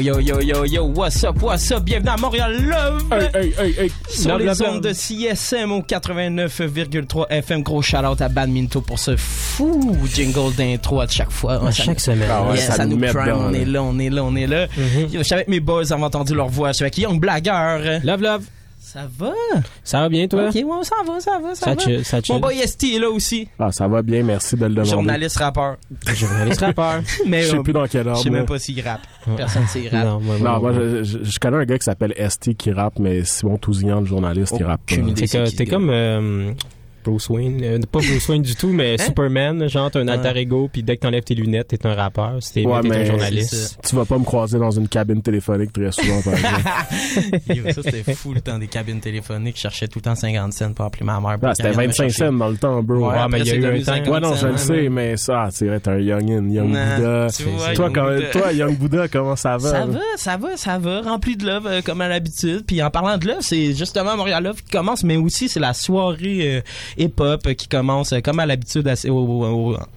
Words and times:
Yo, 0.00 0.18
yo, 0.18 0.20
yo, 0.20 0.40
yo, 0.40 0.64
yo, 0.64 0.84
what's 0.84 1.22
up, 1.24 1.42
what's 1.42 1.70
up? 1.72 1.84
Bienvenue 1.84 2.08
à 2.10 2.16
Montréal 2.16 2.56
Love! 2.64 3.04
Hey, 3.12 3.28
hey, 3.34 3.54
hey, 3.58 3.74
hey. 3.78 3.92
Sur 4.08 4.30
Love, 4.30 4.38
les 4.38 4.44
love, 4.46 4.62
ondes 4.66 4.80
de. 4.82 4.92
CSM 4.94 5.72
au 5.72 5.82
89,3 5.82 7.26
FM. 7.28 7.62
Gros 7.62 7.82
shout-out 7.82 8.22
à 8.22 8.28
Badminto 8.30 8.80
pour 8.80 8.98
ce 8.98 9.16
fou 9.16 9.96
jingle 10.14 10.54
d'intro 10.56 11.00
à 11.02 11.06
chaque 11.06 11.30
fois. 11.30 11.66
À 11.66 11.72
Ça- 11.72 11.82
chaque 11.84 12.00
semaine. 12.00 12.28
Ah 12.30 12.44
ouais, 12.44 12.56
Yeah, 12.56 12.66
ça 12.66 12.76
ça, 12.76 12.86
nous 12.86 12.96
prime, 12.96 13.34
on 13.36 13.52
est 13.52 13.64
là, 13.66 13.82
on 13.82 13.98
est 13.98 14.08
là, 14.10 14.24
on 14.24 14.34
est 14.36 14.46
là. 14.46 14.66
Je 15.12 15.22
suis 15.22 15.34
avec 15.34 15.48
mes 15.48 15.60
boys, 15.60 15.92
on 15.92 15.98
va 15.98 16.06
entendu 16.06 16.34
leur 16.34 16.48
voix. 16.48 16.68
Je 16.68 16.76
suis 16.76 16.84
avec 16.84 16.96
Young 16.96 17.20
Blagueur. 17.20 17.80
Love, 18.02 18.22
love. 18.22 18.44
Ça 18.92 19.06
va? 19.18 19.32
Ça 19.84 20.00
va 20.00 20.08
bien, 20.08 20.26
toi? 20.26 20.48
Ok, 20.48 20.54
ouais, 20.56 20.64
ça 20.84 20.96
va, 21.06 21.20
ça 21.20 21.38
va, 21.40 21.54
ça, 21.54 21.64
Ça 21.66 21.74
va. 21.74 21.80
chill, 21.80 22.04
ça 22.04 22.20
chill. 22.20 22.34
Mon 22.34 22.40
boy 22.40 22.56
ST 22.66 22.84
est 22.96 22.98
là 22.98 23.08
aussi. 23.08 23.46
Ah, 23.58 23.70
ça 23.70 23.86
va 23.86 24.02
bien, 24.02 24.24
merci 24.24 24.56
de 24.56 24.64
le 24.64 24.70
demander. 24.70 24.90
Journaliste 24.90 25.36
rappeur. 25.38 25.76
Journaliste 26.12 26.60
rappeur. 26.60 27.00
Mais 27.28 27.42
Je 27.42 27.50
sais 27.50 27.56
euh, 27.58 27.62
plus 27.62 27.72
dans 27.72 27.86
quel 27.86 28.02
je 28.04 28.08
ordre. 28.08 28.20
sais 28.22 28.30
même 28.30 28.46
pas 28.46 28.58
s'il 28.58 28.80
rappe. 28.80 29.02
Personne 29.36 29.66
sait 29.68 29.88
rappe. 29.88 30.04
Non, 30.04 30.18
moi, 30.20 30.36
Non, 30.38 30.42
moi, 30.42 30.58
moi, 30.58 30.72
je, 30.72 31.04
je- 31.04 31.18
je 31.22 31.38
connais 31.38 31.58
un 31.58 31.64
gars 31.64 31.78
qui 31.78 31.84
s'appelle 31.84 32.14
ST 32.28 32.54
qui 32.56 32.72
rappe, 32.72 32.98
mais 32.98 33.22
Simon 33.24 33.58
Tousignan, 33.58 34.00
le 34.00 34.06
journaliste, 34.06 34.54
il 34.58 34.64
rappe 34.64 34.80
pas. 34.86 34.94
Aucune 34.94 35.08
idée. 35.10 35.20
T'es 35.20 35.26
c'est 35.28 35.38
co- 35.38 35.44
qui, 35.44 35.56
T'es 35.56 35.64
ce 35.66 35.70
comme 35.70 35.90
euh, 35.90 36.52
Bruce 37.04 37.28
Wayne. 37.28 37.60
Euh, 37.62 37.78
pas 37.90 37.98
Bruce 38.00 38.28
Wayne 38.28 38.42
du 38.42 38.54
tout, 38.54 38.68
mais 38.68 38.94
Hein? 39.00 39.04
Superman. 39.06 39.68
Genre, 39.68 39.90
t'as 39.90 40.00
un 40.00 40.08
alter 40.08 40.38
ego, 40.38 40.68
puis 40.72 40.82
dès 40.82 40.96
que 40.96 41.02
t'enlèves 41.02 41.24
tes 41.24 41.34
lunettes, 41.34 41.68
t'es 41.68 41.86
un 41.86 41.94
rappeur. 41.94 42.36
Si 42.40 42.52
t'es 42.54 42.66
Ouais, 42.66 42.80
un 42.90 43.04
journaliste. 43.04 43.78
Tu 43.88 43.94
vas 43.96 44.04
pas 44.04 44.18
me 44.18 44.24
croiser 44.24 44.58
dans 44.58 44.70
une 44.70 44.88
cabine 44.88 45.22
téléphonique 45.22 45.72
très 45.72 45.90
souvent, 45.92 46.20
par 46.22 46.34
exemple. 46.34 46.60
Yo, 47.54 47.72
ça, 47.72 47.82
c'était 47.82 48.14
fou 48.14 48.34
le 48.34 48.40
temps 48.40 48.58
des 48.58 48.66
cabines 48.66 49.00
téléphoniques. 49.00 49.56
Je 49.56 49.62
cherchais 49.62 49.88
tout 49.88 49.98
le 49.98 50.02
temps 50.04 50.14
50 50.14 50.52
cents 50.52 50.72
pour 50.72 50.84
appeler 50.84 51.04
ma 51.04 51.20
mère. 51.20 51.36
Ah, 51.42 51.54
C'était 51.54 51.68
qu'elle 51.68 51.72
vienne 51.78 51.86
me 51.88 51.92
25 51.92 52.02
chercher. 52.04 52.18
cents 52.26 52.32
dans 52.32 52.48
le 52.48 52.56
temps, 52.56 52.82
bro. 52.82 53.08
Ouais, 53.08 53.16
Ouais, 53.18 53.28
mais 53.30 53.40
il 53.40 53.46
y 53.46 53.50
a 53.50 53.54
eu 53.54 53.64
un 53.66 53.78
temps. 53.78 53.84
50 53.84 54.08
Ouais, 54.14 54.20
non, 54.20 54.34
je 54.36 54.46
le 54.46 54.56
sais, 54.56 54.88
mais 54.88 55.16
ça, 55.16 55.48
tu 55.50 55.66
sais, 55.68 55.80
t'es 55.80 55.90
un 55.90 55.98
youngin, 55.98 56.48
Young 56.50 56.68
Buddha. 56.68 57.26
vois, 57.28 57.74
Toi, 57.74 57.84
Young 57.86 57.94
quand- 57.94 58.14
Buddha. 58.14 58.26
toi, 58.30 58.52
Young 58.52 58.76
Buddha, 58.78 59.08
comment 59.08 59.36
ça 59.36 59.56
va? 59.56 59.70
Ça 59.70 59.78
là? 59.80 59.86
va, 59.86 60.00
ça 60.16 60.36
va, 60.36 60.56
ça 60.56 60.78
va, 60.78 61.00
rempli 61.02 61.36
de 61.36 61.46
love 61.46 61.66
euh, 61.66 61.80
comme 61.82 62.00
à 62.00 62.08
l'habitude. 62.08 62.64
Puis 62.66 62.82
en 62.82 62.90
parlant 62.90 63.16
de 63.18 63.26
love, 63.26 63.40
c'est 63.40 63.74
justement 63.74 64.16
Montréal 64.16 64.44
Love 64.44 64.62
qui 64.62 64.70
commence, 64.70 65.02
mais 65.04 65.16
aussi 65.16 65.48
c'est 65.48 65.60
la 65.60 65.72
soirée 65.74 66.58
euh, 66.58 66.60
hip-hop 66.98 67.46
euh, 67.46 67.54
qui 67.54 67.68
commence 67.68 68.12
euh, 68.12 68.20
comme 68.20 68.40
à 68.40 68.46
l'habitude 68.46 68.90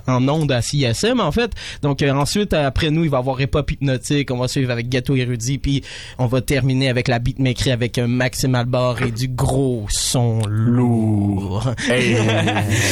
en 0.07 0.27
ondes 0.27 0.51
à 0.51 0.61
CSM 0.61 1.19
en 1.19 1.31
fait. 1.31 1.51
Donc 1.81 2.01
euh, 2.01 2.11
ensuite 2.11 2.53
après 2.53 2.91
nous, 2.91 3.03
il 3.03 3.09
va 3.09 3.17
y 3.17 3.19
avoir 3.19 3.39
hip-hop 3.39 3.71
hypnotique, 3.71 4.31
on 4.31 4.37
va 4.37 4.47
suivre 4.47 4.71
avec 4.71 4.89
Ghetto 4.89 5.15
Érudit, 5.15 5.57
puis 5.57 5.83
on 6.19 6.27
va 6.27 6.41
terminer 6.41 6.89
avec 6.89 7.07
la 7.07 7.19
beatmakerie 7.19 7.71
avec 7.71 7.97
un 7.97 8.07
Maxime 8.07 8.55
Albar 8.55 9.01
et 9.01 9.11
du 9.11 9.27
gros 9.27 9.85
son 9.89 10.41
lourd. 10.47 11.73
Hey, 11.89 12.15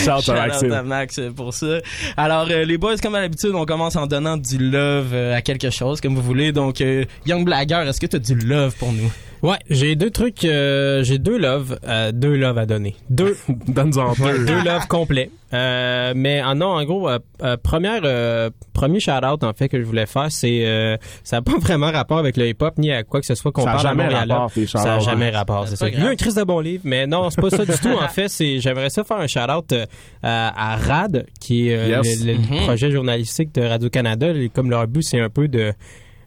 shout 0.03 0.21
Shout 0.31 0.31
out 0.31 0.71
à 0.71 0.83
Max 0.83 1.19
euh, 1.19 1.31
pour 1.31 1.53
ça. 1.53 1.79
Alors, 2.17 2.47
euh, 2.49 2.65
les 2.65 2.77
boys, 2.77 2.97
comme 2.97 3.15
à 3.15 3.21
l'habitude, 3.21 3.51
on 3.53 3.65
commence 3.65 3.95
en 3.95 4.07
donnant 4.07 4.37
du 4.37 4.57
love 4.57 5.13
euh, 5.13 5.35
à 5.35 5.41
quelque 5.41 5.69
chose, 5.69 6.01
comme 6.01 6.15
vous 6.15 6.21
voulez. 6.21 6.51
Donc, 6.51 6.81
euh, 6.81 7.05
Young 7.25 7.45
Blagger, 7.45 7.83
est-ce 7.87 7.99
que 7.99 8.07
tu 8.07 8.15
as 8.15 8.19
du 8.19 8.35
love 8.35 8.75
pour 8.77 8.91
nous? 8.91 9.11
Ouais, 9.41 9.57
j'ai 9.69 9.95
deux 9.95 10.11
trucs. 10.11 10.45
euh, 10.45 11.03
j'ai 11.03 11.17
deux 11.17 11.37
loves. 11.37 11.79
euh, 11.87 12.11
deux 12.11 12.35
loves 12.35 12.57
à 12.59 12.65
donner. 12.65 12.95
Deux. 13.09 13.35
Donne-en 13.67 14.13
deux. 14.13 14.45
deux 14.45 14.63
loves 14.63 14.87
complets. 14.87 15.31
Euh, 15.53 16.13
mais 16.15 16.39
ah 16.45 16.53
non, 16.55 16.67
en 16.67 16.83
gros, 16.85 17.09
euh, 17.09 17.19
euh, 17.43 17.57
première, 17.61 18.01
euh, 18.05 18.49
premier 18.71 19.01
shout-out 19.01 19.43
en 19.43 19.51
fait 19.51 19.67
que 19.67 19.77
je 19.79 19.83
voulais 19.83 20.05
faire, 20.05 20.27
c'est 20.31 20.65
euh, 20.65 20.95
ça 21.25 21.37
n'a 21.37 21.41
pas 21.41 21.57
vraiment 21.59 21.91
rapport 21.91 22.19
avec 22.19 22.37
le 22.37 22.47
hip-hop 22.47 22.77
ni 22.77 22.89
à 22.91 23.03
quoi 23.03 23.19
que 23.19 23.25
ce 23.25 23.35
soit 23.35 23.51
qu'on 23.51 23.63
Ça 23.63 23.73
parle 23.73 23.79
à 23.79 23.89
jamais 23.89 24.03
Montréal. 24.05 24.31
rapport, 24.31 24.51
Ça 24.67 24.83
n'a 24.85 24.99
jamais 24.99 25.27
hein. 25.27 25.31
rapport, 25.39 25.67
c'est 25.67 25.75
ça. 25.75 25.89
Il 25.89 25.99
y 25.99 26.03
a 26.03 26.07
un 26.09 26.15
Chris 26.15 26.33
de 26.35 26.43
bon 26.43 26.59
livre, 26.61 26.83
mais 26.85 27.05
non, 27.05 27.29
c'est 27.31 27.41
pas 27.41 27.49
ça 27.49 27.65
du 27.65 27.71
tout. 27.81 27.89
En 28.01 28.07
fait, 28.07 28.29
c'est 28.29 28.59
j'aimerais 28.59 28.89
ça 28.89 29.03
faire 29.03 29.17
un 29.17 29.27
shout-out 29.27 29.73
euh, 29.73 29.85
à, 30.23 30.77
RAD, 30.77 31.25
qui 31.41 31.67
est 31.69 31.75
euh, 31.75 32.01
Yes. 32.01 32.23
le, 32.23 32.31
le 32.33 32.37
Mhm. 32.37 32.63
projet 32.65 32.91
journalistique 32.91 33.53
de 33.53 33.61
Radio-Canada. 33.63 34.27
Comme 34.53 34.69
leur 34.69 34.87
but, 34.87 35.01
c'est 35.03 35.19
un 35.19 35.29
peu 35.29 35.49
de 35.49 35.73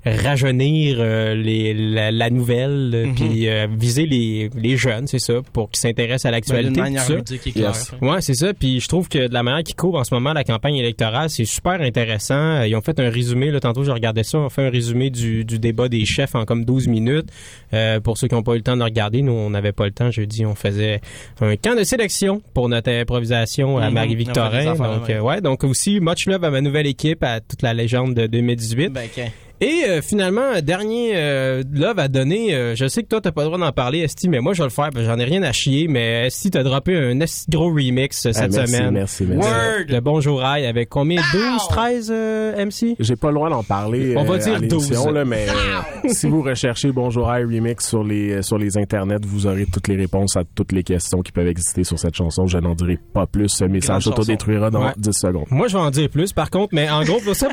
rajeunir 0.05 0.97
euh, 1.01 1.35
les, 1.35 1.75
la, 1.75 2.11
la 2.11 2.31
nouvelle, 2.31 3.05
Mhm. 3.07 3.15
puis 3.15 3.49
euh, 3.49 3.67
viser 3.71 4.07
les, 4.07 4.51
les 4.57 4.77
jeunes, 4.77 5.07
c'est 5.07 5.19
ça, 5.19 5.35
pour 5.53 5.71
qu'ils 5.71 5.81
s'intéressent 5.81 6.27
à 6.27 6.29
D'une 6.29 6.37
l'actualité. 6.77 7.39
claire. 7.53 7.69
Yes. 7.69 7.93
Ouais, 8.01 8.21
c'est 8.21 8.35
ça. 8.35 8.53
Puis 8.55 8.81
je 8.81 8.89
trouve 8.89 9.09
que 9.09 9.29
de 9.29 9.33
la 9.35 9.43
manière 9.43 9.63
qu'ils 9.63 9.75
couvrent 9.77 9.99
en 9.99 10.05
ce 10.05 10.15
moment 10.15 10.33
la 10.33 10.45
campagne 10.45 10.77
électorale, 10.77 11.31
c'est 11.31 11.45
super 11.45 11.81
intéressant. 11.81 12.35
Euh, 12.35 12.67
Ils 12.69 12.77
ont 12.77 12.81
fait 12.83 12.99
un 13.01 13.09
résumé, 13.11 13.51
là, 13.51 13.61
tantôt 13.61 13.85
je 13.85 13.91
regardais 13.91 14.25
ça, 14.25 14.39
on 14.39 14.49
fait 14.49 14.67
un 14.67 14.71
résumé 14.71 15.11
du, 15.11 15.45
du 15.45 15.59
débat 15.59 15.89
des 15.89 16.05
chefs 16.05 16.35
en 16.35 16.45
comme 16.45 16.65
12 16.65 16.89
minutes. 16.89 17.29
Euh, 17.73 18.01
pour 18.01 18.19
ceux 18.19 18.29
qui 18.29 18.35
n'ont 18.35 18.43
pas 18.43 18.53
eu 18.55 18.59
le 18.59 18.63
temps 18.63 18.77
de 18.77 18.83
regarder, 18.83 19.23
nous, 19.23 19.33
on 19.33 19.51
n'avait 19.51 19.73
pas 19.73 19.85
le 19.87 19.93
temps. 19.93 20.11
Jeudi, 20.11 20.45
on 20.47 20.55
faisait 20.55 21.01
un 21.41 21.57
camp 21.57 21.77
de 21.79 21.85
sélection 21.85 22.43
pour 22.53 22.69
notre 22.69 22.91
improvisation 22.91 23.79
à 23.79 23.89
Mhm. 23.89 23.95
Marie-Victorin. 23.95 24.45
Affaires, 24.73 24.77
donc, 24.77 25.09
ouais. 25.09 25.15
euh, 25.15 25.21
ouais, 25.21 25.41
donc 25.41 25.65
aussi, 25.65 26.01
much 26.01 26.27
love 26.27 26.45
à 26.45 26.51
ma 26.51 26.61
nouvelle 26.61 26.87
équipe, 26.87 27.23
à 27.23 27.41
toute 27.41 27.63
la 27.63 27.75
légende 27.75 28.15
de 28.15 28.27
2018. 28.27 28.89
Ben, 28.91 29.05
ok. 29.17 29.25
Et 29.61 29.85
euh, 29.89 30.03
finalement, 30.03 30.43
un 30.57 30.61
dernier 30.61 31.13
euh, 31.15 31.63
love 31.73 31.99
à 31.99 32.09
donner. 32.09 32.55
euh, 32.55 32.75
je 32.75 32.87
sais 32.87 33.03
que 33.03 33.09
toi, 33.09 33.21
t'as 33.21 33.31
pas 33.31 33.43
le 33.43 33.47
droit 33.47 33.59
d'en 33.59 33.71
parler, 33.73 34.01
Esti, 34.01 34.29
mais 34.29 34.41
moi, 34.41 34.53
je 34.53 34.59
vais 34.63 34.67
le 34.67 34.71
faire. 34.71 34.91
parce 34.93 34.97
que 34.97 35.05
J'en 35.05 35.19
ai 35.19 35.25
rien 35.25 35.43
à 35.43 35.53
chier. 35.53 35.87
Mais 35.89 36.27
Esti, 36.27 36.51
t'as 36.51 36.63
droppé 36.65 36.97
un 36.97 37.21
esti 37.21 37.47
gros 37.51 37.69
remix 37.73 38.27
euh, 38.27 38.31
Ah, 38.31 38.33
cette 38.41 38.53
merci, 38.53 38.73
semaine. 38.75 38.91
merci, 38.95 39.25
merci. 39.25 39.49
Word! 39.49 39.85
Le 39.89 40.01
Bonjour 40.01 40.41
Rail 40.41 40.67
avec 40.67 40.89
combien? 40.89 41.23
12, 41.33 41.69
13 41.69 42.11
euh, 42.13 42.65
MC? 42.67 42.97
J'ai 42.99 43.17
pas 43.17 43.29
le 43.29 43.35
droit 43.35 43.49
d'en 43.49 43.63
parler. 43.63 44.15
On 44.17 44.25
va 44.25 44.35
euh, 44.35 44.39
dire 44.39 44.55
à 44.57 44.59
l'émission, 44.59 45.05
12. 45.07 45.15
là, 45.15 45.25
mais 45.25 45.47
euh, 45.49 46.09
si 46.13 46.27
vous 46.29 46.43
recherchez 46.43 46.91
Bonjour 46.93 47.33
Hi 47.33 47.45
Remix 47.45 47.87
sur 47.87 48.03
les 48.05 48.33
euh, 48.33 48.43
sur 48.43 48.59
les 48.59 48.77
internets, 48.77 49.25
vous 49.25 49.47
aurez 49.47 49.67
toutes 49.73 49.89
les 49.89 49.97
réponses 49.97 50.37
à 50.37 50.43
toutes 50.55 50.73
les 50.73 50.83
questions 50.83 51.23
qui 51.23 51.33
peuvent 51.33 51.47
exister 51.49 51.85
sur 51.85 51.99
cette 51.99 52.15
chanson. 52.17 52.47
Je 52.47 52.59
n'en 52.59 52.75
dirai 52.75 52.99
pas 53.15 53.27
plus. 53.27 53.49
Ce 53.49 53.65
message 53.65 54.03
s'autodétruira 54.05 54.71
dans 54.71 54.85
Ouais. 54.85 54.93
10 54.99 55.13
secondes. 55.13 55.47
Moi, 55.51 55.69
je 55.69 55.75
vais 55.77 55.83
en 55.83 55.91
dire 55.91 56.09
plus, 56.11 56.33
par 56.33 56.51
contre, 56.51 56.75
mais 56.75 56.91
en 56.91 57.03
gros, 57.05 57.21
pour 57.21 57.35
ça... 57.37 57.49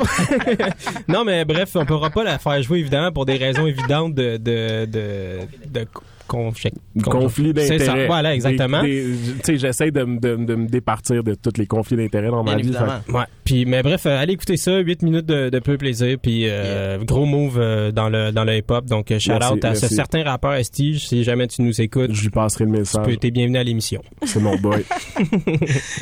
non, 1.07 1.23
mais 1.23 1.45
bref, 1.45 1.69
on 1.75 1.85
pourra 1.95 2.09
pas 2.09 2.23
la 2.23 2.39
faire 2.39 2.61
jouer, 2.61 2.79
évidemment, 2.79 3.11
pour 3.11 3.25
des 3.25 3.37
raisons 3.37 3.67
évidentes 3.67 4.15
de... 4.15 4.37
de, 4.37 4.85
de, 4.85 5.39
de 5.67 5.87
con- 6.31 6.51
con- 7.03 7.11
Conflit 7.11 7.53
C'est 7.55 7.77
ça, 7.79 7.87
d'intérêts. 7.87 8.07
voilà, 8.07 8.33
exactement. 8.35 8.81
Tu 8.83 9.15
sais, 9.43 9.57
j'essaie 9.57 9.91
de, 9.91 10.03
me- 10.03 10.19
de, 10.19 10.35
de 10.35 10.55
me 10.55 10.67
départir 10.67 11.23
de 11.23 11.35
tous 11.35 11.57
les 11.57 11.65
conflits 11.65 11.97
d'intérêts 11.97 12.29
dans 12.29 12.43
ma 12.43 12.55
Bien 12.55 12.63
vie. 12.63 12.69
évidemment. 12.69 12.99
Ouais. 13.09 13.25
Puis 13.43 13.65
mais 13.65 13.83
bref, 13.83 14.05
euh, 14.05 14.17
allez 14.17 14.33
écouter 14.33 14.55
ça, 14.57 14.77
8 14.79 15.01
minutes 15.03 15.25
de, 15.25 15.49
de 15.49 15.59
peu 15.59 15.77
plaisir 15.77 16.17
puis 16.21 16.45
euh, 16.47 16.97
gros 17.03 17.25
move 17.25 17.57
euh, 17.59 17.91
dans 17.91 18.09
le 18.09 18.31
dans 18.31 18.43
le 18.43 18.55
hip-hop. 18.57 18.85
Donc 18.85 19.07
shout 19.19 19.29
Merci, 19.31 19.53
out 19.53 19.65
à 19.65 19.75
ce 19.75 19.81
merci. 19.81 19.95
certain 19.95 20.23
rappeur 20.23 20.53
Estige 20.53 21.07
si 21.07 21.23
jamais 21.23 21.47
tu 21.47 21.61
nous 21.61 21.81
écoutes. 21.81 22.13
Je 22.13 22.21
lui 22.21 22.29
passerai 22.29 22.65
le 22.65 22.71
Tu 22.71 22.77
message. 22.79 23.05
peux 23.05 23.15
t'es 23.17 23.31
bienvenu 23.31 23.57
à 23.57 23.63
l'émission. 23.63 24.01
C'est 24.23 24.39
mon 24.39 24.55
boy. 24.57 24.83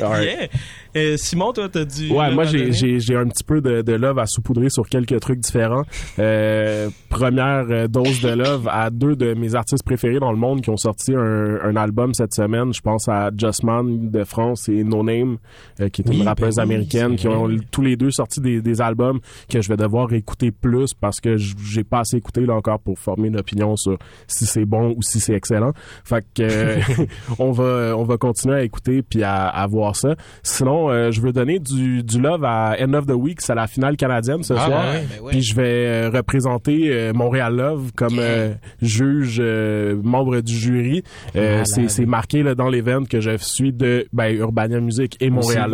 Yeah. 0.00 1.16
Simon, 1.16 1.52
toi, 1.52 1.68
t'as 1.68 1.84
du. 1.84 2.10
Ouais, 2.10 2.30
moi 2.32 2.44
j'ai 2.44 2.72
j'ai 2.72 3.00
j'ai 3.00 3.16
un 3.16 3.26
petit 3.28 3.44
peu 3.44 3.60
de, 3.60 3.82
de 3.82 3.92
love 3.92 4.18
à 4.18 4.26
saupoudrer 4.26 4.70
sur 4.70 4.88
quelques 4.88 5.18
trucs 5.20 5.40
différents. 5.40 5.82
Euh, 6.18 6.88
première 7.08 7.88
dose 7.88 8.20
de 8.20 8.30
love 8.30 8.68
à 8.70 8.90
deux 8.90 9.16
de 9.16 9.34
mes 9.34 9.54
artistes 9.54 9.84
préférés 9.84 10.18
dans 10.20 10.30
le 10.30 10.38
monde 10.38 10.60
qui 10.60 10.70
ont 10.70 10.76
sorti 10.76 11.14
un, 11.14 11.58
un 11.62 11.74
album 11.76 12.14
cette 12.14 12.32
semaine. 12.34 12.72
Je 12.72 12.80
pense 12.80 13.08
à 13.08 13.30
Justman 13.36 14.10
de 14.10 14.22
France 14.24 14.68
et 14.68 14.84
No 14.84 15.02
Name, 15.02 15.38
euh, 15.80 15.88
qui 15.88 16.02
est 16.02 16.08
Oui, 16.08 16.16
une 16.18 16.22
ben 16.22 16.28
rappeuse 16.28 16.56
oui, 16.58 16.62
américaine, 16.62 17.16
qui 17.16 17.26
ont 17.26 17.48
tous 17.72 17.82
les 17.82 17.96
deux 17.96 18.10
sorti 18.12 18.40
des, 18.40 18.62
des 18.62 18.80
albums 18.80 19.18
que 19.48 19.60
je 19.60 19.68
vais 19.68 19.76
devoir 19.76 20.12
écouter 20.12 20.50
plus 20.52 20.94
parce 20.94 21.20
que 21.20 21.36
j'ai 21.36 21.82
pas 21.84 22.00
assez 22.00 22.16
écouté 22.16 22.42
là 22.46 22.54
encore 22.54 22.78
pour 22.80 22.98
former 22.98 23.28
une 23.28 23.38
opinion 23.38 23.76
sur 23.76 23.98
si 24.28 24.46
c'est 24.46 24.64
bon 24.64 24.94
ou 24.96 25.02
si 25.02 25.18
c'est 25.18 25.34
excellent. 25.34 25.72
Fait 26.04 26.24
que 26.34 26.42
euh, 26.42 26.76
on 27.38 27.50
va 27.52 27.94
on 27.96 28.04
va 28.04 28.16
continuer 28.18 28.54
à 28.56 28.62
écouter 28.62 29.02
puis 29.02 29.22
à, 29.22 29.46
à 29.46 29.66
voir 29.66 29.96
ça. 29.96 30.14
Sinon, 30.42 30.90
euh, 30.90 31.10
je 31.10 31.20
veux 31.20 31.32
donner 31.32 31.58
du, 31.58 32.02
du 32.02 32.20
love 32.20 32.44
à 32.44 32.76
End 32.80 32.92
of 32.94 33.06
the 33.06 33.12
Week, 33.14 33.40
c'est 33.40 33.54
la 33.54 33.66
finale 33.66 33.96
canadienne 33.96 34.42
ce 34.42 34.54
Ah, 34.54 34.66
soir. 34.66 34.82
ben 34.82 34.90
ouais, 34.92 35.06
ben 35.18 35.24
ouais. 35.24 35.30
Puis 35.32 35.42
je 35.42 35.54
vais 35.56 36.08
représenter 36.08 36.90
euh, 36.92 37.12
Montréal 37.14 37.56
Love 37.56 37.92
comme 37.96 38.18
euh, 38.18 38.52
juge 38.82 39.38
euh, 39.40 39.96
membre 40.10 40.40
du 40.40 40.54
jury. 40.54 41.02
Euh, 41.36 41.62
c'est 41.64 41.88
c'est 41.88 42.06
marqué 42.06 42.42
là, 42.42 42.54
dans 42.54 42.68
l'événement 42.68 43.06
que 43.06 43.20
je 43.20 43.36
suis 43.38 43.72
de 43.72 44.06
ben, 44.12 44.34
Urbania 44.34 44.80
Music 44.80 45.16
et 45.20 45.30
Montréal. 45.30 45.70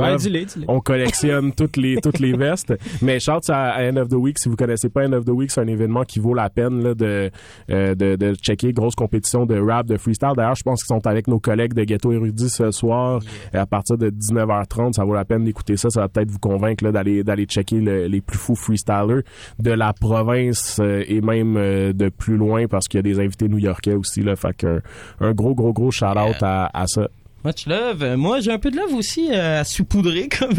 On 0.68 0.80
collectionne 0.80 1.52
toutes 1.56 1.76
les 1.76 1.96
toutes 2.00 2.18
les 2.20 2.32
vestes. 2.36 2.74
Mais 3.02 3.18
shout 3.20 3.32
à, 3.48 3.82
End 3.90 3.96
of 3.96 4.08
the 4.08 4.14
Week. 4.14 4.38
Si 4.38 4.48
vous 4.48 4.56
connaissez 4.56 4.88
pas 4.88 5.06
End 5.06 5.12
of 5.12 5.24
the 5.24 5.30
Week, 5.30 5.50
c'est 5.50 5.60
un 5.60 5.66
événement 5.66 6.04
qui 6.04 6.18
vaut 6.20 6.34
la 6.34 6.50
peine 6.50 6.82
là, 6.82 6.94
de, 6.94 7.30
euh, 7.70 7.94
de 7.94 8.16
de 8.16 8.34
checker. 8.34 8.72
Grosse 8.72 8.94
compétition 8.94 9.46
de 9.46 9.58
rap, 9.58 9.86
de 9.86 9.96
freestyle. 9.96 10.32
D'ailleurs, 10.36 10.54
je 10.56 10.62
pense 10.62 10.82
qu'ils 10.82 10.94
sont 10.94 11.06
avec 11.06 11.28
nos 11.28 11.38
collègues 11.38 11.74
de 11.74 11.84
Ghetto 11.84 12.12
Érudit 12.12 12.48
ce 12.50 12.70
soir 12.70 13.20
à 13.52 13.66
partir 13.66 13.96
de 13.98 14.10
19h30. 14.10 14.92
Ça 14.94 15.04
vaut 15.04 15.14
la 15.14 15.24
peine 15.24 15.44
d'écouter 15.44 15.76
ça. 15.76 15.88
Ça 15.90 16.00
va 16.00 16.08
peut-être 16.08 16.30
vous 16.30 16.38
convaincre 16.38 16.84
là, 16.84 16.92
d'aller 16.92 17.24
d'aller 17.24 17.44
checker 17.44 17.80
le- 17.80 18.06
les 18.06 18.20
plus 18.20 18.38
fous 18.38 18.54
freestylers 18.54 19.22
de 19.58 19.70
la 19.70 19.92
province 19.92 20.78
euh, 20.80 21.02
et 21.06 21.20
même 21.20 21.56
euh, 21.56 21.92
de 21.92 22.08
plus 22.08 22.36
loin 22.36 22.66
parce 22.66 22.88
qu'il 22.88 22.98
y 22.98 23.00
a 23.00 23.02
des 23.02 23.20
invités 23.20 23.48
new-yorkais 23.48 23.94
aussi. 23.94 24.20
Là, 24.26 24.36
fait 24.36 24.54
qu'un 24.56 24.80
un 25.20 25.32
gros 25.32 25.54
gros 25.54 25.72
gros 25.72 25.90
shout 25.90 26.04
out 26.06 26.42
à, 26.42 26.70
à 26.74 26.86
ça. 26.86 27.08
Much 27.44 27.66
love. 27.66 28.02
Euh, 28.02 28.16
Moi, 28.16 28.40
j'ai 28.40 28.50
un 28.50 28.58
peu 28.58 28.72
de 28.72 28.76
love 28.76 28.92
aussi 28.94 29.28
euh, 29.30 29.60
à 29.60 29.64
saupoudrer, 29.64 30.28
comme 30.38 30.50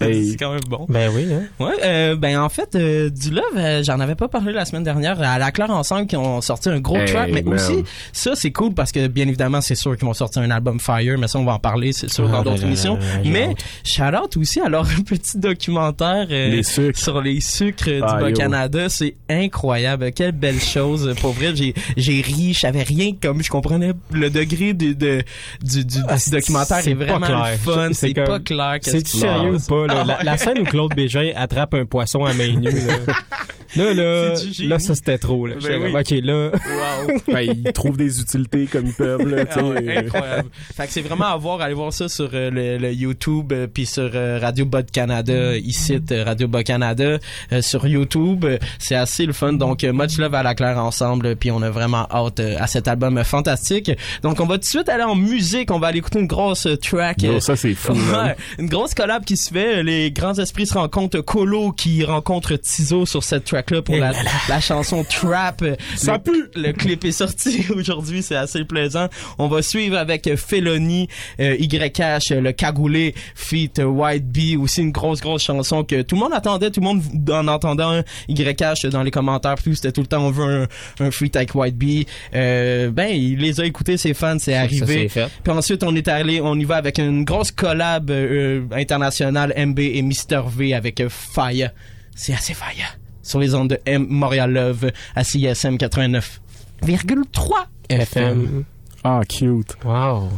Hey. 0.00 0.30
c'est 0.30 0.36
quand 0.36 0.50
même 0.52 0.60
bon. 0.68 0.86
Ben 0.88 1.10
oui, 1.12 1.26
hein. 1.32 1.42
Ouais, 1.58 1.72
euh, 1.82 2.14
ben 2.16 2.38
en 2.38 2.48
fait, 2.48 2.76
euh, 2.76 3.10
du 3.10 3.30
love, 3.30 3.42
euh, 3.56 3.82
j'en 3.82 3.98
avais 3.98 4.14
pas 4.14 4.28
parlé 4.28 4.52
la 4.52 4.64
semaine 4.64 4.84
dernière. 4.84 5.20
À 5.20 5.38
la 5.38 5.50
Claire 5.50 5.70
ensemble, 5.70 6.06
qui 6.06 6.16
ont 6.16 6.40
sorti 6.40 6.68
un 6.68 6.78
gros 6.80 6.96
Hey, 6.96 7.06
track, 7.06 7.30
mais 7.32 7.42
man. 7.42 7.54
aussi 7.54 7.82
ça 8.12 8.32
c'est 8.36 8.52
cool 8.52 8.72
parce 8.74 8.92
que 8.92 9.06
bien 9.08 9.26
évidemment 9.26 9.60
c'est 9.60 9.74
sûr 9.74 9.96
qu'ils 9.96 10.06
vont 10.06 10.14
sortir 10.14 10.42
un 10.42 10.50
album 10.50 10.78
Fire, 10.78 11.18
mais 11.18 11.26
ça 11.28 11.38
on 11.38 11.44
va 11.44 11.54
en 11.54 11.58
parler, 11.58 11.92
c'est 11.92 12.10
sûr 12.10 12.26
Ah, 12.28 12.30
dans 12.30 12.38
là, 12.38 12.44
d'autres 12.44 12.60
là, 12.62 12.66
émissions. 12.68 12.98
mais 13.24 13.54
shout 13.84 14.02
out 14.14 14.36
aussi 14.36 14.60
à 14.60 14.68
leur 14.68 14.86
petit 15.06 15.38
documentaire 15.38 16.26
euh, 16.30 16.48
Les 16.50 16.62
sur 16.62 17.20
les 17.20 17.40
sucres 17.40 17.84
du 17.86 18.00
Ah. 18.02 18.18
Bas-Canada, 18.20 18.88
c'est 18.88 19.16
incroyable. 19.28 20.12
Quelle 20.12 20.32
belle 20.32 20.60
chose. 20.60 21.14
Pour 21.20 21.32
vrai, 21.32 21.52
j'ai 21.56 21.74
j'ai 21.96 22.20
ri, 22.20 22.52
je 22.54 22.60
savais 22.60 22.82
rien 22.82 23.12
comme 23.20 23.42
je 23.42 23.50
comprenais 23.50 23.92
le 24.12 24.30
degré 24.30 24.72
du 24.72 24.94
de, 24.94 25.22
du, 25.62 25.84
du, 25.84 26.01
Ah, 26.08 26.16
du 26.16 26.30
documentaire 26.30 26.78
c'est 26.82 26.90
est 26.90 26.94
pas 26.94 27.04
vraiment 27.04 27.26
clair. 27.26 27.58
fun, 27.62 27.88
C'est 27.92 28.14
pas 28.14 28.40
clair 28.40 28.78
C'est 28.82 29.06
sérieux 29.06 29.56
ou 29.56 29.60
pas, 29.60 29.86
là? 29.86 29.94
Ah 30.00 30.04
La, 30.04 30.22
la 30.22 30.36
scène 30.38 30.58
où 30.60 30.64
Claude 30.64 30.94
Bégin 30.94 31.32
attrape 31.36 31.74
un 31.74 31.84
poisson 31.84 32.24
à 32.24 32.32
main 32.34 32.52
nue, 32.52 32.70
là. 33.76 33.94
Là, 33.94 33.94
là, 34.34 34.34
là, 34.64 34.78
ça 34.78 34.94
c'était 34.94 35.18
trop, 35.18 35.46
là. 35.46 35.54
Ben 35.62 35.82
oui. 35.82 35.92
comme, 35.92 36.00
Ok, 36.00 36.10
là. 36.24 36.50
Wow. 36.50 37.18
Ben, 37.32 37.40
ils 37.40 37.72
trouvent 37.72 37.96
des 37.96 38.20
utilités 38.20 38.66
comme 38.66 38.86
ils 38.86 38.92
peuvent, 38.92 39.26
là, 39.26 39.44
tu 39.44 39.58
Ah 39.58 39.98
incroyable. 39.98 40.50
fait 40.74 40.86
que 40.86 40.92
c'est 40.92 41.00
vraiment 41.00 41.26
à 41.26 41.36
voir, 41.36 41.60
allez 41.60 41.74
voir 41.74 41.92
ça 41.92 42.08
sur 42.08 42.30
euh, 42.32 42.50
le, 42.50 42.78
le 42.78 42.92
YouTube 42.92 43.52
euh, 43.52 43.66
puis 43.72 43.86
sur 43.86 44.10
euh, 44.14 44.38
Radio 44.40 44.64
de 44.64 44.90
Canada, 44.90 45.56
ici 45.56 45.98
euh, 46.10 46.24
Radio 46.24 46.48
Bas 46.48 46.62
Canada 46.62 47.18
euh, 47.52 47.62
sur 47.62 47.86
YouTube, 47.86 48.44
c'est 48.78 48.94
assez 48.94 49.26
le 49.26 49.32
fun. 49.32 49.52
Donc 49.54 49.82
much 49.82 50.18
love 50.18 50.34
à 50.34 50.42
la 50.42 50.54
claire 50.54 50.78
ensemble 50.78 51.36
puis 51.36 51.50
on 51.50 51.62
a 51.62 51.70
vraiment 51.70 52.06
hâte 52.10 52.40
euh, 52.40 52.56
à 52.58 52.66
cet 52.66 52.88
album 52.88 53.22
fantastique. 53.24 53.90
Donc 54.22 54.40
on 54.40 54.46
va 54.46 54.54
tout 54.54 54.60
de 54.60 54.64
suite 54.66 54.88
aller 54.88 55.02
en 55.04 55.14
musique, 55.14 55.70
on 55.70 55.78
va 55.78 55.88
aller 55.88 55.98
écouter 55.98 56.20
une 56.20 56.26
grosse 56.26 56.66
euh, 56.66 56.76
track 56.76 57.24
euh, 57.24 57.40
ça, 57.40 57.56
c'est 57.56 57.74
fou. 57.74 57.92
Ouais, 57.92 58.36
une 58.58 58.68
grosse 58.68 58.94
collab 58.94 59.24
qui 59.24 59.36
se 59.36 59.52
fait. 59.52 59.82
Les 59.82 60.10
grands 60.10 60.34
esprits 60.34 60.66
se 60.66 60.74
rencontrent. 60.74 61.20
Colo 61.20 61.72
qui 61.72 62.04
rencontre 62.04 62.56
Tizo 62.56 63.06
sur 63.06 63.22
cette 63.22 63.44
track-là 63.62 63.82
pour 63.82 63.96
la, 63.96 64.12
la 64.48 64.60
chanson 64.60 65.04
Trap. 65.04 65.64
Ça 65.96 66.14
le, 66.14 66.18
pue! 66.18 66.50
Le 66.54 66.72
clip 66.72 67.04
est 67.04 67.12
sorti 67.12 67.64
aujourd'hui. 67.74 68.22
C'est 68.22 68.36
assez 68.36 68.64
plaisant. 68.64 69.08
On 69.38 69.48
va 69.48 69.62
suivre 69.62 69.96
avec 69.96 70.26
euh, 70.26 70.36
Felony, 70.36 71.08
euh, 71.40 71.56
YH, 71.58 72.32
euh, 72.32 72.40
le 72.40 72.52
Cagoulé, 72.52 73.14
feat 73.34 73.78
euh, 73.78 73.84
White 73.84 74.26
Bee. 74.28 74.56
Aussi 74.56 74.82
une 74.82 74.92
grosse, 74.92 75.20
grosse 75.20 75.42
chanson 75.44 75.84
que 75.84 76.02
tout 76.02 76.16
le 76.16 76.20
monde 76.20 76.32
attendait. 76.32 76.70
Tout 76.70 76.80
le 76.80 76.86
monde 76.86 77.02
en 77.30 77.48
entendant 77.48 77.90
un 77.90 78.02
YH 78.28 78.88
dans 78.90 79.02
les 79.02 79.10
commentaires. 79.10 79.54
Puis 79.56 79.76
c'était 79.76 79.92
tout 79.92 80.00
le 80.02 80.06
temps 80.06 80.24
on 80.26 80.30
veut 80.30 80.68
un, 81.00 81.04
un 81.06 81.10
feat 81.10 81.34
avec 81.36 81.54
White 81.54 81.76
Bee. 81.76 82.06
Euh, 82.34 82.90
ben, 82.90 83.08
il 83.08 83.38
les 83.38 83.60
a 83.60 83.64
écoutés, 83.64 83.96
ses 83.96 84.14
fans. 84.14 84.38
C'est 84.38 84.52
Ça, 84.52 84.60
arrivé. 84.60 85.08
fait. 85.08 85.28
Puis 85.42 85.52
ensuite, 85.52 85.82
on 85.82 85.94
est 85.94 86.08
allé, 86.08 86.40
on 86.40 86.58
y 86.58 86.64
va 86.64 86.76
avec 86.76 86.98
une 86.98 87.24
grosse 87.24 87.50
collab 87.50 88.10
euh, 88.10 88.62
internationale 88.72 89.52
MB 89.56 89.78
et 89.78 90.02
Mr. 90.02 90.42
V 90.48 90.74
avec 90.74 91.00
euh, 91.00 91.08
Fire. 91.08 91.70
C'est 92.14 92.34
assez 92.34 92.54
Fire. 92.54 92.96
Sur 93.22 93.38
les 93.40 93.54
ondes 93.54 93.68
de 93.68 93.78
M 93.86 94.06
Montréal 94.08 94.52
Love 94.52 94.90
à 95.14 95.24
CISM 95.24 95.76
89,3 95.76 97.66
FM. 97.88 98.64
Ah, 99.04 99.20
cute. 99.28 99.76
Wow. 99.84 100.28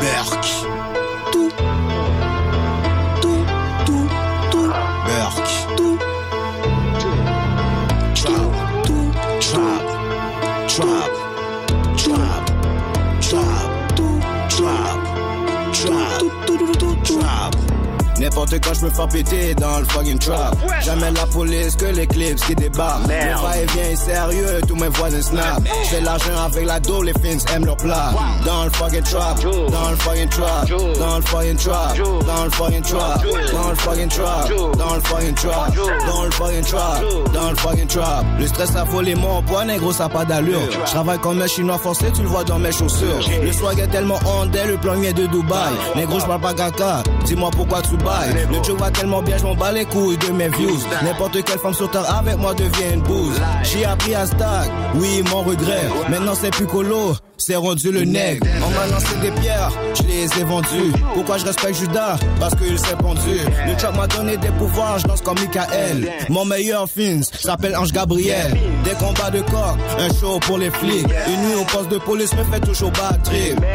Berk. 0.00 0.44
Tout. 1.32 1.50
Tout, 1.50 1.67
N'importe 18.28 18.60
quand 18.60 18.74
je 18.74 18.84
me 18.84 18.90
fais 18.90 19.06
péter 19.10 19.54
dans 19.54 19.78
le 19.78 19.86
fucking 19.86 20.18
trap. 20.18 20.54
Jamais 20.84 21.10
la 21.12 21.24
police 21.24 21.74
que 21.76 21.86
les 21.86 22.06
clips 22.06 22.38
qui 22.40 22.54
débarquent. 22.54 23.08
Le 23.08 23.42
va-et-vient 23.42 23.90
est 23.90 23.96
sérieux, 23.96 24.60
tous 24.68 24.76
mes 24.76 24.88
voisins 24.88 25.22
snap. 25.22 25.62
Je 25.84 25.88
fais 25.88 26.00
l'argent 26.02 26.36
avec 26.44 26.66
la 26.66 26.78
dos, 26.78 27.02
les 27.02 27.14
fins 27.14 27.54
aiment 27.54 27.64
leur 27.64 27.78
plat. 27.78 28.12
Dans 28.44 28.64
le 28.64 28.70
fucking 28.70 29.02
trap, 29.02 29.40
dans 29.40 29.90
le 29.90 29.96
fucking 29.96 30.28
trap, 30.28 30.68
dans 30.68 31.16
le 31.16 31.22
fucking 31.22 31.56
trap, 31.56 31.96
dans 32.26 32.44
le 32.44 32.50
fucking 32.50 32.82
trap, 32.82 33.22
dans 33.54 33.70
le 33.70 33.76
fucking 33.76 34.08
trap, 34.08 34.76
dans 34.76 34.94
le 34.94 35.00
fucking 35.00 35.34
trap, 35.34 35.74
dans 36.06 36.24
le 36.24 36.30
fucking 36.30 36.64
trap, 36.64 37.04
dans 37.32 37.50
le 37.50 37.56
fucking 37.56 37.86
trap. 37.86 38.24
Le 38.38 38.46
stress 38.46 38.76
a 38.76 38.84
volé 38.84 39.14
mon 39.14 39.40
poids, 39.42 39.64
négro, 39.64 39.90
ça 39.90 40.10
pas 40.10 40.26
d'allure. 40.26 40.60
Je 40.84 40.90
travaille 40.90 41.18
comme 41.20 41.40
un 41.40 41.46
chinois 41.46 41.78
forcé, 41.78 42.12
tu 42.14 42.20
le 42.20 42.28
vois 42.28 42.44
dans 42.44 42.58
mes 42.58 42.72
chaussures. 42.72 43.26
Le 43.42 43.52
swag 43.52 43.78
est 43.78 43.88
tellement 43.88 44.18
ondé, 44.26 44.64
le 44.66 44.76
plan 44.76 44.96
vient 45.00 45.14
de 45.14 45.26
Dubaï. 45.26 45.72
Négro, 45.96 46.20
je 46.20 46.26
parle 46.26 46.42
pas 46.42 46.52
caca, 46.52 47.02
dis-moi 47.24 47.48
pourquoi 47.56 47.80
tu 47.80 47.96
Le 48.26 48.62
jeu 48.64 48.74
va 48.74 48.90
tellement 48.90 49.22
bien, 49.22 49.36
je 49.38 49.44
m'en 49.44 49.54
bats 49.54 49.72
les 49.72 49.84
couilles 49.84 50.16
de 50.18 50.32
mes 50.32 50.48
views. 50.48 50.78
N'importe 51.04 51.42
quelle 51.44 51.58
femme 51.58 51.74
sur 51.74 51.90
terre 51.90 52.08
avec 52.14 52.36
moi 52.38 52.54
devient 52.54 52.94
une 52.94 53.00
bouse. 53.02 53.40
J'ai 53.62 53.84
appris 53.84 54.14
à 54.14 54.26
stack, 54.26 54.70
oui, 54.96 55.22
mon 55.30 55.42
regret. 55.42 55.82
Maintenant 56.08 56.34
c'est 56.34 56.50
plus 56.50 56.66
colo, 56.66 57.14
c'est 57.38 57.56
rendu 57.56 57.90
le 57.90 58.04
nègre. 58.04 58.46
On 58.66 58.70
m'a 58.70 58.86
lancé 58.86 59.14
des 59.22 59.30
pierres, 59.40 59.70
je 59.94 60.02
les 60.02 60.24
ai 60.40 60.44
vendues. 60.44 60.92
Pourquoi 61.14 61.38
je 61.38 61.46
respecte 61.46 61.76
Judas? 61.76 62.18
Parce 62.38 62.54
qu'il 62.56 62.78
s'est 62.78 62.96
pendu. 62.96 63.38
Le 63.66 63.76
trap 63.76 63.96
m'a 63.96 64.06
donné 64.06 64.36
des 64.36 64.50
pouvoirs, 64.50 64.98
je 64.98 65.06
danse 65.06 65.22
comme 65.22 65.38
Michael. 65.38 66.10
Mon 66.28 66.44
meilleur 66.44 66.88
fins 66.88 67.20
s'appelle 67.22 67.76
Ange 67.76 67.92
Gabriel. 67.92 68.56
Des 68.84 68.92
combats 68.92 69.30
de 69.30 69.40
coq, 69.40 69.76
un 69.98 70.08
show 70.20 70.38
pour 70.40 70.58
les 70.58 70.70
flics. 70.70 71.06
Une 71.28 71.48
nuit 71.48 71.54
au 71.60 71.64
poste 71.64 71.90
de 71.90 71.98
police 71.98 72.32
me 72.34 72.44
fait 72.44 72.60
toujours 72.60 72.90
battre. 72.90 73.30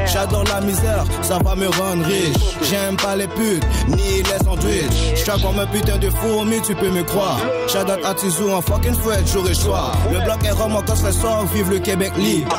J'adore 0.06 0.44
la 0.46 0.62
misère, 0.62 1.06
ça 1.22 1.40
va 1.40 1.56
me 1.56 1.68
rendre 1.68 2.06
riche. 2.06 2.36
J'aime 2.70 2.98
pas 2.98 3.16
les 3.16 3.28
putes, 3.28 3.64
ni 3.88 4.18
les 4.18 4.44
sandwichs. 4.44 5.16
J'suis 5.16 5.42
comme 5.42 5.60
un 5.60 5.66
putain 5.68 5.98
de 5.98 6.10
fourmi, 6.10 6.62
tu 6.62 6.76
peux 6.76 6.90
me 6.90 7.04
croire. 7.04 7.40
J'adore 7.72 7.98
à 8.06 8.14
Tizou 8.14 8.52
en 8.52 8.62
fucking 8.62 8.94
fouette, 8.96 9.28
jour 9.32 9.50
et 9.50 9.54
soir. 9.54 9.96
Le 10.12 10.20
bloc 10.24 10.44
est 10.44 10.52
rome, 10.52 10.78
quand 10.86 10.96
se 10.96 11.12
sort, 11.12 11.46
vive 11.54 11.70
le 11.70 11.80
Québec 11.80 12.12
libre. 12.18 12.52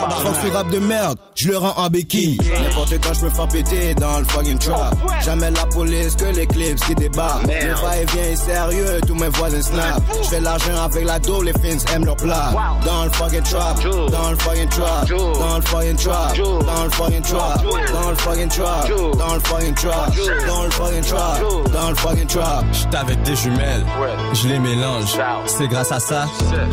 Rap 0.54 0.70
de 0.70 0.78
merde, 0.78 0.93
je 1.34 1.48
le 1.48 1.58
rends 1.58 1.74
en 1.76 1.88
béquille. 1.88 2.38
N'importe 2.38 2.94
quand 3.02 3.14
je 3.14 3.24
me 3.24 3.30
fais 3.30 3.46
péter 3.52 3.94
dans 3.94 4.18
le 4.18 4.24
fucking 4.24 4.58
trap. 4.58 4.94
Jamais 5.24 5.50
la 5.50 5.66
police 5.66 6.14
que 6.16 6.24
les 6.26 6.46
clips 6.46 6.80
qui 6.86 6.94
débarquent. 6.94 7.46
Le 7.46 7.74
va-et-vient 7.74 8.22
est 8.22 8.36
sérieux, 8.36 9.00
tous 9.06 9.14
mes 9.14 9.28
voisins 9.28 9.62
snap. 9.62 10.02
J'fais 10.22 10.40
l'argent 10.40 10.82
avec 10.84 11.04
la 11.04 11.18
dos, 11.18 11.42
les 11.42 11.52
fins 11.52 11.94
aiment 11.94 12.04
leur 12.04 12.16
plat. 12.16 12.52
Dans 12.84 13.04
le 13.04 13.10
fucking 13.10 13.42
trap, 13.42 13.82
dans 14.10 14.30
le 14.30 14.36
fucking 14.36 14.68
trap, 14.68 15.08
dans 15.08 15.56
le 15.56 15.62
fucking 15.62 15.96
trap, 15.96 16.36
dans 16.36 16.84
le 16.84 16.90
fucking 16.90 17.20
trap, 17.22 17.62
dans 17.92 18.10
le 18.10 18.16
fucking 18.16 18.48
trap, 18.48 18.88
dans 19.18 19.34
le 19.34 19.40
fucking 19.40 19.74
trap, 19.74 20.12
dans 20.46 20.62
le 20.64 20.70
fucking 20.70 21.02
trap, 21.02 21.40
dans 21.72 21.88
le 21.90 21.94
fucking 21.94 22.26
trap. 22.26 22.64
J'étais 22.72 22.96
avec 22.96 23.22
des 23.22 23.36
jumelles, 23.36 23.84
je 24.32 24.48
les 24.48 24.58
mélange. 24.58 25.18
C'est 25.46 25.68
grâce 25.68 25.92
à 25.92 26.00
ça 26.00 26.26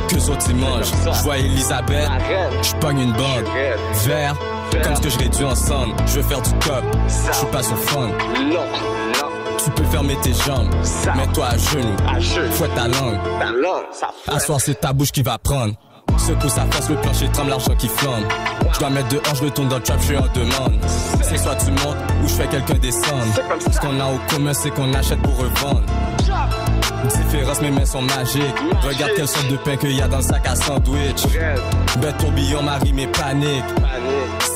que 0.09 0.15
autres 0.29 0.45
ils 0.49 0.55
mangent. 0.55 0.91
Je 1.05 1.23
vois 1.23 1.37
Elisabeth, 1.37 2.09
je 2.61 2.75
pogne 2.75 2.99
une 2.99 3.13
bande. 3.13 3.45
Comme 4.83 4.95
ce 4.95 5.01
que 5.01 5.09
je 5.09 5.19
réduis 5.19 5.45
ensemble. 5.45 5.93
Je 6.07 6.19
veux 6.19 6.23
faire 6.23 6.41
du 6.41 6.51
cop, 6.51 6.83
je 7.07 7.35
suis 7.35 7.45
pas 7.47 7.63
sur 7.63 7.77
fun. 7.77 8.09
Tu 9.63 9.69
peux 9.71 9.83
fermer 9.85 10.15
tes 10.21 10.33
jambes, 10.33 10.69
mets-toi 11.15 11.45
à 11.45 11.57
genoux, 11.57 11.95
fouette 12.51 12.73
ta 12.73 12.87
langue. 12.87 13.19
Asseoir 14.27 14.59
c'est 14.59 14.79
ta 14.79 14.91
bouche 14.93 15.11
qui 15.11 15.21
va 15.21 15.37
prendre. 15.37 15.73
Secoue 16.17 16.49
sa 16.49 16.65
face, 16.65 16.89
le 16.89 16.95
plancher 16.97 17.27
tremble, 17.29 17.49
l'argent 17.51 17.75
qui 17.75 17.87
flambe. 17.87 18.25
Je 18.73 18.79
dois 18.79 18.89
mettre 18.89 19.07
dehors, 19.07 19.35
je 19.35 19.43
retourne 19.43 19.69
dans 19.69 19.77
le 19.77 19.83
trap, 19.83 19.99
je 20.01 20.05
suis 20.05 20.17
en 20.17 20.27
demande. 20.33 20.79
C'est 21.21 21.37
soit 21.37 21.55
tu 21.55 21.71
montes 21.71 21.97
ou 22.23 22.27
je 22.27 22.33
fais 22.33 22.47
quelqu'un 22.47 22.75
descendre. 22.75 23.25
Ce 23.71 23.79
qu'on 23.79 23.99
a 23.99 24.05
au 24.05 24.19
commun, 24.29 24.53
c'est 24.53 24.71
qu'on 24.71 24.93
achète 24.93 25.21
pour 25.21 25.35
revendre. 25.37 25.83
Différence, 27.05 27.61
mes 27.61 27.71
mains 27.71 27.85
sont 27.85 28.01
magiques. 28.01 28.55
Regarde 28.83 29.11
quelle 29.15 29.27
sorte 29.27 29.49
de 29.49 29.57
pain 29.57 29.75
qu'il 29.77 29.91
y 29.95 30.01
a 30.01 30.07
dans 30.07 30.17
le 30.17 30.23
sac 30.23 30.45
à 30.45 30.55
sandwich. 30.55 31.23
Bête 32.01 32.17
tourbillon, 32.17 32.63
Marie, 32.63 32.93
mes 32.93 33.07
paniques. 33.07 33.63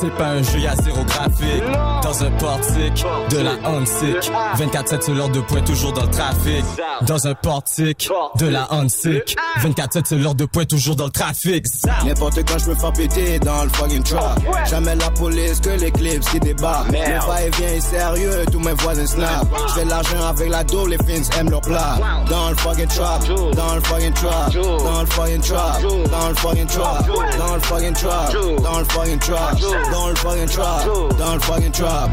C'est 0.02 0.14
pas 0.16 0.28
un 0.28 0.44
jeu, 0.44 0.60
y'a 0.60 0.76
zéro 0.76 1.04
graphique. 1.06 1.64
Dans 2.04 2.24
un 2.24 2.32
portique 2.32 3.06
de 3.30 3.38
la 3.38 3.54
Hansick. 3.64 4.32
24-7 4.58 5.02
sur 5.02 5.16
l'heure 5.16 5.30
de 5.30 5.40
pointe, 5.42 5.66
toujours 5.66 5.94
dans 5.94 6.04
le 6.04 6.10
trafic. 6.10 6.66
Dans 7.04 7.28
un 7.28 7.34
portique 7.34 8.10
de 8.40 8.48
la 8.48 8.72
Hansick. 8.74 9.36
24-7 9.62 10.02
c'est 10.06 10.16
l'heure 10.18 10.36
de 10.36 10.46
pointe, 10.46 10.68
toujours 10.68 10.96
dans 10.96 11.06
le 11.06 11.12
trafic. 11.12 11.66
N'importe 12.06 12.44
quand 12.46 12.58
je 12.60 12.70
me 12.70 12.76
fais 12.76 12.92
péter 12.92 13.40
dans 13.40 13.64
le 13.64 13.70
fucking 13.70 14.04
trap. 14.04 14.40
Jamais 14.70 14.96
la 14.96 15.10
police 15.12 15.60
que 15.62 15.70
les 15.70 15.92
clips 15.92 16.26
qui 16.30 16.40
débarquent. 16.40 16.92
Le 16.92 17.26
va-et-vient 17.28 17.70
est 17.70 17.80
sérieux, 17.80 18.46
tous 18.52 18.60
mes 18.60 18.74
voisins 18.74 19.06
snap. 19.06 19.48
J'fais 19.70 19.86
l'argent 19.86 20.26
avec 20.28 20.50
la 20.50 20.64
dos, 20.64 20.88
les 20.88 20.98
fins 20.98 21.40
aiment 21.40 21.52
leur 21.52 21.62
plat. 21.62 21.98
Dans 22.30 22.50
le 22.50 22.56
fucking 22.56 22.88
trap, 22.88 23.24
dans 23.56 23.76
le 23.76 23.82
fucking 23.82 24.14
trap, 24.14 24.54
dans 24.54 25.02
le 25.02 25.08
fucking 25.08 25.42
trap, 25.42 25.82
dans 25.82 26.30
le 26.30 26.36
fucking 26.36 26.68
trap, 26.68 27.08
dans 27.38 27.56
le 27.56 27.62
fucking 27.62 27.94
trap, 27.94 28.34
dans 28.62 28.80
le 28.80 28.86
fucking 28.86 29.20
trap, 29.20 29.56
le 29.92 30.16
fucking 30.16 30.48
trap, 30.48 30.86
Don't 31.18 31.42
fucking 31.44 31.72
trap. 31.72 32.10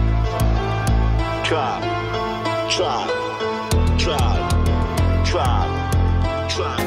Trap, 1.44 1.82
trap, 2.70 3.08
trap, 3.98 4.52
trap, 5.24 5.68
trap. 6.48 6.78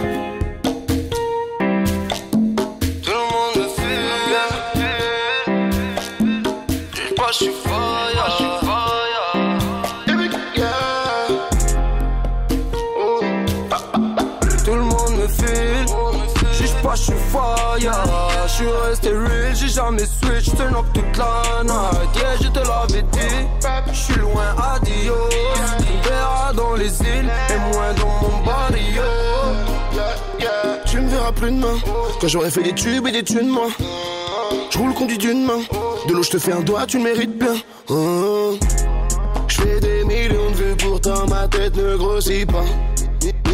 Tout 3.04 3.12
le 3.12 3.18
monde 3.32 3.56
pas, 7.16 7.32
je 7.32 7.38
suis 7.38 7.52
fort. 7.52 7.75
J'suis 18.56 18.68
resté 18.88 19.10
real, 19.10 19.54
j'ai 19.54 19.68
jamais 19.68 20.06
switch. 20.06 20.56
Turn 20.56 20.76
up 20.76 20.86
toute 20.94 21.18
la 21.18 21.62
night. 21.66 22.16
Yeah, 22.16 22.38
je 22.42 22.48
te 22.48 22.60
l'avais 22.60 23.02
dit. 23.02 23.92
J'suis 23.92 24.16
loin, 24.16 24.56
adios. 24.58 25.14
On 25.80 26.08
verra 26.08 26.54
dans 26.54 26.76
les 26.76 27.02
îles 27.02 27.30
et 27.50 27.58
moins 27.58 27.94
dans 28.00 28.30
mon 28.30 28.46
barrio. 28.46 29.02
Tu 30.86 31.02
me 31.02 31.10
verras 31.10 31.34
plus 31.34 31.52
demain. 31.52 31.78
Quand 32.22 32.28
j'aurai 32.30 32.50
fait 32.50 32.64
des 32.64 32.74
tubes 32.74 33.06
et 33.08 33.12
des 33.12 33.24
tunes, 33.24 33.50
moi. 33.50 33.68
Je 34.70 34.78
roule 34.78 34.94
conduit 34.94 35.18
d'une 35.18 35.44
main. 35.44 35.60
De 36.08 36.14
l'eau, 36.14 36.24
je 36.24 36.30
te 36.30 36.40
fais 36.40 36.54
un 36.54 36.62
doigt, 36.62 36.86
tu 36.86 36.98
le 36.98 37.04
mérites 37.04 37.38
bien. 37.38 37.56
Oh. 37.90 38.58
Je 39.50 39.80
des 39.80 40.06
millions 40.06 40.52
de 40.52 40.56
vues, 40.56 40.76
pourtant 40.78 41.28
ma 41.28 41.46
tête 41.50 41.76
ne 41.76 41.98
grossit 41.98 42.50
pas. 42.50 42.64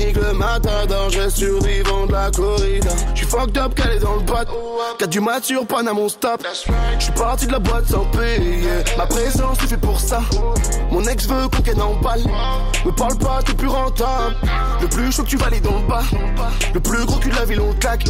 Nique 0.02 0.18
le 0.18 0.34
matador, 0.34 1.10
je 1.10 1.30
survivant 1.30 2.06
de 2.08 2.12
la 2.12 2.32
corrida. 2.32 2.90
J'suis 3.14 3.28
fucked 3.28 3.58
up, 3.58 3.76
calé 3.76 4.00
dans 4.00 4.16
le 4.16 4.22
bat. 4.22 4.46
4 4.98 5.10
du 5.10 5.20
mat 5.20 5.44
sur 5.44 5.62
à 5.62 5.94
mon 5.94 6.10
stop. 6.10 6.44
J'suis 7.00 7.12
parti 7.12 7.46
de 7.46 7.52
la 7.52 7.60
boîte 7.60 7.88
sans 7.88 8.06
payer. 8.06 8.62
Ma 8.98 9.06
présence 9.06 9.58
c'est 9.60 9.68
fait 9.68 9.78
pour 9.78 10.00
ça. 10.00 10.22
Mon 10.92 11.04
ex 11.06 11.28
veut 11.28 11.48
qu'on 11.50 11.62
qu'elle 11.62 11.76
balle. 11.76 12.24
Me 12.86 12.92
parle 12.92 13.18
pas, 13.18 13.42
t'es 13.46 13.54
plus 13.54 13.68
rentable. 13.68 14.36
Le 14.82 14.88
plus 14.88 15.12
chaud 15.12 15.24
que 15.24 15.30
tu 15.30 15.38
valides 15.38 15.64
dans 15.64 15.80
le 15.80 15.88
bas. 15.88 16.04
Le 16.74 16.80
plus 16.80 17.06
gros 17.06 17.20
cul 17.20 17.30
de 17.30 17.36
la 17.36 17.46
ville, 17.46 17.62
on 17.62 17.74
claque. 17.74 18.06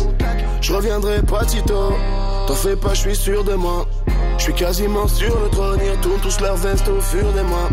Je 0.61 0.73
reviendrai 0.73 1.21
pas, 1.23 1.43
Tito. 1.45 1.93
T'en 2.47 2.55
fais 2.55 2.75
pas, 2.75 2.93
je 2.93 3.01
suis 3.01 3.15
sûr 3.15 3.43
de 3.43 3.53
moi. 3.53 3.85
Je 4.37 4.43
suis 4.43 4.53
quasiment 4.53 5.07
sur 5.07 5.37
le 5.39 5.49
trône, 5.49 5.79
ils 5.83 5.91
retournent 5.91 6.21
tous 6.21 6.39
leur 6.39 6.55
veste 6.55 6.87
au 6.87 7.01
fur 7.01 7.31
des 7.33 7.43
mois. 7.43 7.69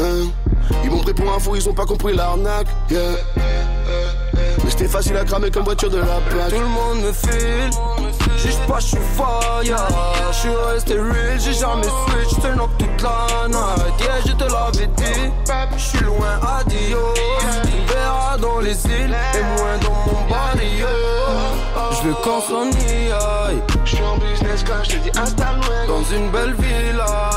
Hein? 0.00 0.45
Ils 0.84 0.90
m'ont 0.90 1.00
pris 1.00 1.14
pour 1.14 1.32
un 1.32 1.38
fou, 1.38 1.56
ils 1.56 1.68
ont 1.68 1.74
pas 1.74 1.86
compris 1.86 2.14
l'arnaque. 2.14 2.68
Mais 2.90 4.70
c'était 4.70 4.88
facile 4.88 5.16
à 5.16 5.24
cramer 5.24 5.50
comme 5.50 5.64
voiture 5.64 5.90
de 5.90 5.98
la 5.98 6.20
plaque. 6.28 6.50
Tout 6.50 6.60
le 6.60 6.66
monde 6.66 7.00
me 7.02 7.12
file. 7.12 7.70
Juge 8.36 8.58
pas, 8.68 8.78
j'suis 8.80 8.98
fire. 9.16 9.88
J'suis 10.32 10.50
resté 10.72 10.94
real, 10.94 11.40
j'ai 11.40 11.52
jamais 11.54 11.82
switch. 11.82 12.40
Turn 12.40 12.60
up 12.60 12.70
toute 12.78 13.02
la 13.02 13.48
night. 13.48 14.00
Yeah, 14.00 14.20
je 14.26 14.32
te 14.32 14.44
l'avais 14.44 14.86
dit. 14.88 15.32
J'suis 15.76 16.04
loin, 16.04 16.38
adios. 16.58 17.14
On 17.42 17.92
verra 17.92 18.36
dans 18.38 18.60
les 18.60 18.84
îles 18.86 19.16
et 19.34 19.42
moins 19.56 19.78
dans 19.82 20.12
mon 20.12 20.28
barrio. 20.28 20.86
J'veux 21.92 22.14
qu'on 22.22 22.40
s'en 22.40 22.70
y 22.70 23.12
aille. 23.12 23.62
J'suis 23.84 24.02
en 24.02 24.16
business 24.18 24.64
quand 24.66 24.82
j'te 24.84 24.98
dis 25.02 25.10
installe-moi. 25.18 25.86
Dans 25.86 26.04
une 26.14 26.30
belle 26.30 26.54
villa. 26.54 27.30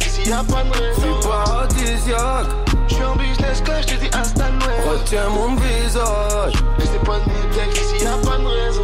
Textes, 0.00 0.18
ici 0.18 0.30
y'a 0.30 0.42
pas 0.42 0.62
de 0.64 0.72
raison. 0.72 1.02
C'est 1.02 1.28
paradisiaque. 1.28 2.46
J'suis 2.88 3.04
en 3.04 3.16
business 3.16 3.62
quand 3.64 3.80
j'te 3.82 3.98
dis 4.00 4.10
installe-moi. 4.12 4.92
Retiens 4.92 5.28
mon 5.28 5.54
visage. 5.56 6.54
C'est 6.78 7.04
pas 7.04 7.18
de 7.18 7.24
mes 7.26 7.54
textes, 7.54 7.94
ici 7.94 8.04
y'a 8.04 8.16
pas 8.28 8.38
de 8.38 8.46
raison. 8.46 8.82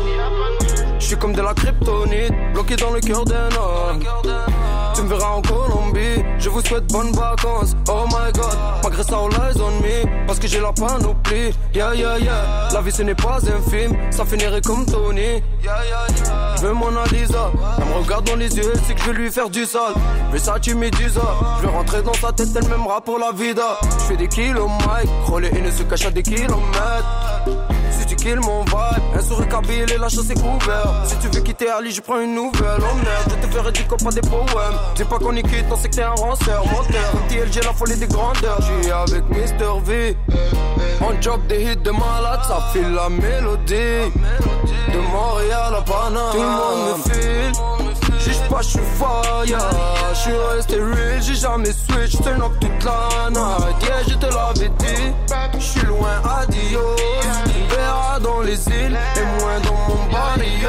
Je 0.99 1.07
suis 1.07 1.17
comme 1.17 1.35
de 1.35 1.41
la 1.43 1.55
kryptonite, 1.55 2.33
bloqué 2.53 2.77
dans 2.77 2.91
le 2.91 3.01
cœur 3.01 3.25
d'un 3.25 3.49
homme. 3.57 4.03
Tu 4.95 5.03
me 5.03 5.09
verras 5.09 5.35
en 5.35 5.43
Colombie, 5.43 6.25
je 6.39 6.49
vous 6.49 6.61
souhaite 6.63 6.87
bonnes 6.93 7.13
vacances. 7.13 7.77
Oh 7.89 8.07
my 8.09 8.33
god, 8.33 8.57
malgré 8.83 9.03
ça, 9.05 9.17
all 9.19 9.31
eyes 9.33 9.61
on 9.61 9.71
me. 9.83 10.27
Parce 10.27 10.39
que 10.39 10.49
j'ai 10.49 10.61
la 10.61 10.73
panoplie, 10.73 11.53
yeah 11.75 11.95
yeah 11.95 12.19
yeah. 12.19 12.69
La 12.73 12.81
vie 12.81 12.91
ce 12.91 13.03
n'est 13.03 13.15
pas 13.15 13.39
un 13.39 13.71
film, 13.71 13.97
ça 14.11 14.25
finirait 14.25 14.63
comme 14.63 14.85
Tony. 14.87 15.21
Yeah 15.21 15.43
yeah 15.63 16.07
yeah. 16.25 16.46
Je 16.57 16.67
veux 16.67 16.73
Mona 16.73 17.05
Lisa, 17.13 17.51
elle 17.79 17.85
me 17.85 17.95
regarde 18.03 18.25
dans 18.25 18.37
les 18.37 18.55
yeux, 18.57 18.73
sait 18.87 18.95
que 18.95 19.01
je 19.01 19.11
vais 19.11 19.19
lui 19.19 19.31
faire 19.31 19.51
du 19.51 19.65
sale. 19.65 19.93
Versace 20.33 20.69
Medusa, 20.75 21.21
je 21.59 21.67
vais 21.67 21.73
rentrer 21.73 22.03
dans 22.03 22.15
sa 22.15 22.33
tête, 22.33 22.49
elle 22.57 22.69
m'aimera 22.69 23.01
pour 23.01 23.19
la 23.19 23.33
vida. 23.33 23.79
Je 23.83 24.05
fais 24.05 24.17
des 24.17 24.29
kilomètres, 24.29 25.11
Roller 25.27 25.55
et 25.55 25.61
ne 25.61 25.71
se 25.71 25.83
cache 25.83 26.07
à 26.07 26.11
des 26.11 26.23
kilomètres. 26.23 27.76
Mon 28.35 28.65
un 29.15 29.23
sourire 29.23 29.49
kabyle 29.49 29.93
et 29.93 29.99
la 29.99 30.09
chasse 30.09 30.29
est 30.31 30.35
couverte. 30.35 31.07
Si 31.07 31.17
tu 31.19 31.29
veux 31.29 31.43
quitter 31.43 31.69
Ali, 31.69 31.93
je 31.93 32.01
prends 32.01 32.21
une 32.21 32.35
nouvelle. 32.35 32.81
Oh 32.81 32.97
merde, 32.97 33.41
je 33.41 33.47
te 33.47 33.53
ferai 33.53 33.71
du 33.71 33.85
copain 33.85 34.11
des 34.11 34.21
poèmes. 34.21 34.79
Dis 34.97 35.05
pas 35.05 35.19
qu'on 35.19 35.37
y 35.37 35.43
quitte, 35.45 35.67
on 35.71 35.77
sait 35.77 35.89
que 35.89 35.95
t'es 35.95 36.03
un 36.03 36.11
ranceur. 36.11 36.67
Menteur, 36.67 37.13
TLG, 37.29 37.65
la 37.65 37.73
folie 37.73 37.97
des 37.97 38.09
grandeurs. 38.09 38.59
J'suis 38.61 38.91
avec 38.91 39.23
Mr. 39.29 39.81
V. 39.85 40.17
On 41.03 41.23
job 41.23 41.41
des 41.47 41.63
hits 41.63 41.77
de 41.77 41.91
malade, 41.93 42.41
ça 42.49 42.69
file 42.73 42.93
la 42.95 43.09
mélodie. 43.09 44.11
De 44.93 44.99
Montréal 45.13 45.75
à 45.79 45.83
Panama. 45.83 46.33
Tout 46.33 46.43
le 46.43 46.49
monde 46.49 46.99
me 46.99 47.13
file. 47.13 47.53
Juge 48.19 48.49
pas, 48.51 48.61
j'suis 48.61 48.81
fire. 48.99 49.59
J'suis 50.15 50.33
resté 50.57 50.77
real, 50.81 51.23
j'ai 51.23 51.35
jamais 51.37 51.73
switch. 51.73 52.21
Turn 52.23 52.43
up 52.43 52.53
toute 52.61 52.85
la 52.85 53.31
night. 53.31 53.83
Yeah, 53.83 54.03
je 54.09 54.15
te 54.15 54.27
l'avais 54.27 54.69
dit. 54.69 55.61
J'suis 55.61 55.87
loin, 55.87 56.21
adios. 56.41 56.97
Verra 57.75 58.19
dans 58.21 58.41
les 58.41 58.67
îles 58.69 58.99
et 59.17 59.41
moins 59.41 59.61
dans 59.61 59.75
mon 59.89 60.13
barrio. 60.13 60.69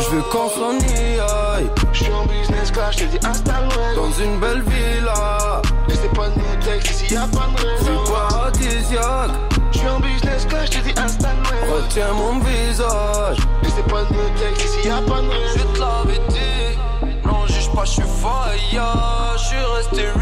J'veux 0.00 0.22
qu'on 0.22 0.48
s'en 0.48 0.78
y 0.78 1.18
aille. 1.20 1.70
J'suis 1.92 2.12
en 2.12 2.24
business 2.26 2.70
quand 2.74 2.90
j'te 2.90 3.04
dis 3.04 3.18
installe-moi. 3.26 3.94
Dans 3.96 4.10
une 4.22 4.38
belle 4.40 4.62
villa. 4.62 5.62
C'est 5.88 6.12
pas 6.14 6.28
de 6.28 6.36
mes 6.36 6.58
textes, 6.64 6.90
ici 7.02 7.14
y'a 7.14 7.20
pas 7.22 7.46
de 7.54 7.56
raison. 7.66 8.04
C'est 8.04 8.12
paradisiaque. 8.12 9.30
J'suis 9.72 9.88
en 9.88 10.00
business 10.00 10.46
quand 10.50 10.64
j'te 10.66 10.82
dis 10.82 10.94
installe-moi. 11.00 11.76
Retiens 11.76 12.12
mon 12.14 12.38
visage. 12.40 13.38
C'est 13.74 13.86
pas 13.90 14.02
de 14.04 14.12
mes 14.12 14.30
textes, 14.40 14.64
ici 14.64 14.88
y'a 14.88 14.96
pas 15.08 15.20
de 15.20 15.30
Je 15.30 15.58
raison. 15.58 15.72
te 15.74 15.78
l'avais 15.80 16.20
dit. 16.28 16.78
Non, 17.24 17.46
juge 17.46 17.70
pas, 17.74 17.84
j'suis 17.84 18.02
fire. 18.02 19.34
J'suis 19.38 19.56
resté 19.76 20.02
real. 20.10 20.21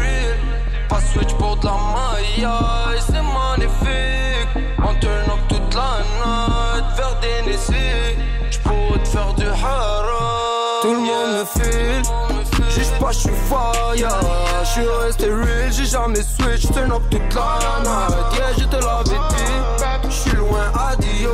Pas, 13.49 13.71
j'suis 13.91 13.97
fire. 13.97 14.19
J'suis 14.63 14.87
resté 15.03 15.25
real. 15.25 15.71
J'ai 15.71 15.85
jamais 15.85 16.21
switch. 16.21 16.71
Turn 16.73 16.91
up 16.91 17.01
toute 17.09 17.33
la 17.33 17.81
night. 17.83 18.33
Yeah, 18.33 18.53
je 18.57 18.65
te 18.65 18.75
l'avais 18.75 19.19
dit. 19.29 20.09
J'suis 20.09 20.35
loin, 20.35 20.71
adios. 20.75 21.29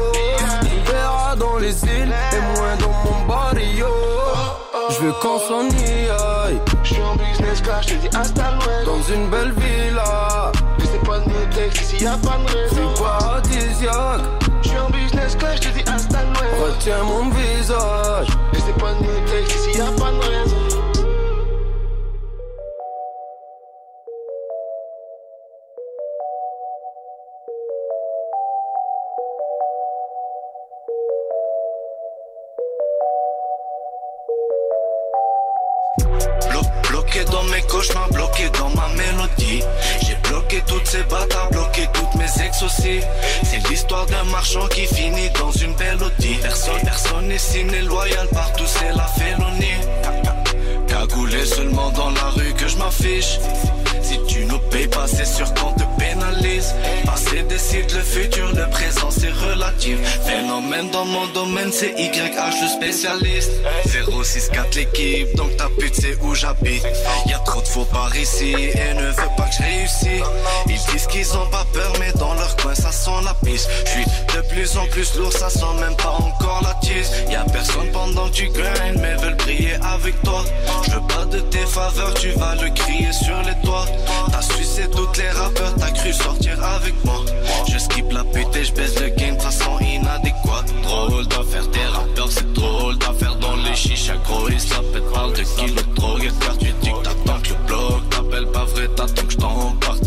On 0.62 0.92
verra 0.92 1.36
dans 1.36 1.58
les 1.58 1.84
îles 1.84 2.14
et 2.32 2.58
moins 2.58 2.76
dans 2.80 2.94
mon 3.04 3.26
barrio. 3.28 3.88
J'veux 4.90 5.14
qu'on 5.22 5.40
s'en 5.40 5.70
y 5.70 6.10
aille. 6.10 6.60
J'suis 6.84 7.02
en 7.02 7.16
business 7.16 7.62
quand 7.66 7.82
j'te 7.82 7.96
dis 7.96 8.10
installe-moi. 8.16 8.84
Dans 8.86 9.02
une 9.14 9.30
belle 9.30 9.54
villa. 9.58 10.52
C'est 10.90 11.06
pas 11.06 11.20
de 11.20 11.26
mes 11.26 11.50
textes, 11.54 11.82
ici 11.82 12.04
y'a 12.06 12.12
pas 12.12 12.38
de 12.38 12.48
raison. 12.48 12.96
C'est 12.96 13.04
paradisiaque. 13.04 14.22
J'suis 14.62 14.80
en 14.80 14.90
business 14.90 15.38
quand 15.40 15.56
j'te 15.56 15.74
dis 15.74 15.84
installe-moi. 15.88 16.44
Retiens 16.66 17.04
mon 17.04 17.30
visage. 17.30 18.28
C'est 18.54 18.78
pas 18.78 18.94
de 18.94 19.02
mes 19.02 19.22
textes, 19.30 19.56
ici 19.56 19.78
y'a 19.78 19.86
pas 19.86 20.12
de 20.12 20.20
raison. 20.20 20.57
Cauchemars, 37.78 38.10
bloqué 38.10 38.50
dans 38.58 38.70
ma 38.70 38.88
mélodie. 38.90 39.64
J'ai 40.02 40.16
bloqué 40.28 40.64
toutes 40.68 40.88
ces 40.88 41.04
bâtards, 41.04 41.50
bloqué 41.52 41.88
toutes 41.94 42.16
mes 42.16 42.46
ex 42.46 42.64
aussi. 42.64 43.02
C'est 43.44 43.70
l'histoire 43.70 44.06
d'un 44.08 44.24
marchand 44.26 44.68
qui 44.68 44.86
finit 44.88 45.30
dans 45.40 45.52
une 45.52 45.76
mélodie. 45.76 46.38
Personne, 46.42 46.82
personne 46.84 47.32
ici 47.32 47.64
n'est 47.64 47.82
loyal, 47.82 48.28
partout 48.30 48.66
c'est 48.66 48.94
la 48.96 49.06
félonie. 49.06 49.78
Cagoulé 50.88 51.46
seulement 51.46 51.92
dans 51.92 52.10
la 52.10 52.30
rue 52.36 52.54
que 52.54 52.68
je 52.68 52.78
m'affiche. 52.78 53.40
Si 54.08 54.18
tu 54.26 54.46
nous 54.46 54.60
payes 54.72 54.88
pas, 54.88 55.06
c'est 55.06 55.26
sûr 55.26 55.54
qu'on 55.56 55.74
te 55.74 55.84
pénalise. 56.00 56.74
Passé 57.06 57.44
décide 57.44 57.92
le 57.92 58.02
futur, 58.02 58.48
le 58.56 58.70
présent 58.70 59.12
c'est 59.12 59.32
relatif. 59.32 59.98
Phénomène 60.26 60.90
dans 60.92 61.04
mon 61.04 61.28
domaine, 61.28 61.72
c'est 61.74 61.92
YH 61.98 62.62
le 62.62 62.68
spécialiste. 62.70 63.52
064 63.86 64.76
l'équipe, 64.76 65.36
donc 65.36 65.58
ta 65.58 65.68
pute 65.78 65.94
c'est 65.94 66.16
où 66.22 66.34
j'habite. 66.34 66.86
Y 67.26 67.34
a 67.34 67.40
trop 67.40 67.60
de 67.62 67.68
faux 67.68 67.84
par 67.92 68.16
ici 68.16 68.54
et 68.54 68.94
ne 68.94 69.08
veut 69.08 69.36
pas 69.36 69.44
que 69.44 69.56
je 69.60 69.64
réussisse. 69.64 70.28
Ils 70.68 70.94
disent 70.94 71.08
qu'ils 71.08 71.34
ont 71.36 71.48
pas 71.48 71.66
peur, 71.74 71.92
mais 72.00 72.14
dans 72.14 72.34
leur 72.34 72.56
coin 72.56 72.76
ça 72.76 72.94
sent 72.94 73.20
la 73.26 73.34
piste. 73.44 73.70
Je 73.86 73.92
suis 73.92 74.06
de 74.06 74.42
plus 74.54 74.78
en 74.78 74.86
plus 74.86 75.18
lourd, 75.18 75.34
ça 75.34 75.50
sent 75.50 75.74
même 75.82 75.98
pas 75.98 76.12
encore 76.12 76.62
la 76.64 76.76
tisse. 76.76 77.12
Y 77.30 77.36
a 77.36 77.44
personne 77.44 77.92
pendant 77.92 78.30
que 78.30 78.36
tu 78.36 78.48
gagnes, 78.48 79.00
mais 79.02 79.16
veulent 79.16 79.36
prier 79.36 79.76
avec 79.94 80.22
toi. 80.22 80.46
Je 80.86 80.92
veux 80.92 81.08
pas 81.08 81.26
de 81.26 81.40
tes 81.40 81.66
faveurs, 81.66 82.14
tu 82.14 82.30
vas 82.32 82.56
le 82.56 82.70
crier 82.70 83.12
sur 83.12 83.38
les 83.44 83.68
toits. 83.68 83.86
T'as 84.32 84.42
sucé 84.42 84.88
toutes 84.92 85.18
les 85.18 85.30
rappeurs, 85.30 85.74
t'as 85.76 85.92
cru 85.92 86.14
sortir 86.14 86.64
avec 86.64 86.94
moi. 87.06 87.22
Je 87.68 87.78
skip 87.78 88.12
la 88.12 88.24
pute 88.24 88.56
et 88.56 88.64
je 88.64 88.74
baisse 88.74 89.00
le 89.00 89.10
game, 89.10 89.40
ça 89.40 89.52
sent 89.52 89.66
inadéquat. 89.82 90.64
Drôle 90.84 91.28
d'affaire, 91.28 91.70
tes 91.72 91.86
rappeurs, 91.86 92.32
c'est 92.32 92.54
drôle 92.54 92.98
d'affaire 92.98 93.36
dans 93.36 93.56
les 93.56 93.76
chichas. 93.76 94.18
Gros, 94.26 94.48
ils 94.50 94.60
s'appellent, 94.60 95.02
parle 95.14 95.34
de 95.34 95.44
kilos 95.44 95.76
de 95.76 95.94
drogue 95.96 96.24
de 96.24 96.46
carte. 96.46 96.60
Tu 96.60 96.74
dis 96.82 96.92
que 96.92 97.04
t'attends 97.04 97.40
que 97.42 97.50
le 97.50 97.56
bloc 97.68 98.10
t'appelle 98.10 98.48
pas 98.52 98.66
vrai, 98.66 98.88
t'attends 98.96 99.24
que 99.24 99.32
je 99.32 99.38
t'emporte. 99.38 100.04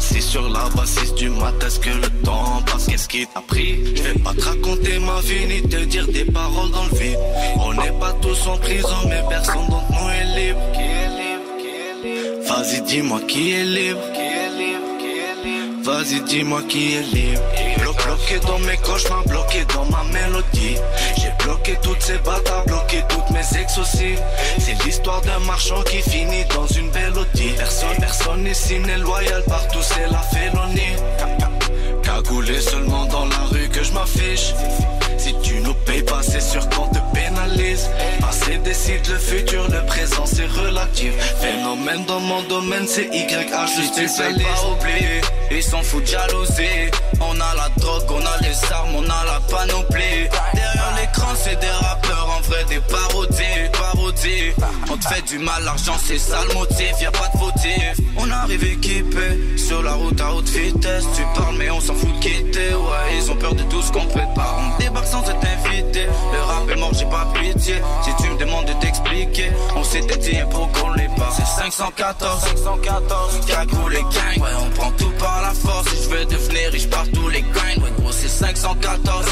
Si 0.00 0.20
sur 0.20 0.48
la 0.48 0.68
bassiste 0.76 1.14
du 1.14 1.30
matin, 1.30 1.66
est-ce 1.66 1.78
que 1.78 1.90
le 1.90 2.08
temps 2.24 2.62
passe? 2.66 2.86
Qu'est-ce 2.86 3.08
qui 3.08 3.26
t'a 3.26 3.40
pris? 3.40 3.78
Je 3.96 4.02
vais 4.02 4.18
pas 4.18 4.34
te 4.34 4.42
raconter 4.42 4.98
ma 4.98 5.20
vie 5.20 5.46
ni 5.46 5.62
te 5.62 5.76
dire 5.84 6.06
des 6.08 6.24
paroles 6.24 6.70
dans 6.70 6.84
le 6.84 6.98
vide. 6.98 7.18
On 7.56 7.72
n'est 7.72 7.92
pas 7.92 8.12
tous 8.20 8.46
en 8.48 8.56
prison, 8.58 8.96
mais 9.08 9.22
personne 9.28 9.68
d'entre 9.68 9.90
nous 9.92 10.08
est 10.10 10.24
libre. 10.36 10.60
Vas-y, 12.54 12.82
dis-moi 12.82 13.20
qui 13.28 13.52
est 13.52 13.64
libre. 13.64 14.00
Vas-y, 15.84 16.20
dis-moi 16.22 16.62
qui 16.68 16.94
est 16.94 17.02
libre. 17.14 17.40
Blo- 17.78 17.94
bloqué 18.04 18.38
dans 18.46 18.58
mes 18.60 18.76
cauchemars, 18.76 19.24
bloqué 19.26 19.64
dans 19.74 19.84
ma 19.86 20.04
mélodie. 20.12 20.76
J'ai 21.16 21.32
bloqué 21.44 21.76
toutes 21.82 22.02
ces 22.02 22.18
batailles, 22.18 22.66
bloqué 22.66 23.02
toutes 23.08 23.30
mes 23.30 23.60
ex 23.60 23.78
aussi. 23.78 24.14
C'est 24.58 24.80
l'histoire 24.84 25.20
d'un 25.22 25.38
marchand 25.40 25.82
qui 25.82 26.02
finit 26.02 26.44
dans 26.54 26.66
une 26.66 26.90
mélodie. 26.90 27.54
Personne, 27.56 27.96
personne 27.98 28.46
ici 28.46 28.78
n'est 28.80 28.98
loyal, 28.98 29.42
partout 29.48 29.82
c'est 29.82 30.06
la 30.10 30.18
félonie. 30.20 30.96
Cagoulé 32.02 32.60
seulement 32.60 33.06
dans 33.06 33.24
la 33.26 33.42
rue 33.50 33.68
que 33.70 33.82
je 33.82 33.92
m'affiche. 33.92 34.52
Tu 35.52 35.60
nous 35.60 35.74
payes 35.74 36.02
pas, 36.02 36.22
c'est 36.22 36.40
sûr 36.40 36.66
qu'on 36.70 36.88
te 36.88 36.98
pénalise. 37.12 37.90
Passé 38.20 38.56
décide 38.64 39.06
le 39.06 39.18
futur, 39.18 39.68
le 39.68 39.84
présent 39.86 40.24
c'est 40.24 40.46
relatif. 40.46 41.12
Phénomène 41.40 42.04
dans 42.06 42.20
mon 42.20 42.42
domaine, 42.44 42.86
c'est 42.86 43.04
YH, 43.04 43.68
je 43.76 43.82
spécialiste. 43.82 44.46
pas 44.46 44.68
oublier, 44.70 45.20
ils 45.50 45.62
s'en 45.62 45.82
foutent 45.82 46.06
jalousie. 46.06 46.90
On 47.20 47.34
a 47.34 47.54
la 47.54 47.68
drogue, 47.76 48.10
on 48.10 48.24
a 48.24 48.38
les 48.40 48.72
armes, 48.72 48.96
on 48.96 49.04
a 49.04 49.24
la 49.26 49.40
panoplie. 49.50 50.28
C'est 51.44 51.58
des 51.58 51.66
rappeurs, 51.66 52.38
en 52.38 52.40
vrai 52.42 52.64
des 52.68 52.78
parodies, 52.78 53.68
parodies. 53.72 54.52
On 54.90 54.96
te 54.96 55.08
fait 55.08 55.22
du 55.22 55.38
mal, 55.38 55.64
l'argent 55.64 55.96
c'est 56.04 56.18
ça 56.18 56.38
le 56.46 56.54
motif, 56.54 56.92
y 57.00 57.06
a 57.06 57.10
pas 57.10 57.28
de 57.34 57.38
fautif. 57.38 57.94
On 58.16 58.30
arrive 58.30 58.62
équipé, 58.62 59.56
sur 59.56 59.82
la 59.82 59.94
route 59.94 60.20
à 60.20 60.34
haute 60.34 60.48
vitesse. 60.48 61.04
Tu 61.16 61.22
parles, 61.34 61.56
mais 61.58 61.70
on 61.70 61.80
s'en 61.80 61.94
fout 61.94 62.14
de 62.14 62.20
quitter. 62.20 62.74
Ouais, 62.74 63.16
ils 63.16 63.30
ont 63.30 63.36
peur 63.36 63.54
de 63.54 63.62
tout 63.64 63.82
ce 63.82 63.90
qu'on 63.90 64.06
prépare. 64.06 64.60
On 64.60 64.78
débarque 64.78 65.06
sans 65.06 65.22
être 65.22 65.44
invité. 65.44 66.06
Le 66.32 66.40
rap 66.42 66.70
est 66.70 66.76
mort, 66.76 66.92
j'ai 66.94 67.06
pas 67.06 67.26
pitié. 67.34 67.76
Si 68.04 68.22
tu 68.22 68.30
me 68.30 68.38
demandes 68.38 68.66
de 68.66 68.74
t'expliquer, 68.74 69.50
on 69.74 69.82
s'était 69.82 70.18
dit 70.18 70.38
pour 70.50 70.70
qu'on 70.70 70.92
les 70.92 71.08
part. 71.16 71.32
C'est 71.34 71.62
514, 71.62 72.40
514, 72.40 73.46
Cagou 73.46 73.88
les 73.88 74.02
gangs. 74.02 74.42
Ouais, 74.42 74.50
on 74.64 74.70
prend 74.70 74.90
tout 74.92 75.12
par 75.18 75.42
la 75.42 75.54
force. 75.54 75.88
Si 75.88 76.04
je 76.04 76.08
veux 76.08 76.24
devenir 76.26 76.70
riche 76.70 76.88
par 76.88 77.04
tous 77.12 77.28
les 77.30 77.42
gangs. 77.42 77.82
Ouais, 77.82 77.90
gros, 77.98 78.12
c'est 78.12 78.28
514. 78.28 79.26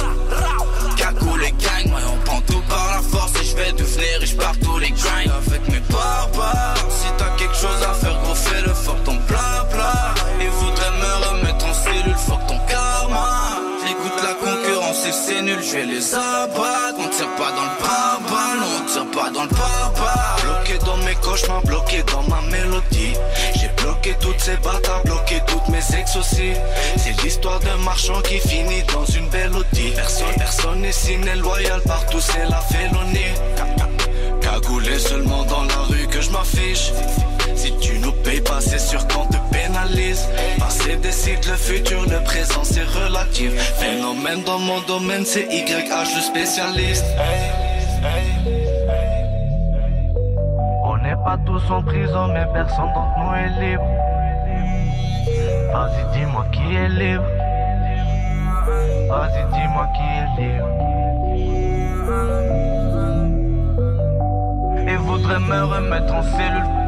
Cagou 1.00 1.36
les 1.36 1.52
gangs. 1.52 1.92
Ouais, 1.94 2.02
on 2.12 2.18
prend 2.26 2.40
tout 2.42 2.62
par 2.68 2.86
la 2.94 3.00
force. 3.00 3.32
Si 3.32 3.50
je 3.50 3.56
vais 3.56 3.72
devenir 3.72 4.20
riche 4.20 4.36
par 4.36 4.52
tous 4.58 4.78
les 4.78 4.90
gangs. 4.90 5.32
Avec 5.40 5.66
mes 5.68 5.80
barbares. 5.88 6.74
Si 6.90 7.06
t'as 7.16 7.30
quelque 7.38 7.56
chose 7.56 7.82
à 7.82 7.94
faire, 7.94 8.20
gros, 8.22 8.34
fais-le. 8.34 8.74
Fuck 8.74 9.02
ton 9.04 9.16
bla 9.28 9.66
bla. 9.72 10.14
Ils 10.40 10.50
voudraient 10.50 10.96
me 11.02 11.12
remettre 11.26 11.64
en 11.64 11.74
cellule. 11.74 12.16
Fuck 12.16 12.46
ton 12.46 12.58
karma. 12.68 13.56
J'écoute 13.82 14.22
la 14.22 14.34
concurrence 14.34 15.06
et 15.06 15.12
c'est 15.12 15.40
nul. 15.40 15.58
Je 15.62 15.72
vais 15.72 15.86
les 15.86 16.14
abattre. 16.14 16.98
On 16.98 17.08
tire 17.08 17.34
pas 17.36 17.50
dans 17.52 17.64
le 17.64 18.60
Non, 18.60 18.66
on 18.78 18.86
tire 18.86 19.10
pas 19.10 19.30
dans 19.30 19.44
le 19.44 19.48
pare 19.48 20.36
Bloqué 20.42 20.78
dans 20.84 20.96
mes 20.98 21.14
cauchemars, 21.14 21.62
bloqué 21.62 22.02
dans 22.12 22.22
ma 22.24 22.40
mélodie. 22.50 23.14
J'ai 23.54 23.68
bloqué 23.82 24.14
toutes 24.20 24.40
ces 24.40 24.56
batailles, 24.58 25.02
bloqué 25.04 25.40
toutes 25.46 25.68
mes 25.68 25.98
ex 25.98 26.16
aussi. 26.16 26.52
C'est 26.96 27.22
l'histoire 27.22 27.58
d'un 27.60 27.76
marchand 27.78 28.20
qui 28.22 28.38
finit 28.38 28.82
dans 28.92 29.04
une 29.06 29.28
mélodie. 29.30 29.59
Ici 30.88 31.16
n'est 31.18 31.36
loyal, 31.36 31.80
partout 31.86 32.20
c'est 32.20 32.46
la 32.48 32.56
félonie. 32.56 33.32
Cagoulé 34.40 34.98
seulement 34.98 35.44
dans 35.44 35.62
la 35.62 35.82
rue 35.88 36.08
que 36.08 36.20
je 36.20 36.30
m'affiche. 36.30 36.90
Si 37.54 37.72
tu 37.78 38.00
nous 38.00 38.10
payes 38.10 38.40
pas, 38.40 38.60
c'est 38.60 38.80
sûr 38.80 39.06
qu'on 39.06 39.24
te 39.26 39.36
pénalise. 39.52 40.28
Passé 40.58 40.96
décide 40.96 41.44
le 41.46 41.54
futur, 41.54 42.02
le 42.08 42.24
présent 42.24 42.64
c'est 42.64 42.82
relatif. 42.82 43.52
Phénomène 43.78 44.42
dans 44.42 44.58
mon 44.58 44.80
domaine, 44.80 45.24
c'est 45.24 45.46
YH 45.52 46.16
le 46.16 46.22
spécialiste. 46.22 47.04
On 50.82 50.96
n'est 50.96 51.22
pas 51.24 51.38
tous 51.46 51.62
en 51.70 51.82
prison, 51.84 52.28
mais 52.34 52.46
personne 52.52 52.92
d'entre 52.94 53.16
nous 53.20 53.34
est 53.34 53.70
libre. 53.70 53.84
Vas-y, 55.72 56.18
dis-moi 56.18 56.46
qui 56.50 56.74
est 56.74 56.88
libre. 56.88 57.39
Vas-y, 59.10 59.42
dis-moi 59.52 59.86
qui 59.96 60.02
est 60.02 60.28
libre. 60.40 60.68
Ils 64.86 64.98
voudraient 64.98 65.40
me 65.40 65.64
remettre 65.64 66.14
en 66.14 66.22
cellule. 66.22 66.80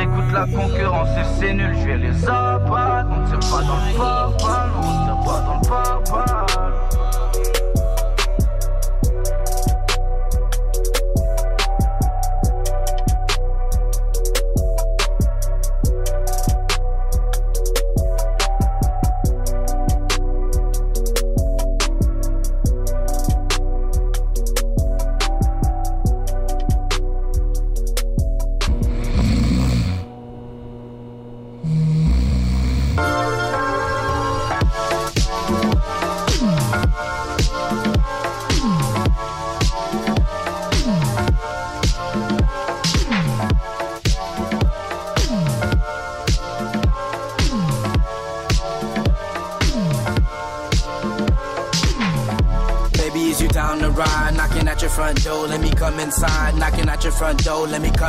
Écoute 0.00 0.32
la 0.32 0.46
concurrence 0.46 1.10
et 1.16 1.24
c'est 1.38 1.54
nul, 1.54 1.76
je 1.80 1.86
vais 1.86 1.96
les 1.96 2.28
abattre. 2.28 3.08
On 3.08 3.24
tire 3.24 3.38
pas 3.38 3.62
dans 3.62 3.76
le 3.76 3.96
pare 3.96 4.32
on 4.32 4.94
tire 5.04 5.20
pas 5.24 5.40
dans 5.46 5.54
le 5.54 6.02
pare 6.08 6.53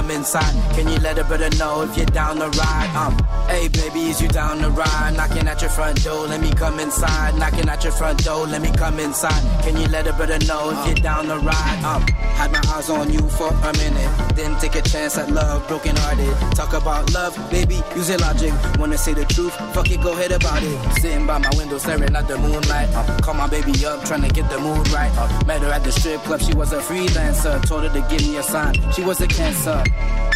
come 0.06 0.16
inside. 0.16 0.54
Can 0.76 0.88
you 0.88 0.98
let 1.00 1.18
a 1.18 1.24
brother 1.24 1.50
know 1.58 1.82
if 1.82 1.98
you're 1.98 2.06
down 2.06 2.38
the 2.38 2.50
ride? 2.50 2.92
Um, 2.96 3.18
hey, 3.48 3.68
baby, 3.70 4.10
is 4.12 4.22
you 4.22 4.28
down 4.28 4.62
the 4.62 4.70
ride? 4.70 5.14
Knocking 5.16 5.48
at 5.48 5.62
your 5.62 5.72
front 5.72 6.04
door, 6.04 6.28
let 6.28 6.42
me 6.42 6.52
come 6.52 6.80
inside. 6.80 7.36
Knocking 7.40 7.68
at 7.70 7.84
your 7.84 7.94
front 7.94 8.24
door, 8.24 8.46
let 8.46 8.62
me 8.62 8.72
come 8.72 9.00
inside. 9.00 9.42
Can 9.64 9.76
you 9.78 9.88
let 9.88 10.06
a 10.06 10.14
brother 10.14 10.38
know 10.46 10.70
if 10.70 10.86
you're 10.86 11.04
down 11.04 11.28
the 11.28 11.40
ride? 11.40 11.82
Um, 11.84 12.02
had 12.38 12.52
my 12.52 12.62
eyes 12.68 12.90
on 12.90 13.12
you 13.12 13.22
for 13.30 13.48
a 13.48 13.74
minute, 13.78 14.36
then 14.36 14.60
take 14.60 14.76
a 14.76 14.82
chance 14.82 15.18
at 15.18 15.32
love, 15.32 15.68
broken 15.68 15.96
hearted. 15.96 16.36
Talk 16.56 16.74
about 16.74 17.12
love, 17.14 17.36
baby, 17.50 17.82
use 17.96 18.10
your 18.10 18.20
logic. 18.20 18.54
Wanna 18.78 18.98
say 18.98 19.14
the 19.14 19.26
truth? 19.26 19.56
Fuck 19.74 19.90
it, 19.90 20.02
go 20.02 20.14
ahead 20.14 20.34
about 20.34 20.62
it. 20.62 21.02
Sitting 21.02 21.26
by 21.26 21.40
my 21.40 21.50
window, 21.58 21.80
staring 21.80 22.16
at 22.16 22.28
the 22.28 22.38
moonlight. 22.38 22.90
Uh, 22.94 23.18
call 23.22 23.34
my 23.34 23.48
baby 23.48 23.74
up, 23.86 24.06
trying 24.06 24.22
to 24.22 24.30
get 24.30 24.50
the 24.52 24.60
mood 24.60 24.88
right. 24.90 25.12
Uh, 25.18 25.46
met 25.46 25.62
her 25.62 25.72
at 25.72 25.84
the 25.84 25.92
strip 25.92 26.22
club, 26.22 26.42
she 26.42 26.54
was 26.54 26.74
a 26.74 26.80
freelancer. 26.80 27.66
Told 27.66 27.84
her 27.84 27.90
to 27.90 28.08
give 28.10 28.22
me 28.28 28.38
a 28.38 28.44
sign, 28.44 28.76
she 28.92 29.02
was 29.02 29.20
a 29.22 29.28
cancer. 29.28 29.84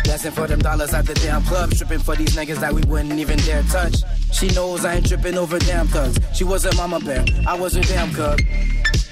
Dancing 0.03 0.31
for 0.31 0.47
them 0.47 0.59
dollars 0.59 0.93
at 0.93 1.05
the 1.05 1.13
damn 1.15 1.43
club, 1.43 1.73
stripping 1.73 1.99
for 1.99 2.15
these 2.15 2.35
niggas 2.35 2.59
that 2.61 2.73
we 2.73 2.81
wouldn't 2.83 3.19
even 3.19 3.37
dare 3.39 3.63
touch. 3.63 3.95
She 4.31 4.47
knows 4.49 4.85
I 4.85 4.95
ain't 4.95 5.07
tripping 5.07 5.37
over 5.37 5.59
damn 5.59 5.87
thugs. 5.87 6.19
She 6.33 6.43
was 6.43 6.65
a 6.65 6.75
mama 6.75 6.99
bear, 6.99 7.25
I 7.47 7.57
was 7.57 7.73
her 7.75 7.81
damn 7.81 8.11
cub. 8.13 8.39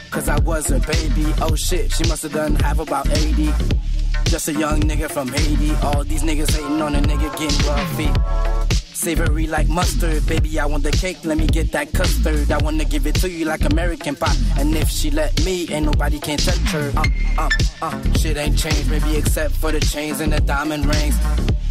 Cause 0.10 0.30
I 0.30 0.40
was 0.40 0.68
her 0.70 0.80
baby. 0.80 1.34
Oh 1.42 1.56
shit, 1.56 1.92
she 1.92 2.08
must 2.08 2.24
have 2.24 2.34
done 2.34 2.56
half 2.56 2.80
about 2.80 3.10
80. 3.10 3.52
Just 4.26 4.48
a 4.48 4.54
young 4.54 4.82
nigga 4.82 5.10
from 5.12 5.28
Haiti. 5.28 5.74
All 5.84 6.04
these 6.04 6.24
niggas 6.24 6.52
hating 6.52 6.82
on 6.82 6.96
a 6.96 7.02
nigga 7.02 7.30
getting 7.38 7.66
wealthy. 7.68 8.77
Savory 8.98 9.46
like 9.46 9.70
mustard, 9.70 10.26
baby. 10.26 10.60
I 10.60 10.66
want 10.66 10.84
the 10.84 10.92
cake, 10.92 11.24
let 11.24 11.38
me 11.38 11.46
get 11.46 11.72
that 11.72 11.94
custard. 11.94 12.52
I 12.52 12.58
wanna 12.58 12.84
give 12.84 13.06
it 13.06 13.14
to 13.18 13.30
you 13.30 13.46
like 13.46 13.64
American 13.64 14.16
pie. 14.16 14.36
And 14.58 14.76
if 14.76 14.90
she 14.90 15.12
let 15.12 15.46
me, 15.46 15.72
ain't 15.72 15.86
nobody 15.86 16.20
can 16.20 16.40
touch 16.40 16.58
her. 16.72 16.92
Um, 16.98 17.14
um, 17.38 17.50
um, 17.84 18.14
shit 18.16 18.38
ain't 18.38 18.58
changed, 18.58 18.90
maybe 18.90 19.16
except 19.16 19.54
for 19.54 19.72
the 19.72 19.80
chains 19.80 20.20
and 20.20 20.34
the 20.34 20.42
diamond 20.42 20.88
rings. 20.88 21.16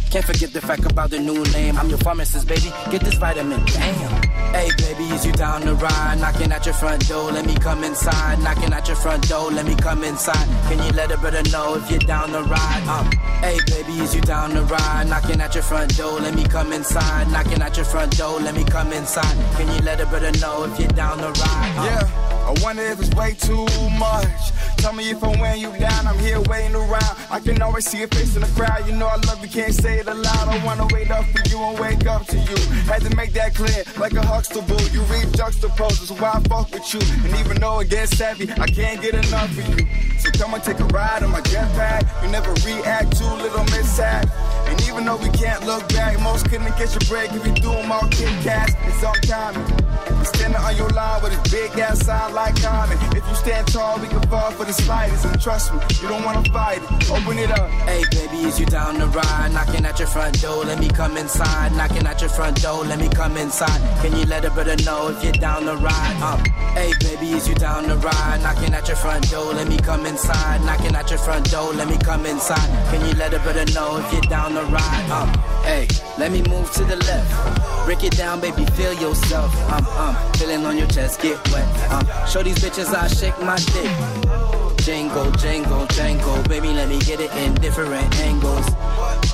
Can't 0.09 0.23
forget 0.23 0.53
the 0.53 0.61
fact 0.61 0.89
about 0.89 1.09
the 1.09 1.19
new 1.19 1.43
name. 1.51 1.77
I'm 1.77 1.89
your 1.89 1.97
pharmacist, 1.97 2.47
baby. 2.47 2.71
Get 2.91 3.01
this 3.01 3.15
vitamin. 3.15 3.63
Damn. 3.65 4.26
Hey, 4.57 4.71
baby, 4.77 5.03
is 5.13 5.23
you 5.23 5.31
down 5.33 5.61
the 5.61 5.75
ride? 5.75 6.17
Knocking 6.19 6.51
at 6.51 6.65
your 6.65 6.73
front 6.73 7.07
door, 7.07 7.31
let 7.31 7.45
me 7.45 7.53
come 7.53 7.83
inside. 7.83 8.39
Knocking 8.39 8.73
at 8.73 8.87
your 8.87 8.97
front 8.97 9.29
door, 9.29 9.51
let 9.51 9.67
me 9.67 9.75
come 9.75 10.03
inside. 10.03 10.47
Can 10.67 10.83
you 10.83 10.91
let 10.93 11.11
a 11.11 11.17
brother 11.17 11.43
know 11.51 11.75
if 11.75 11.91
you're 11.91 11.99
down 11.99 12.31
the 12.31 12.41
ride? 12.41 12.83
Um, 12.87 13.11
hey, 13.43 13.59
baby, 13.67 13.99
is 13.99 14.15
you 14.15 14.21
down 14.21 14.55
the 14.55 14.63
ride? 14.63 15.09
Knocking 15.09 15.41
at 15.41 15.53
your 15.53 15.63
front 15.63 15.95
door, 15.95 16.19
let 16.19 16.33
me 16.33 16.43
come 16.43 16.73
inside. 16.73 17.31
Knocking 17.31 17.61
at 17.61 17.77
your 17.77 17.85
front 17.85 18.17
door, 18.17 18.39
let 18.39 18.55
me 18.55 18.63
come 18.63 18.91
inside. 18.93 19.35
Can 19.57 19.67
you 19.75 19.79
let 19.85 20.01
a 20.01 20.07
brother 20.07 20.31
know 20.39 20.63
if 20.63 20.79
you're 20.79 20.89
down 20.89 21.19
the 21.19 21.29
ride? 21.29 21.75
Um, 21.77 21.85
Yeah. 21.85 22.27
I 22.47 22.55
wonder 22.63 22.81
if 22.81 22.99
it's 23.01 23.13
way 23.13 23.33
too 23.33 23.67
much. 23.99 24.53
Tell 24.77 24.93
me 24.93 25.09
if 25.09 25.21
I'm 25.21 25.37
weighing 25.37 25.61
you 25.63 25.77
down, 25.77 26.07
I'm 26.07 26.17
here 26.19 26.39
waiting 26.41 26.75
around. 26.75 27.17
I 27.29 27.41
can 27.41 27.61
always 27.61 27.85
see 27.85 27.99
your 27.99 28.07
face 28.07 28.35
in 28.37 28.41
the 28.41 28.47
crowd. 28.55 28.87
You 28.87 28.95
know 28.95 29.07
I 29.07 29.17
love 29.27 29.43
you, 29.43 29.49
can't 29.49 29.73
say 29.73 29.99
it 29.99 30.07
aloud. 30.07 30.47
I 30.47 30.63
wanna 30.65 30.87
wait 30.93 31.11
up 31.11 31.25
for 31.25 31.41
you 31.49 31.59
and 31.61 31.77
wake 31.77 32.07
up 32.07 32.25
to 32.27 32.37
you. 32.37 32.55
Had 32.87 33.01
to 33.01 33.13
make 33.17 33.33
that 33.33 33.53
clear, 33.53 33.83
like 33.99 34.13
a 34.13 34.21
Huxtable. 34.47 34.81
You 34.93 35.01
read 35.03 35.27
juxtaposes, 35.33 36.11
why 36.21 36.31
I 36.35 36.39
fuck 36.47 36.71
with 36.71 36.93
you. 36.93 37.01
And 37.25 37.35
even 37.39 37.59
though 37.59 37.79
it 37.81 37.89
gets 37.89 38.17
heavy, 38.17 38.49
I 38.51 38.65
can't 38.67 39.01
get 39.01 39.13
enough 39.13 39.51
of 39.57 39.79
you. 39.79 39.85
So 40.19 40.31
come 40.31 40.53
and 40.53 40.63
take 40.63 40.79
a 40.79 40.85
ride 40.85 41.23
on 41.23 41.31
my 41.31 41.41
jetpack. 41.41 42.07
You 42.23 42.31
never 42.31 42.51
react 42.65 43.17
to 43.17 43.35
little 43.35 43.63
mishap. 43.65 44.27
And 44.67 44.81
even 44.87 45.05
though 45.05 45.17
we 45.17 45.29
can't 45.29 45.65
look 45.65 45.87
back, 45.89 46.19
most 46.21 46.49
couldn't 46.49 46.77
get 46.77 46.91
your 46.91 47.03
break 47.09 47.31
if 47.33 47.45
you 47.45 47.53
do 47.53 47.71
them 47.71 47.91
all 47.91 48.07
Kit 48.09 48.29
Kats. 48.43 48.73
It's 48.85 49.03
on 49.03 49.15
timing. 49.21 49.65
I'm 50.07 50.25
standing 50.25 50.59
on 50.59 50.75
your 50.75 50.89
line 50.89 51.21
with 51.21 51.33
a 51.33 51.49
big 51.49 51.77
ass 51.79 52.05
sign 52.05 52.33
like 52.33 52.61
Common. 52.61 52.97
If 53.15 53.27
you 53.27 53.35
stand 53.35 53.67
tall, 53.67 53.99
we 53.99 54.07
can 54.07 54.21
fall 54.29 54.51
for 54.51 54.65
the 54.65 54.73
slightest. 54.73 55.25
And 55.25 55.41
trust 55.41 55.73
me, 55.73 55.79
you 56.01 56.07
don't 56.07 56.23
wanna 56.23 56.43
fight 56.51 56.81
it. 56.81 57.11
Open 57.11 57.37
it 57.37 57.51
up. 57.51 57.69
Hey, 57.87 58.03
baby, 58.11 58.47
is 58.47 58.59
you 58.59 58.65
down 58.65 58.97
the 58.99 59.07
ride? 59.07 59.51
Knocking 59.53 59.85
at 59.85 59.99
your 59.99 60.07
front 60.07 60.41
door, 60.41 60.63
let 60.63 60.79
me 60.79 60.87
come 60.87 61.17
inside. 61.17 61.73
Knocking 61.73 62.05
at 62.07 62.21
your 62.21 62.29
front 62.29 62.61
door, 62.61 62.83
let 62.83 62.99
me 62.99 63.09
come 63.09 63.37
inside. 63.37 63.79
Can 64.01 64.15
you 64.17 64.25
let 64.27 64.43
a 64.43 64.51
brother 64.51 64.75
know 64.83 65.07
if 65.09 65.23
you're 65.23 65.31
down 65.33 65.65
the 65.65 65.75
ride? 65.77 66.21
Um, 66.21 66.43
hey, 66.73 66.91
baby, 66.99 67.31
is 67.31 67.47
you 67.47 67.55
down 67.55 67.87
the 67.87 67.95
ride? 67.95 68.41
Knocking 68.43 68.73
at 68.73 68.87
your 68.87 68.97
front 68.97 69.29
door, 69.31 69.53
let 69.53 69.67
me 69.67 69.77
come 69.77 70.05
inside. 70.05 70.63
Knocking 70.63 70.95
at 70.95 71.09
your 71.09 71.19
front 71.19 71.49
door, 71.49 71.73
let 71.73 71.87
me 71.87 71.97
come 71.97 72.25
inside. 72.25 72.67
Can 72.91 73.05
you 73.07 73.13
let 73.15 73.33
a 73.33 73.39
brother 73.39 73.65
know 73.73 73.97
if 73.97 74.11
you're 74.11 74.21
down 74.23 74.53
the 74.53 74.63
ride? 74.63 75.09
Um, 75.09 75.29
hey, 75.63 75.87
let 76.17 76.31
me 76.31 76.41
move 76.43 76.71
to 76.73 76.83
the 76.83 76.97
left. 76.97 77.85
Break 77.85 78.03
it 78.03 78.17
down, 78.17 78.41
baby, 78.41 78.65
feel 78.65 78.93
yourself. 78.93 79.55
Um, 79.71 79.85
um, 79.97 80.33
feeling 80.33 80.65
on 80.65 80.77
your 80.77 80.87
chest, 80.87 81.21
get 81.21 81.37
wet. 81.51 81.91
Um, 81.91 82.05
show 82.27 82.43
these 82.43 82.59
bitches 82.59 82.93
I 82.93 83.07
shake 83.07 83.39
my 83.39 83.55
dick. 83.55 84.46
Jingle, 84.87 85.29
jingle, 85.31 85.85
jangle. 85.87 86.41
Baby, 86.43 86.69
let 86.69 86.87
me 86.87 86.97
get 86.99 87.19
it 87.19 87.29
in 87.35 87.53
different 87.55 87.91
angles. 88.21 88.65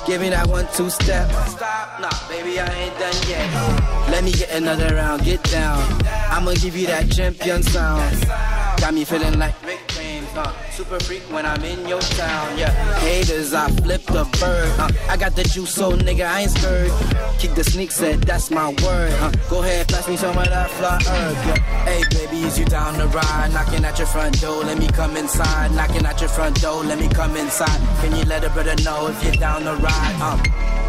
Give 0.08 0.20
me 0.20 0.30
that 0.30 0.48
one, 0.48 0.68
two 0.74 0.90
step. 0.90 1.30
Stop, 1.30 2.02
nah, 2.02 2.10
baby, 2.28 2.60
I 2.60 2.66
ain't 2.66 2.98
done 2.98 3.14
yet. 3.30 4.10
Let 4.10 4.24
me 4.24 4.32
get 4.32 4.50
another 4.50 4.96
round, 4.96 5.24
get 5.24 5.44
down. 5.44 5.78
I'ma 6.32 6.54
give 6.56 6.76
you 6.76 6.88
that 6.88 7.12
champion 7.12 7.62
sound. 7.62 8.20
Got 8.82 8.96
me 8.96 9.06
feeling 9.06 9.38
like 9.38 9.54
uh, 10.36 10.54
super 10.72 11.00
freak 11.00 11.22
when 11.32 11.46
I'm 11.46 11.64
in 11.64 11.88
your 11.88 12.02
town. 12.02 12.58
Yeah, 12.58 12.72
haters, 13.00 13.54
I 13.54 13.70
flip 13.70 14.04
the 14.04 14.26
bird. 14.40 14.80
Uh, 14.80 14.90
I 15.10 15.18
got 15.18 15.36
the 15.36 15.44
juice, 15.44 15.74
so 15.74 15.92
nigga, 15.94 16.26
I 16.26 16.42
ain't 16.42 16.52
scared. 16.52 16.92
Kick 17.40 17.56
the 17.56 17.64
sneak, 17.64 17.92
said 17.92 18.22
that's 18.24 18.50
my 18.52 18.70
word. 18.84 19.14
Uh, 19.14 19.32
go 19.50 19.62
ahead, 19.64 19.88
pass 19.88 20.08
me 20.08 20.18
some 20.18 20.38
of 20.38 20.46
that 20.46 20.70
fly 20.72 20.96
earth. 20.96 21.46
Yeah. 21.48 21.86
Hey, 21.86 22.04
baby, 22.10 22.44
is 22.44 22.58
you 22.58 22.66
down 22.66 22.98
the 22.98 23.08
ride? 23.08 23.52
Knocking 23.54 23.86
at 23.86 23.98
your 23.98 24.08
front 24.08 24.40
door, 24.42 24.64
let 24.64 24.78
me 24.78 24.88
come 24.88 25.18
inside. 25.18 25.72
Knocking 25.72 26.06
at 26.06 26.20
your 26.20 26.30
front 26.30 26.62
door, 26.62 26.84
let 26.84 27.00
me 27.00 27.08
come 27.10 27.36
inside. 27.36 27.80
Can 28.02 28.16
you 28.16 28.24
let 28.26 28.44
a 28.44 28.50
brother 28.50 28.76
know 28.84 29.08
if 29.08 29.24
you're 29.24 29.34
down 29.34 29.64
the 29.64 29.76
ride? 29.76 30.22
Um, 30.22 30.83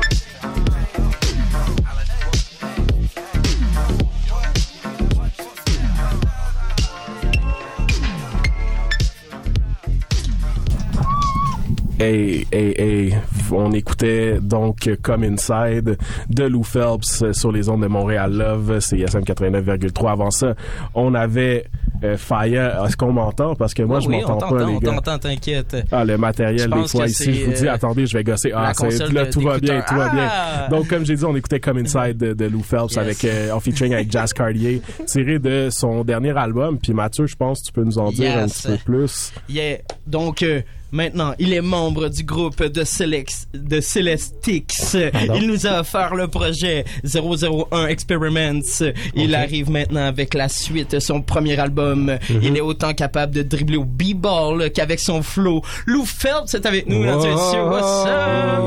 Hey, 12.08 12.46
hey, 12.52 12.74
hey. 12.78 13.14
On 13.50 13.72
écoutait 13.72 14.38
donc 14.38 14.90
Come 15.02 15.24
Inside 15.24 15.96
de 16.28 16.44
Lou 16.44 16.62
Phelps 16.62 17.24
sur 17.32 17.50
les 17.50 17.70
ondes 17.70 17.80
de 17.80 17.86
Montréal 17.86 18.30
Love. 18.34 18.80
C'est 18.80 18.98
ISM 18.98 19.20
89,3. 19.22 20.10
Avant 20.12 20.30
ça, 20.30 20.52
on 20.94 21.14
avait 21.14 21.64
euh, 22.04 22.18
Fire. 22.18 22.84
Est-ce 22.84 22.98
qu'on 22.98 23.10
m'entend? 23.12 23.54
Parce 23.54 23.72
que 23.72 23.82
moi, 23.84 24.00
je 24.00 24.08
oui, 24.08 24.20
m'entends 24.20 24.48
on 24.50 24.54
pas, 24.54 24.58
les 24.66 24.74
on 24.74 24.78
gars. 24.80 24.90
t'entend, 24.96 25.18
t'inquiète. 25.18 25.76
Ah, 25.90 26.04
le 26.04 26.18
matériel, 26.18 26.68
Je 26.74 26.82
des 26.82 26.88
fois, 26.88 27.06
ici, 27.06 27.32
je 27.32 27.44
vous 27.46 27.52
dis, 27.52 27.66
euh, 27.66 27.72
attendez, 27.72 28.06
je 28.06 28.18
vais 28.18 28.24
gosser. 28.24 28.52
Ah, 28.54 28.72
c'est- 28.74 29.10
là, 29.10 29.24
tout 29.24 29.40
va 29.40 29.58
bien, 29.58 29.80
tout 29.88 29.94
va 29.94 30.10
bien. 30.10 30.28
Ah! 30.30 30.68
Donc, 30.68 30.88
comme 30.88 31.06
j'ai 31.06 31.16
dit, 31.16 31.24
on 31.24 31.34
écoutait 31.34 31.58
Come 31.60 31.78
Inside 31.78 32.18
de, 32.18 32.34
de 32.34 32.44
Lou 32.44 32.60
Phelps 32.62 32.90
Yes. 32.96 32.98
avec, 32.98 33.24
euh, 33.24 33.50
en 33.50 33.60
featuring 33.60 33.94
avec 33.94 34.12
Jazz 34.12 34.34
Cartier, 34.34 34.82
tiré 35.06 35.38
de 35.38 35.68
son 35.70 36.04
dernier 36.04 36.36
album. 36.36 36.76
Puis 36.78 36.92
Mathieu, 36.92 37.26
je 37.26 37.34
pense 37.36 37.62
tu 37.62 37.72
peux 37.72 37.82
nous 37.82 37.96
en 37.98 38.10
dire 38.10 38.36
un 38.36 38.46
petit 38.46 38.68
peu 38.68 38.76
plus. 38.84 39.32
Yeah. 39.48 39.78
Donc, 40.06 40.42
euh, 40.42 40.60
maintenant, 40.94 41.34
il 41.38 41.52
est 41.52 41.60
membre 41.60 42.08
du 42.08 42.22
groupe 42.24 42.62
de, 42.62 42.68
de 42.68 43.80
Celestix. 43.80 44.96
Il 45.34 45.46
nous 45.46 45.66
a 45.66 45.80
offert 45.80 46.14
le 46.14 46.28
projet 46.28 46.84
001 47.04 47.86
Experiments. 47.88 48.82
Il 49.14 49.34
arrive 49.34 49.70
maintenant 49.70 50.06
avec 50.06 50.34
la 50.34 50.48
suite, 50.48 51.00
son 51.00 51.20
premier 51.20 51.58
album. 51.58 52.16
Mhm. 52.30 52.40
Il 52.42 52.56
est 52.56 52.60
autant 52.60 52.94
capable 52.94 53.34
de 53.34 53.42
dribbler 53.42 53.76
au 53.76 53.84
b-ball 53.84 54.70
qu'avec 54.70 55.00
son 55.00 55.22
flow. 55.22 55.62
Lou 55.86 56.04
Phelps 56.04 56.54
est 56.54 56.64
avec 56.66 56.88
nous 56.88 57.04
dans 57.04 57.20
studio. 57.20 57.68
What's 57.68 58.06
up? 58.06 58.62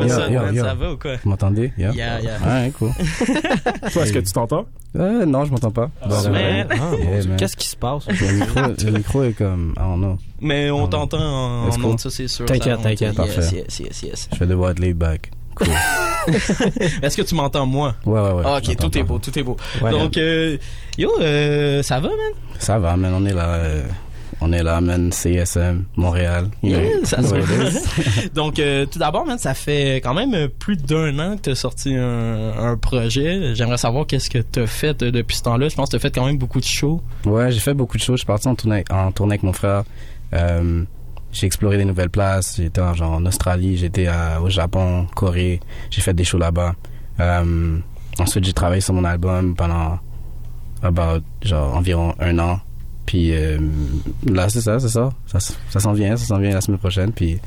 What's 0.00 0.12
Yo, 0.12 0.18
up, 0.18 0.30
yo, 0.30 0.40
man? 0.40 0.54
yo. 0.54 0.64
Ça 0.64 0.74
va 0.74 0.92
ou 0.92 0.96
quoi? 0.96 1.16
Vous 1.22 1.28
m'entendez? 1.30 1.72
Yeah. 1.76 1.92
Yeah, 1.92 2.20
yeah. 2.22 2.38
Ouais, 2.42 2.72
cool. 2.78 2.90
Toi, 3.92 4.02
est-ce 4.02 4.12
que 4.14 4.18
tu 4.20 4.32
t'entends? 4.32 4.64
Euh, 4.98 5.24
non, 5.26 5.44
je 5.44 5.50
m'entends 5.52 5.70
pas. 5.70 5.90
man. 6.30 6.34
Yeah, 6.34 6.64
man. 6.64 7.36
Qu'est-ce 7.38 7.56
qui 7.56 7.68
se 7.68 7.76
passe? 7.76 8.06
Le 8.08 8.32
micro, 8.32 8.60
le 8.86 8.90
micro 8.98 9.22
est 9.24 9.32
comme, 9.34 9.74
I 9.76 9.80
don't 9.80 9.98
know. 9.98 10.16
Mais 10.40 10.70
on 10.70 10.86
Ah. 10.86 10.88
t'entend 10.88 11.18
en, 11.20 11.59
en 11.60 11.84
ondes, 11.84 12.00
ça 12.00 12.10
c'est 12.10 12.28
sûr. 12.28 12.46
T'inquiète, 12.46 12.82
t'inquiète. 12.82 13.00
Yes, 13.08 13.14
Parfait. 13.16 13.56
yes, 13.56 13.80
yes, 13.80 14.02
yes. 14.02 14.28
Je 14.32 14.38
vais 14.38 14.46
devoir 14.46 14.70
être 14.70 14.78
laid 14.78 14.94
back. 14.94 15.30
Cool. 15.54 15.68
Est-ce 17.02 17.16
que 17.16 17.22
tu 17.22 17.34
m'entends 17.34 17.66
moi? 17.66 17.94
Ouais, 18.04 18.20
ouais, 18.20 18.32
ouais. 18.32 18.42
Ah, 18.44 18.58
ok, 18.58 18.76
tout 18.76 18.98
est 18.98 19.02
beau, 19.02 19.18
tout 19.18 19.36
est 19.38 19.42
beau. 19.42 19.56
Ouais. 19.82 19.90
Donc, 19.90 20.16
euh, 20.16 20.56
yo, 20.98 21.10
euh, 21.20 21.82
ça 21.82 21.98
va, 22.00 22.08
man? 22.08 22.18
Ça 22.58 22.78
va, 22.78 22.96
man. 22.96 23.12
On 23.14 23.24
est 23.26 23.32
là. 23.32 23.54
euh, 23.54 23.82
on 24.42 24.52
est 24.52 24.62
là, 24.62 24.80
man. 24.80 25.10
CSM, 25.12 25.84
Montréal. 25.96 26.48
Yeah, 26.62 26.80
ça 27.04 27.22
se. 27.22 28.28
Donc, 28.34 28.58
euh, 28.58 28.86
tout 28.86 28.98
d'abord, 28.98 29.26
man, 29.26 29.38
ça 29.38 29.54
fait 29.54 29.96
quand 29.96 30.14
même 30.14 30.48
plus 30.48 30.76
d'un 30.76 31.18
an 31.18 31.36
que 31.36 31.42
tu 31.42 31.50
as 31.50 31.54
sorti 31.54 31.94
un, 31.94 32.52
un 32.58 32.76
projet. 32.76 33.54
J'aimerais 33.54 33.78
savoir 33.78 34.06
qu'est-ce 34.06 34.30
que 34.30 34.38
tu 34.38 34.60
as 34.60 34.66
fait 34.66 35.02
euh, 35.02 35.10
depuis 35.10 35.36
ce 35.36 35.42
temps-là. 35.42 35.68
Je 35.68 35.74
pense 35.74 35.88
que 35.88 35.92
tu 35.92 35.96
as 35.96 36.00
fait 36.00 36.14
quand 36.14 36.26
même 36.26 36.38
beaucoup 36.38 36.60
de 36.60 36.64
shows. 36.64 37.00
Ouais, 37.24 37.50
j'ai 37.50 37.60
fait 37.60 37.74
beaucoup 37.74 37.96
de 37.96 38.02
choses. 38.02 38.16
Je 38.16 38.20
suis 38.20 38.26
parti 38.26 38.46
en 38.48 38.54
tournée, 38.54 38.84
en 38.90 39.10
tournée 39.10 39.32
avec 39.32 39.42
mon 39.42 39.52
frère. 39.54 39.84
Euh, 40.34 40.84
j'ai 41.32 41.46
exploré 41.46 41.76
des 41.76 41.84
nouvelles 41.84 42.10
places. 42.10 42.56
J'étais 42.56 42.80
en, 42.80 42.94
genre, 42.94 43.12
en 43.12 43.26
Australie, 43.26 43.76
j'étais 43.76 44.08
au 44.42 44.48
Japon, 44.48 45.06
Corée. 45.14 45.60
J'ai 45.90 46.00
fait 46.00 46.14
des 46.14 46.24
shows 46.24 46.38
là-bas. 46.38 46.74
Euh, 47.20 47.78
ensuite, 48.18 48.44
j'ai 48.44 48.52
travaillé 48.52 48.80
sur 48.80 48.94
mon 48.94 49.04
album 49.04 49.54
pendant 49.54 49.98
about, 50.82 51.22
genre, 51.42 51.76
environ 51.76 52.14
un 52.20 52.38
an. 52.38 52.60
Puis 53.06 53.32
euh, 53.32 53.58
là, 54.26 54.48
c'est 54.48 54.60
ça, 54.60 54.78
c'est 54.78 54.88
ça. 54.88 55.10
Ça, 55.26 55.40
ça 55.40 55.80
s'en 55.80 55.92
vient, 55.92 56.16
ça 56.16 56.26
s'en 56.26 56.38
vient 56.38 56.52
la 56.52 56.60
semaine 56.60 56.78
prochaine. 56.78 57.12
Puis 57.12 57.38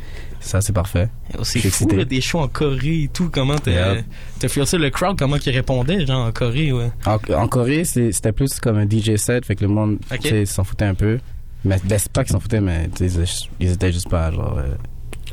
ça, 0.41 0.59
c'est 0.59 0.73
parfait. 0.73 1.07
C'est 1.43 1.59
fou, 1.61 1.67
excité. 1.67 1.95
là, 1.95 2.05
des 2.05 2.19
shows 2.19 2.39
en 2.39 2.47
Corée 2.49 3.03
et 3.03 3.07
tout. 3.07 3.29
Comment 3.31 3.55
t'as 3.57 4.03
fait 4.49 4.65
ça, 4.65 4.77
le 4.77 4.89
crowd, 4.89 5.17
comment 5.17 5.37
il 5.37 5.49
répondait, 5.51 6.05
genre, 6.05 6.27
en 6.27 6.31
Corée, 6.33 6.73
ouais? 6.73 6.91
En, 7.05 7.17
en 7.33 7.47
Corée, 7.47 7.85
c'était 7.85 8.33
plus 8.33 8.59
comme 8.59 8.77
un 8.77 8.85
DJ 8.89 9.15
set, 9.15 9.45
fait 9.45 9.55
que 9.55 9.61
le 9.63 9.69
monde 9.69 9.99
Ok. 10.11 10.19
tu 10.19 10.29
sais, 10.29 10.45
s'en 10.45 10.65
foutait 10.65 10.85
un 10.85 10.95
peu. 10.95 11.19
Mais 11.65 11.77
ben, 11.85 11.97
c'est 11.97 12.11
pas 12.11 12.23
qu'ils 12.23 12.33
s'en 12.33 12.39
foutaient, 12.39 12.61
mais 12.61 12.89
ils 13.59 13.71
étaient 13.71 13.91
juste 13.91 14.09
pas 14.09 14.31
genre 14.31 14.57
euh, 14.57 14.75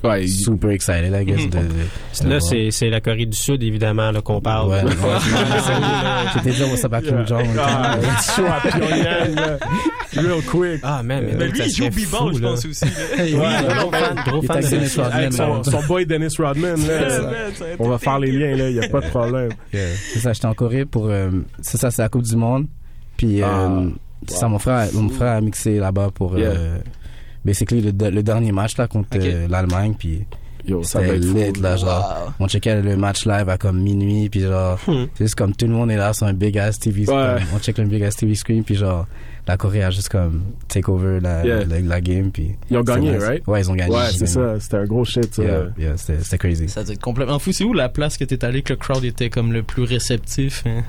Ouais, 0.03 0.27
super 0.27 0.71
excited, 0.71 1.13
I 1.13 1.25
guess. 1.27 1.41
Mhm. 1.45 1.51
de, 1.51 1.59
de- 1.59 2.25
de 2.25 2.29
Là, 2.31 2.41
c'est 2.41 2.71
c'est 2.71 2.89
la 2.89 3.03
Corée 3.03 3.27
du 3.27 3.37
Sud, 3.37 3.63
évidemment, 3.63 4.11
là, 4.11 4.23
qu'on 4.23 4.41
parle. 4.41 4.71
Ouais, 4.71 4.83
ouais, 4.85 4.91
J'étais 6.35 6.53
dit, 6.53 6.63
what's 6.63 6.83
up 6.85 6.95
à 6.95 7.03
Kim 7.03 7.27
Jong. 7.27 7.45
Ah, 7.59 7.99
chaud 8.35 8.47
à 8.49 8.61
Pyongyang. 8.67 9.59
Real 10.17 10.43
quick. 10.45 10.81
Ah, 10.83 11.03
man, 11.03 11.25
mais, 11.27 11.35
Mais 11.37 11.49
lui, 11.49 11.61
il 11.67 11.71
joue 11.75 11.91
fou, 12.07 12.33
je 12.33 12.39
pense 12.41 12.65
aussi. 12.65 12.85
Oui, 13.19 13.31
gros 13.33 13.91
fan, 13.91 14.17
gros 14.27 14.43
fan 14.43 14.63
de 14.63 14.69
Dennis 14.71 14.95
Rodman, 14.97 15.13
Avec 15.13 15.33
son, 15.35 15.63
son 15.65 15.83
boy 15.83 16.07
Dennis 16.07 16.35
Rodman, 16.39 16.77
là. 16.87 17.41
On 17.79 17.89
va 17.91 17.99
faire 17.99 18.19
les 18.21 18.33
liens, 18.33 18.57
là. 18.57 18.71
Il 18.71 18.79
n'y 18.79 18.85
a 18.85 18.89
pas 18.89 19.01
de 19.01 19.09
problème. 19.09 19.51
C'est 19.73 20.21
ça, 20.21 20.33
j'étais 20.33 20.47
en 20.47 20.55
Corée 20.55 20.87
pour. 20.87 21.09
euh, 21.09 21.29
c'est 21.61 21.77
ça, 21.77 21.91
c'est 21.91 22.01
la 22.01 22.09
Coupe 22.09 22.23
du 22.23 22.37
Monde. 22.37 22.69
Puis, 23.19 23.43
ça, 24.29 24.49
mon 24.49 24.59
frère, 24.59 24.89
mon 24.95 25.09
frère 25.09 25.37
a 25.37 25.41
mixé 25.41 25.79
là-bas 25.79 26.11
pour. 26.15 26.39
Yeah. 26.39 26.51
Euh, 26.51 26.79
basically, 27.45 27.81
le, 27.81 27.91
le 28.11 28.23
dernier 28.23 28.53
match 28.53 28.77
là 28.77 28.87
contre 28.87 29.17
Ok. 29.17 29.25
euh, 29.25 29.49
l'Allemagne. 29.49 29.95
Puis, 29.99 30.25
c'était 30.83 31.17
lit, 31.19 31.53
là, 31.61 31.77
genre. 31.77 32.25
Wow. 32.39 32.45
On 32.45 32.49
checkait 32.49 32.81
le 32.83 32.97
match 32.97 33.25
live 33.27 33.49
à 33.49 33.57
comme 33.57 33.81
minuit, 33.81 34.29
puis 34.29 34.41
genre, 34.43 34.79
Hmm. 34.87 35.07
c'est 35.15 35.25
juste 35.25 35.35
comme 35.35 35.55
tout 35.55 35.67
le 35.67 35.73
monde 35.73 35.91
est 35.91 35.97
là 35.97 36.13
sur 36.13 36.27
un 36.27 36.33
big 36.35 36.59
ass 36.59 36.79
TV 36.79 37.05
screen. 37.05 37.19
Ouais. 37.19 37.41
On 37.55 37.59
check 37.59 37.79
le 37.79 37.85
big 37.87 38.03
ass 38.03 38.17
TV 38.17 38.35
screen, 38.35 38.63
puis 38.63 38.75
genre, 38.77 39.07
la 39.49 39.57
Corée 39.57 39.83
a 39.83 39.91
juste 39.91 40.11
comme 40.11 40.43
take 40.69 40.89
over 40.91 41.19
la, 41.21 41.45
Yeah. 41.45 41.65
la, 41.65 41.81
la 41.81 42.01
game, 42.03 42.31
puis. 42.31 42.57
Ils 42.71 42.77
ont 42.77 42.83
gagné, 42.83 43.13
nice. 43.13 43.23
right? 43.23 43.49
Ouais, 43.49 43.63
ils 43.63 43.71
ont 43.71 43.75
gagné. 43.75 43.95
Ouais, 43.97 44.11
c'est 44.15 44.27
ça. 44.27 44.61
C'était 44.61 44.77
un 44.77 44.85
gros 44.85 45.05
shit, 45.05 45.35
ça. 45.35 45.43
Yeah, 45.43 45.63
yeah, 45.79 45.97
c'était 45.97 46.23
c'était 46.23 46.39
crazy. 46.39 46.69
Ça 46.69 46.85
doit 46.85 46.93
être 46.93 47.01
complètement 47.01 47.39
fou. 47.39 47.53
C'est 47.53 47.65
où 47.65 47.73
la 47.73 47.89
place 47.89 48.19
que 48.19 48.25
t'es 48.25 48.45
allé 48.45 48.61
que 48.63 48.75
le 48.75 48.79
crowd 48.79 49.03
était 49.03 49.31
comme 49.31 49.53
le 49.55 49.63
plus 49.63 49.85
réceptif? 49.85 50.63
hein? 50.67 50.83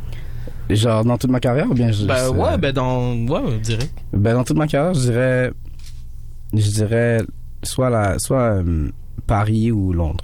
Genre, 0.70 1.04
dans 1.04 1.18
toute 1.18 1.30
ma 1.32 1.40
carrière, 1.40 1.70
ou 1.70 1.74
bien 1.74 1.92
je. 1.92 2.06
Ben 2.06 2.16
je- 2.28 2.30
ouais, 2.32 2.58
ben 2.58 2.72
dans... 2.72 3.14
Ouais, 3.28 3.58
direct. 3.60 3.94
Ben, 4.14 4.34
dans 4.36 4.44
toute 4.44 4.58
ma 4.58 4.68
carrière, 4.68 4.94
je 4.94 5.02
dirais, 5.02 5.52
je 6.54 6.70
dirais, 6.70 7.22
soit 7.64 7.90
la, 7.90 8.20
soit 8.20 8.62
euh, 8.64 8.90
Paris 9.28 9.72
ou 9.72 9.92
Londres. 9.94 10.24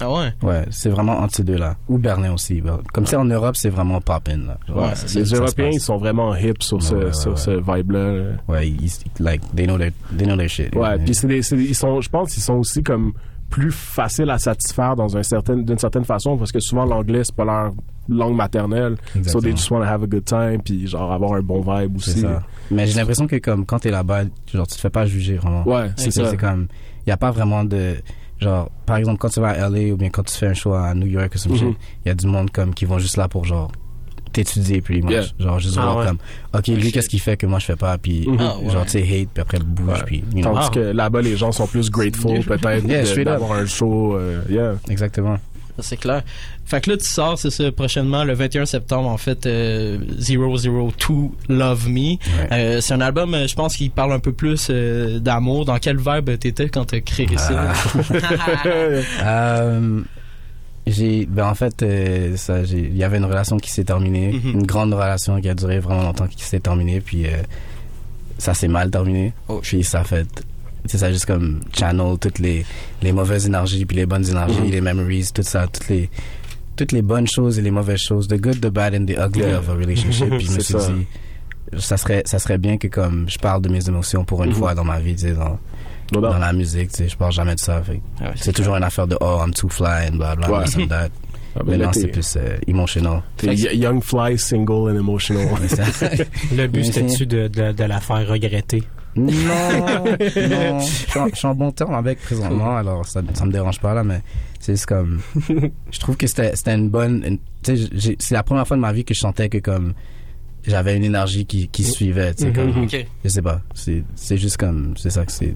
Ah 0.00 0.10
ouais? 0.10 0.32
Ouais, 0.42 0.64
c'est 0.70 0.88
vraiment 0.88 1.18
entre 1.20 1.36
ces 1.36 1.44
deux-là. 1.44 1.76
Ou 1.88 1.96
Berlin 1.98 2.32
aussi. 2.32 2.60
bah. 2.60 2.80
Comme 2.92 3.06
ça, 3.06 3.20
en 3.20 3.24
Europe, 3.24 3.54
c'est 3.54 3.68
vraiment 3.68 4.00
poppin', 4.00 4.36
là. 4.38 4.58
Ouais, 4.74 4.88
c'est 4.94 5.08
ça, 5.08 5.18
Les 5.20 5.26
ça 5.26 5.36
Européens, 5.36 5.70
ils 5.72 5.80
sont 5.80 5.96
vraiment 5.96 6.34
hip 6.34 6.54
sur 6.60 6.82
ce, 6.82 6.94
Ouais, 6.94 7.04
ouais, 7.04 7.12
sur 7.12 7.38
ce 7.38 7.50
vibe-là. 7.50 8.12
là. 8.12 8.24
Ouais, 8.48 8.68
ils, 8.68 8.90
like, 9.20 9.42
they 9.54 9.64
know 9.66 9.78
their, 9.78 9.92
they 10.16 10.26
know 10.26 10.36
their 10.36 10.48
shit. 10.48 10.74
Ouais, 10.74 10.98
puis 10.98 11.14
c'est 11.14 11.28
des- 11.28 11.42
c'est 11.42 11.56
des- 11.56 11.66
ils 11.66 11.74
sont, 11.76 12.00
je 12.00 12.08
pense 12.08 12.32
qu'ils 12.32 12.42
sont 12.42 12.54
aussi 12.54 12.82
comme 12.82 13.12
plus 13.52 13.70
faciles 13.70 14.30
à 14.30 14.38
satisfaire 14.38 14.96
dans 14.96 15.16
un 15.16 15.22
certain, 15.22 15.56
d'une 15.56 15.78
certaine 15.78 16.04
façon 16.04 16.36
parce 16.38 16.50
que 16.50 16.58
souvent 16.58 16.84
l'anglais 16.86 17.22
c'est 17.22 17.36
pas 17.36 17.44
leur 17.44 17.70
langue 18.08 18.34
maternelle. 18.34 18.96
So 19.26 19.40
they 19.40 19.52
just 19.52 19.70
want 19.70 19.80
to 19.80 19.84
have 19.86 20.02
a 20.02 20.06
good 20.06 20.24
time 20.24 20.60
puis 20.64 20.88
genre 20.88 21.12
avoir 21.12 21.34
un 21.34 21.42
bon 21.42 21.60
vibe 21.60 21.96
aussi. 21.96 22.18
ça. 22.20 22.42
Mais 22.70 22.86
j'ai 22.86 22.98
l'impression 22.98 23.26
que 23.26 23.36
comme 23.36 23.64
quand 23.66 23.78
t'es 23.80 23.90
là-bas, 23.90 24.22
genre 24.52 24.66
tu 24.66 24.74
te 24.74 24.80
fais 24.80 24.90
pas 24.90 25.04
juger 25.06 25.36
vraiment. 25.36 25.62
Ouais, 25.68 25.90
c'est 25.96 26.10
ça. 26.10 26.28
C'est 26.30 26.36
comme, 26.36 26.66
y 27.06 27.10
a 27.10 27.16
pas 27.16 27.30
vraiment 27.30 27.62
de, 27.64 27.96
genre, 28.40 28.70
par 28.86 28.96
exemple 28.96 29.18
quand 29.18 29.28
tu 29.28 29.40
vas 29.40 29.50
à 29.50 29.68
LA 29.68 29.92
ou 29.92 29.96
bien 29.96 30.08
quand 30.10 30.22
tu 30.24 30.34
fais 30.36 30.46
un 30.46 30.54
show 30.54 30.72
à 30.72 30.94
New 30.94 31.06
York 31.06 31.32
ou 31.34 31.38
some 31.38 31.52
Mhm. 31.52 31.58
shit, 31.58 31.76
y 32.06 32.08
a 32.08 32.14
du 32.14 32.26
monde 32.26 32.50
comme 32.50 32.72
qui 32.74 32.86
vont 32.86 32.98
juste 32.98 33.16
là 33.18 33.28
pour 33.28 33.44
genre 33.44 33.70
t'étudier 34.32 34.80
puis 34.80 35.02
Yeah. 35.08 35.22
genre 35.38 35.58
juste 35.60 35.76
Ah 35.78 35.82
voir 35.84 35.96
ouais. 35.98 36.06
comme, 36.06 36.18
ok 36.54 36.66
lui 36.68 36.92
qu'est-ce 36.92 37.08
qu'il 37.08 37.20
fait 37.20 37.36
que 37.36 37.46
moi 37.46 37.58
je 37.58 37.66
fais 37.66 37.76
pas 37.76 37.96
puis 37.98 38.26
Mhm. 38.28 38.36
Ah 38.40 38.56
ouais. 38.58 38.70
genre 38.70 38.84
tu 38.84 38.90
sais 38.92 39.00
hate 39.02 39.28
puis 39.32 39.40
après 39.42 39.58
bouge 39.58 39.88
Ouais. 39.88 40.02
puis 40.06 40.24
you 40.34 40.42
know. 40.42 40.52
Tandis 40.54 40.66
Ah. 40.68 40.74
que 40.74 40.80
là-bas 40.80 41.22
les 41.22 41.36
gens 41.36 41.52
sont 41.52 41.66
plus 41.66 41.90
grateful 41.90 42.40
peut-être 42.44 42.86
Yeah, 42.86 43.24
d'avoir 43.24 43.52
un 43.52 43.66
show. 43.66 44.16
euh, 44.16 44.42
yeah. 44.50 44.74
Exactement. 44.88 45.38
C'est 45.78 45.96
clair. 45.96 46.22
Fait 46.66 46.82
que 46.82 46.90
là, 46.90 46.98
tu 46.98 47.06
sors, 47.06 47.38
c'est 47.38 47.48
ça, 47.50 47.72
prochainement, 47.72 48.24
le 48.24 48.34
21 48.34 48.66
septembre, 48.66 49.08
en 49.08 49.16
fait, 49.16 49.46
euh, 49.46 49.96
002 50.18 51.30
Love 51.48 51.88
Me. 51.88 51.98
Ouais. 52.00 52.18
Euh, 52.52 52.80
c'est 52.82 52.92
un 52.92 53.00
album, 53.00 53.32
euh, 53.32 53.46
je 53.48 53.54
pense, 53.54 53.74
qui 53.76 53.88
parle 53.88 54.12
un 54.12 54.18
peu 54.18 54.32
plus 54.32 54.68
euh, 54.70 55.18
d'amour. 55.18 55.64
Dans 55.64 55.78
quel 55.78 55.96
vibe 55.96 56.38
t'étais 56.38 56.68
quand 56.68 56.84
t'as 56.84 57.00
créé 57.00 57.26
ça? 57.38 57.72
J'ai 60.86 61.26
ben 61.26 61.46
en 61.46 61.54
fait 61.54 61.80
euh, 61.82 62.36
ça 62.36 62.64
j'ai 62.64 62.80
il 62.80 62.96
y 62.96 63.04
avait 63.04 63.18
une 63.18 63.24
relation 63.24 63.56
qui 63.58 63.70
s'est 63.70 63.84
terminée 63.84 64.32
Mhm. 64.32 64.50
une 64.60 64.66
grande 64.66 64.92
relation 64.92 65.40
qui 65.40 65.48
a 65.48 65.54
duré 65.54 65.78
vraiment 65.78 66.02
longtemps 66.02 66.26
qui 66.26 66.42
s'est 66.44 66.58
terminée 66.58 67.00
puis 67.00 67.26
euh, 67.26 67.30
ça 68.38 68.52
s'est 68.52 68.66
mal 68.68 68.90
terminé 68.90 69.32
Oh, 69.48 69.60
puis 69.62 69.84
ça 69.84 70.02
fait 70.02 70.26
c'est 70.86 70.98
ça 70.98 71.12
juste 71.12 71.26
comme 71.26 71.60
channel 71.72 72.18
toutes 72.20 72.40
les 72.40 72.66
les 73.00 73.12
mauvaises 73.12 73.46
énergies 73.46 73.84
puis 73.86 73.96
les 73.96 74.06
bonnes 74.06 74.28
énergies 74.28 74.60
Mhm. 74.60 74.70
les 74.70 74.80
memories 74.80 75.28
tout 75.32 75.42
ça 75.44 75.68
toutes 75.68 75.88
les 75.88 76.10
toutes 76.74 76.90
les 76.90 77.02
bonnes 77.02 77.28
choses 77.28 77.60
et 77.60 77.62
les 77.62 77.70
mauvaises 77.70 78.00
choses 78.00 78.26
the 78.26 78.40
good 78.40 78.60
the 78.60 78.66
bad 78.70 78.92
and 78.94 79.06
the 79.06 79.16
ugly 79.16 79.42
Yeah. 79.42 79.58
of 79.60 79.68
a 79.70 79.74
relationship 79.74 80.30
puis 80.30 80.46
je 80.46 80.50
me 80.56 80.60
suis 80.60 80.72
ça. 80.80 80.88
dit 80.90 81.06
ça 81.78 81.96
serait 81.96 82.22
ça 82.26 82.40
serait 82.40 82.58
bien 82.58 82.76
que 82.76 82.88
comme 82.88 83.26
je 83.28 83.38
parle 83.38 83.62
de 83.62 83.68
mes 83.68 83.86
émotions 83.88 84.24
pour 84.24 84.42
une 84.42 84.50
Mhm. 84.50 84.56
fois 84.56 84.74
dans 84.74 84.84
ma 84.84 84.98
vie 84.98 85.16
sais 85.16 85.32
dans 86.12 86.20
doubt. 86.20 86.32
dans 86.32 86.38
la 86.38 86.52
musique 86.52 86.90
tu 86.90 86.96
sais 86.98 87.08
je 87.08 87.16
parle 87.16 87.32
jamais 87.32 87.54
de 87.54 87.60
ça 87.60 87.82
fait 87.82 88.00
Ah 88.20 88.24
ouais, 88.26 88.30
c'est 88.36 88.52
toujours 88.52 88.76
une 88.76 88.84
affaire 88.84 89.06
de 89.06 89.16
oh 89.20 89.40
I'm 89.44 89.52
too 89.52 89.68
fly 89.68 90.08
and 90.10 90.16
blah 90.16 90.36
blah 90.36 90.50
Ouais. 90.50 90.64
this 90.64 90.76
and 90.76 90.86
that. 90.88 91.08
Ah, 91.54 91.60
ben 91.66 91.72
là, 91.72 91.86
Maintenant 91.88 91.92
c'est 91.92 92.08
plus 92.08 92.38
euh, 92.38 92.56
y- 93.46 93.76
young 93.76 94.02
fly, 94.02 94.38
single 94.38 94.90
and 94.90 94.96
emotional. 94.98 95.46
Le 96.56 96.66
but, 96.66 96.84
c'était-tu 96.86 97.26
de, 97.26 97.46
de, 97.48 97.72
de 97.72 97.84
la 97.84 98.00
faire 98.00 98.26
regretter? 98.26 98.82
non, 99.16 99.26
non, 99.26 100.80
je 100.80 100.84
suis 100.86 101.18
en- 101.20 101.28
je 101.28 101.34
suis 101.36 101.46
en 101.46 101.54
bon 101.54 101.70
terme 101.72 101.94
avec 101.94 102.22
présentement, 102.22 102.78
alors 102.78 103.04
ça, 103.06 103.20
ça 103.34 103.44
me 103.44 103.52
dérange 103.52 103.78
pas 103.80 103.92
là, 103.92 104.02
mais 104.02 104.22
c'est 104.60 104.72
juste 104.72 104.86
comme, 104.86 105.20
je 105.90 105.98
trouve 106.00 106.16
que 106.16 106.26
c'était 106.26 106.56
c'était 106.56 106.74
une 106.74 106.88
bonne, 106.88 107.22
une- 107.26 107.38
tu 107.62 107.76
sais, 108.00 108.16
c'est 108.18 108.34
la 108.34 108.42
première 108.42 108.66
fois 108.66 108.78
de 108.78 108.80
ma 108.82 108.92
vie 108.94 109.04
que 109.04 109.12
je 109.12 109.20
sentais 109.20 109.50
que 109.50 109.58
comme 109.58 109.92
j'avais 110.66 110.96
une 110.96 111.04
énergie 111.04 111.44
qui, 111.46 111.68
qui 111.68 111.82
suivait, 111.84 112.34
tu 112.34 112.44
sais, 112.44 112.52
comme, 112.52 112.84
Ok. 112.84 113.06
je 113.24 113.28
sais 113.28 113.42
pas, 113.42 113.60
c'est 113.74 114.04
c'est 114.14 114.36
juste 114.36 114.56
comme, 114.56 114.94
c'est 114.96 115.10
ça 115.10 115.24
que 115.26 115.32
c'est, 115.32 115.52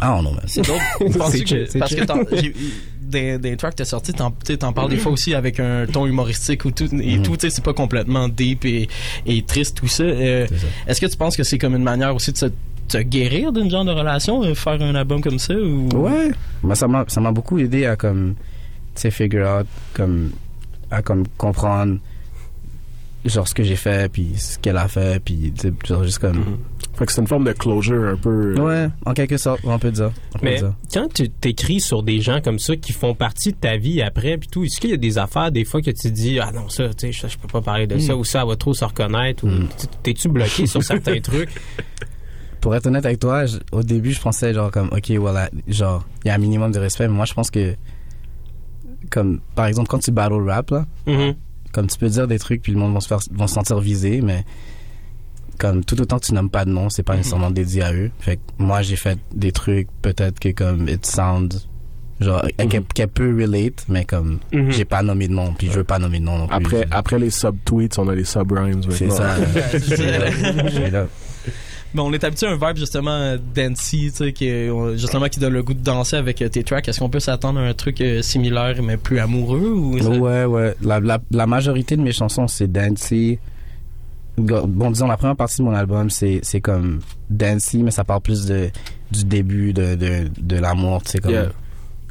ah 0.00 0.20
non, 0.22 0.32
man. 0.32 0.42
C'est 0.46 0.62
drôle. 0.62 0.78
Penses-tu 1.18 1.44
que, 1.44 1.78
parce 1.78 1.94
que 1.94 2.04
t'en- 2.04 2.18
des, 3.00 3.38
des 3.38 3.56
tracks 3.56 3.72
que 3.72 3.76
t'as 3.78 3.84
sortis, 3.84 4.12
t'en, 4.12 4.30
t'en 4.30 4.72
parles 4.72 4.90
des 4.90 4.98
fois 4.98 5.12
aussi 5.12 5.34
avec 5.34 5.60
un 5.60 5.86
ton 5.86 6.06
humoristique 6.06 6.64
ou 6.64 6.70
tout, 6.70 6.92
et 7.00 7.16
Mhm. 7.18 7.22
tout, 7.22 7.36
tu 7.36 7.42
sais, 7.48 7.50
c'est 7.50 7.64
pas 7.64 7.72
complètement 7.72 8.28
deep 8.28 8.64
et, 8.64 8.88
et 9.26 9.42
triste, 9.42 9.76
tout 9.78 9.88
ça. 9.88 10.02
Euh, 10.02 10.46
ça. 10.46 10.54
est-ce 10.86 11.00
que 11.00 11.06
tu 11.06 11.16
penses 11.16 11.36
que 11.36 11.42
c'est 11.44 11.58
comme 11.58 11.74
une 11.74 11.82
manière 11.84 12.14
aussi 12.14 12.32
de 12.32 12.36
se, 12.36 12.46
te 12.88 12.98
guérir 12.98 13.52
d'une 13.52 13.70
genre 13.70 13.84
de 13.84 13.92
relation, 13.92 14.42
euh, 14.42 14.54
faire 14.54 14.80
un 14.82 14.94
album 14.94 15.20
comme 15.20 15.38
ça, 15.38 15.54
ou? 15.54 15.88
Ouais. 15.94 16.30
Moi, 16.62 16.74
ça 16.74 16.88
m'a, 16.88 17.04
ça 17.08 17.20
m'a 17.20 17.30
beaucoup 17.32 17.58
aidé 17.58 17.86
à 17.86 17.96
comme, 17.96 18.34
tu 18.94 19.02
sais, 19.02 19.10
figure 19.10 19.46
out, 19.60 19.66
comme, 19.94 20.32
à 20.90 21.00
comme 21.02 21.24
comprendre, 21.38 21.98
genre, 23.28 23.46
ce 23.48 23.54
que 23.54 23.62
j'ai 23.62 23.76
fait, 23.76 24.10
puis 24.10 24.32
ce 24.36 24.58
qu'elle 24.58 24.76
a 24.76 24.88
fait, 24.88 25.22
puis, 25.22 25.52
genre, 25.86 26.04
juste 26.04 26.18
comme, 26.18 26.58
Fait 26.94 27.06
que 27.06 27.12
c'est 27.12 27.20
une 27.20 27.26
forme 27.28 27.44
de 27.44 27.52
closure 27.52 28.08
un 28.08 28.16
peu. 28.16 28.54
euh, 28.58 28.60
ouais, 28.60 28.88
en 29.06 29.14
quelque 29.14 29.36
sorte, 29.36 29.60
on 29.64 29.78
peut 29.78 29.90
dire. 29.92 30.10
On 30.34 30.38
peut 30.38 30.44
Mais 30.46 30.56
dire. 30.58 30.74
quand 30.92 31.12
tu 31.12 31.28
t'écris 31.30 31.80
sur 31.80 32.02
des 32.02 32.20
gens 32.20 32.40
comme 32.40 32.58
ça 32.58 32.76
qui 32.76 32.92
font 32.92 33.14
partie 33.14 33.52
de 33.52 33.56
ta 33.56 33.76
vie 33.76 34.02
après 34.02 34.36
puis 34.36 34.48
tout, 34.48 34.64
est-ce 34.64 34.80
qu'il 34.80 34.90
y 34.90 34.94
a 34.94 34.96
des 34.96 35.16
affaires 35.18 35.52
des 35.52 35.64
fois 35.64 35.80
que 35.80 35.90
tu 35.90 36.02
te 36.02 36.08
dis 36.08 36.40
ah 36.40 36.50
non 36.52 36.68
ça 36.68 36.92
tu 36.94 37.12
sais 37.12 37.28
je, 37.28 37.38
peux 37.38 37.46
pas 37.46 37.60
parler 37.60 37.86
de 37.86 37.98
ça 37.98 38.16
ou 38.16 38.24
ça 38.24 38.40
elle 38.42 38.48
va 38.48 38.56
trop 38.56 38.74
se 38.74 38.84
reconnaître 38.84 39.44
ou 39.44 39.48
Mm. 39.48 39.68
tu- 39.78 39.86
t'es-tu 40.02 40.28
bloqué 40.28 40.66
sur 40.66 40.82
certains 40.82 41.20
trucs 41.22 41.50
Pour 42.60 42.74
être 42.74 42.86
honnête 42.88 43.06
avec 43.06 43.20
toi, 43.20 43.46
je- 43.46 43.58
au 43.70 43.84
début, 43.84 44.10
je 44.10 44.20
pensais, 44.20 44.52
genre, 44.52 44.72
comme, 44.72 44.88
ok, 44.90 45.10
voilà, 45.12 45.48
genre, 45.68 46.04
il 46.24 46.28
y 46.28 46.30
a 46.32 46.34
un 46.34 46.38
minimum 46.38 46.72
de 46.72 46.80
respect, 46.80 47.06
mais 47.06 47.14
moi, 47.14 47.24
je 47.24 47.34
pense 47.34 47.52
que, 47.52 47.76
comme, 49.10 49.40
par 49.54 49.66
exemple, 49.66 49.88
quand 49.88 50.00
tu 50.00 50.10
battle 50.10 50.42
rap, 50.48 50.70
là, 50.70 50.86
Mhm. 51.06 51.34
Comme 51.72 51.86
tu 51.86 51.98
peux 51.98 52.08
dire 52.08 52.26
des 52.26 52.38
trucs 52.38 52.62
puis 52.62 52.72
le 52.72 52.78
monde 52.78 52.94
va 52.94 53.00
se 53.00 53.08
faire 53.08 53.18
vont 53.32 53.46
se 53.46 53.54
sentir 53.54 53.78
visé 53.80 54.20
mais 54.20 54.44
comme 55.58 55.84
tout 55.84 56.00
autant 56.00 56.18
que 56.18 56.26
tu 56.26 56.34
nommes 56.34 56.50
pas 56.50 56.64
de 56.64 56.70
nom 56.70 56.88
c'est 56.88 57.02
pas 57.02 57.16
nécessairement 57.16 57.50
dédié 57.50 57.82
à 57.82 57.92
eux 57.92 58.10
fait 58.20 58.36
que 58.36 58.42
moi 58.58 58.82
j'ai 58.82 58.96
fait 58.96 59.18
des 59.34 59.52
trucs 59.52 59.88
peut-être 60.02 60.38
que 60.38 60.50
comme 60.50 60.88
it 60.88 61.04
sound 61.04 61.60
genre 62.20 62.42
qu'elle 62.68 62.82
qu'elle 62.84 63.08
peut 63.08 63.34
relate 63.36 63.84
mais 63.88 64.04
comme 64.04 64.38
Mhm. 64.52 64.70
j'ai 64.72 64.84
pas 64.84 65.02
nommé 65.02 65.28
de 65.28 65.32
nom 65.34 65.52
puis 65.56 65.68
je 65.68 65.72
veux 65.78 65.84
pas 65.84 65.98
nommer 65.98 66.18
de 66.20 66.24
nom 66.24 66.38
non 66.38 66.46
plus 66.48 66.56
Après, 66.56 66.76
C'est- 66.78 66.88
après 66.90 67.18
les 67.18 67.30
sub-tweets, 67.30 67.98
on 67.98 68.08
a 68.08 68.14
les 68.14 68.24
sub-rhymes. 68.24 68.82
c'est 68.90 69.06
maintenant. 69.06 69.16
ça 69.16 69.36
Mais 71.94 72.00
on 72.02 72.12
est 72.12 72.22
habitué 72.24 72.46
à 72.46 72.50
un 72.52 72.56
vibe 72.56 72.76
justement 72.76 73.36
dancey, 73.54 74.10
tu 74.10 74.10
sais, 74.12 74.32
qui 74.32 74.50
justement 74.96 75.28
qui 75.28 75.40
donne 75.40 75.52
le 75.54 75.62
goût 75.62 75.74
de 75.74 75.82
danser 75.82 76.16
avec 76.16 76.42
euh, 76.42 76.48
tes 76.48 76.62
tracks. 76.64 76.86
Est-ce 76.88 76.98
qu'on 77.00 77.08
peut 77.10 77.20
s'attendre 77.20 77.60
à 77.60 77.62
un 77.62 77.74
truc 77.74 78.00
euh, 78.00 78.22
similaire 78.22 78.82
mais 78.82 78.96
plus 78.96 79.18
amoureux 79.18 79.70
ou 79.72 79.98
ça- 79.98 80.08
ouais 80.10 80.44
ouais 80.44 80.74
la, 80.82 81.00
la, 81.00 81.18
la 81.30 81.46
majorité 81.46 81.96
de 81.96 82.02
mes 82.02 82.12
chansons 82.12 82.46
c'est 82.48 82.70
dancey 82.70 83.38
bon 84.36 84.90
disons 84.92 85.08
la 85.08 85.16
première 85.16 85.34
partie 85.36 85.58
de 85.58 85.62
mon 85.64 85.74
album 85.74 86.10
c'est 86.10 86.40
c'est 86.42 86.60
comme 86.60 87.00
dancey 87.28 87.78
mais 87.78 87.90
ça 87.90 88.04
parle 88.04 88.20
plus 88.20 88.46
de 88.46 88.70
du 89.10 89.24
début 89.24 89.72
de 89.72 89.96
de, 89.96 90.30
de 90.38 90.56
l'amour 90.56 91.02
tu 91.02 91.10
sais 91.12 91.18
comme 91.18 91.32
Yeah. 91.32 91.48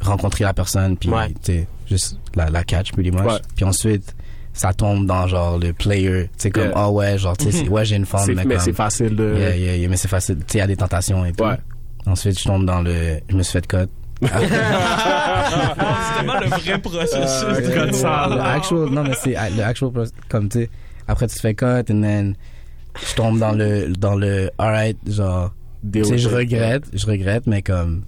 rencontrer 0.02 0.44
la 0.44 0.54
personne 0.54 0.98
puis 0.98 1.10
Ouais. 1.10 1.30
tu 1.30 1.36
sais 1.54 1.68
juste 1.90 2.18
la 2.36 2.50
la 2.50 2.64
catch 2.66 2.92
pretty 2.92 3.12
much 3.12 3.24
Ouais. 3.26 3.40
puis 3.56 3.64
ensuite 3.66 4.14
ça 4.58 4.74
tombe 4.74 5.06
dans 5.06 5.28
genre 5.28 5.58
le 5.60 5.72
player 5.72 6.24
tu 6.24 6.30
sais 6.38 6.50
comme 6.52 6.64
Yeah. 6.66 6.74
ah 6.76 6.92
ouais 6.92 7.18
genre 7.18 7.38
tu 7.38 7.46
sais 7.46 7.52
c'est- 7.64 7.70
ouais 7.70 7.86
j'ai 7.86 7.96
une 7.96 8.06
femme 8.06 8.24
C'est- 8.26 8.34
mais, 8.34 8.44
mais 8.46 8.60
c'est 8.60 8.74
facile 8.74 9.16
de. 9.16 9.36
yeah, 9.38 9.56
yeah, 9.56 9.76
yeah, 9.78 9.88
mais 9.88 9.98
c'est 9.98 10.08
facile 10.08 10.38
tu 10.40 10.44
sais 10.48 10.58
il 10.58 10.62
y 10.62 10.64
a 10.64 10.68
des 10.68 10.76
tentations 10.76 11.24
et 11.26 11.32
tout 11.32 11.44
Ouais. 11.46 11.58
ensuite 12.06 12.38
je 12.40 12.44
tombe 12.44 12.66
dans 12.66 12.82
le 12.82 13.20
je 13.30 13.36
me 13.36 13.44
suis 13.44 13.54
fait 13.54 13.68
cut 13.68 13.78
c'est 14.22 14.30
tellement 16.18 16.40
le 16.40 16.48
vrai 16.48 16.80
processus. 16.82 17.44
Euh, 17.44 17.62
de- 17.62 17.74
code 17.74 17.94
sale. 17.94 18.34
le 18.34 18.42
actual 18.42 18.90
non 18.90 19.04
mais 19.04 19.14
c'est 19.22 19.36
le 19.56 19.64
actual 19.64 19.92
comme 20.30 20.50
tu 20.50 20.62
sais 20.62 20.70
après 21.08 21.28
tu 21.28 21.36
te 21.36 21.40
fais 21.42 21.54
cut 21.54 21.66
and 21.66 21.84
then 22.02 22.36
je 23.08 23.14
tombe 23.16 23.38
dans 23.40 23.52
le 23.52 23.94
dans 23.94 24.16
le 24.16 24.50
alright 24.58 24.98
genre 25.08 25.52
tu 25.94 26.04
sais 26.04 26.18
je 26.18 26.30
regrette 26.30 26.86
je 26.94 27.06
regrette 27.06 27.46
mais 27.46 27.62
comme 27.62 28.02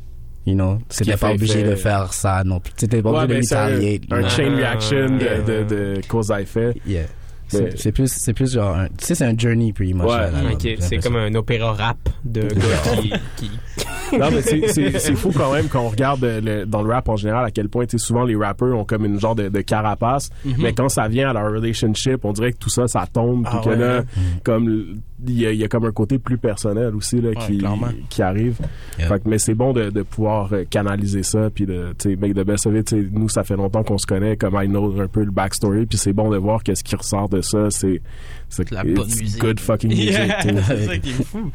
you 0.49 0.55
know 0.55 0.77
c'était 0.89 1.15
pas 1.17 1.31
obligé 1.31 1.63
fait. 1.63 1.69
de 1.69 1.75
faire 1.75 2.13
ça 2.13 2.43
non 2.43 2.59
plus 2.59 2.73
t'étais 2.73 3.01
pas 3.01 3.11
Ouais, 3.11 3.23
obligé 3.23 3.41
de 3.41 3.55
un, 3.55 3.65
retaliate 3.65 4.01
un 4.11 4.29
chain 4.29 4.55
reaction 4.55 5.05
de, 5.17 5.23
Yeah. 5.23 5.41
de, 5.41 5.63
de 5.63 6.01
cause 6.07 6.31
à 6.31 6.41
effet. 6.41 6.73
yeah 6.85 7.03
c'est 7.49 7.77
c'est 7.79 7.91
plus 7.91 8.11
c'est 8.11 8.33
plus 8.33 8.53
genre 8.53 8.75
un- 8.77 8.87
tu 8.87 9.05
sais 9.05 9.15
c'est 9.15 9.25
un 9.25 9.37
journey 9.37 9.73
pretty 9.73 9.93
much 9.93 10.05
Ouais. 10.05 10.31
là, 10.31 10.75
c'est 10.79 10.97
comme 10.97 11.15
un 11.15 11.33
opéra 11.35 11.73
rap 11.73 11.97
de 12.25 12.41
gars 12.47 13.01
qui, 13.01 13.11
qui 13.37 13.51
Non, 14.17 14.27
mais 14.31 14.41
c'est- 14.41 14.67
c'est 14.69 14.97
c'est 14.99 15.15
fou 15.15 15.31
quand 15.35 15.53
même 15.53 15.67
quand 15.67 15.81
on 15.81 15.89
regarde 15.89 16.23
le- 16.23 16.65
dans 16.65 16.81
le 16.81 16.91
rap 16.91 17.09
en 17.09 17.15
général 17.15 17.45
à 17.45 17.51
quel 17.51 17.69
point, 17.69 17.85
tu 17.85 17.97
sais, 17.97 18.03
souvent 18.05 18.23
les 18.23 18.35
rappeurs 18.35 18.75
ont 18.77 18.85
comme 18.85 19.05
une 19.05 19.19
genre 19.19 19.35
de, 19.35 19.49
de 19.49 19.61
carapace, 19.61 20.29
mais 20.57 20.73
quand 20.73 20.89
ça 20.89 21.07
vient 21.07 21.29
à 21.29 21.33
leur 21.33 21.51
relationship, 21.51 22.25
on 22.25 22.33
dirait 22.33 22.51
que 22.53 22.57
tout 22.57 22.69
ça, 22.69 22.87
ça 22.87 23.05
tombe, 23.11 23.43
puis 23.45 23.53
Ah 23.55 23.61
que 23.63 23.69
ouais, 23.69 23.75
là, 23.75 23.97
hein. 23.99 24.03
comme 24.43 24.95
il 25.27 25.37
y, 25.39 25.45
a, 25.45 25.51
il 25.51 25.59
y 25.59 25.63
a 25.65 25.67
comme 25.67 25.83
un 25.85 25.91
côté 25.91 26.17
plus 26.17 26.37
personnel 26.37 26.95
aussi 26.95 27.19
là, 27.19 27.35
qui, 27.35 27.57
clairement. 27.57 27.89
qui 28.09 28.21
arrive. 28.21 28.55
Yeah. 28.97 29.09
Fait 29.09 29.19
que- 29.21 29.29
mais 29.29 29.37
c'est 29.37 29.53
bon 29.53 29.73
de, 29.73 29.89
de 29.89 30.01
pouvoir 30.01 30.49
euh, 30.53 30.63
canaliser 30.69 31.23
ça, 31.23 31.49
puis 31.53 31.65
de, 31.65 31.93
tu 31.99 32.11
sais, 32.11 32.15
make 32.15 32.33
the 32.33 32.45
best 32.45 32.65
of 32.67 32.73
it. 32.75 32.87
Tu 32.87 33.01
sais, 33.01 33.07
Nous, 33.11 33.27
ça 33.29 33.43
fait 33.43 33.57
longtemps 33.57 33.83
qu'on 33.83 33.97
se 33.97 34.07
connaît, 34.07 34.37
comme 34.37 34.55
I 34.61 34.67
know 34.67 34.99
un 35.01 35.07
peu 35.07 35.23
le 35.25 35.31
backstory, 35.31 35.85
puis 35.87 35.97
c'est 35.97 36.13
bon 36.13 36.29
de 36.29 36.37
voir 36.37 36.63
qu'est-ce 36.63 36.83
qui 36.85 36.95
ressort 36.95 37.27
de 37.29 37.38
ça. 37.41 37.69
C'est 37.69 38.01
c'est 38.51 38.71
La 38.71 38.83
bonne 38.83 39.07
it's 39.07 39.19
musique. 39.21 39.39
good 39.41 39.59
fucking 39.59 39.89
music. 39.91 40.09
Yeah, 40.11 40.41
tu 40.41 40.49
c'est 40.67 40.85
ça 40.87 40.97
qui 40.97 41.09
est 41.11 41.23
fou. 41.23 41.51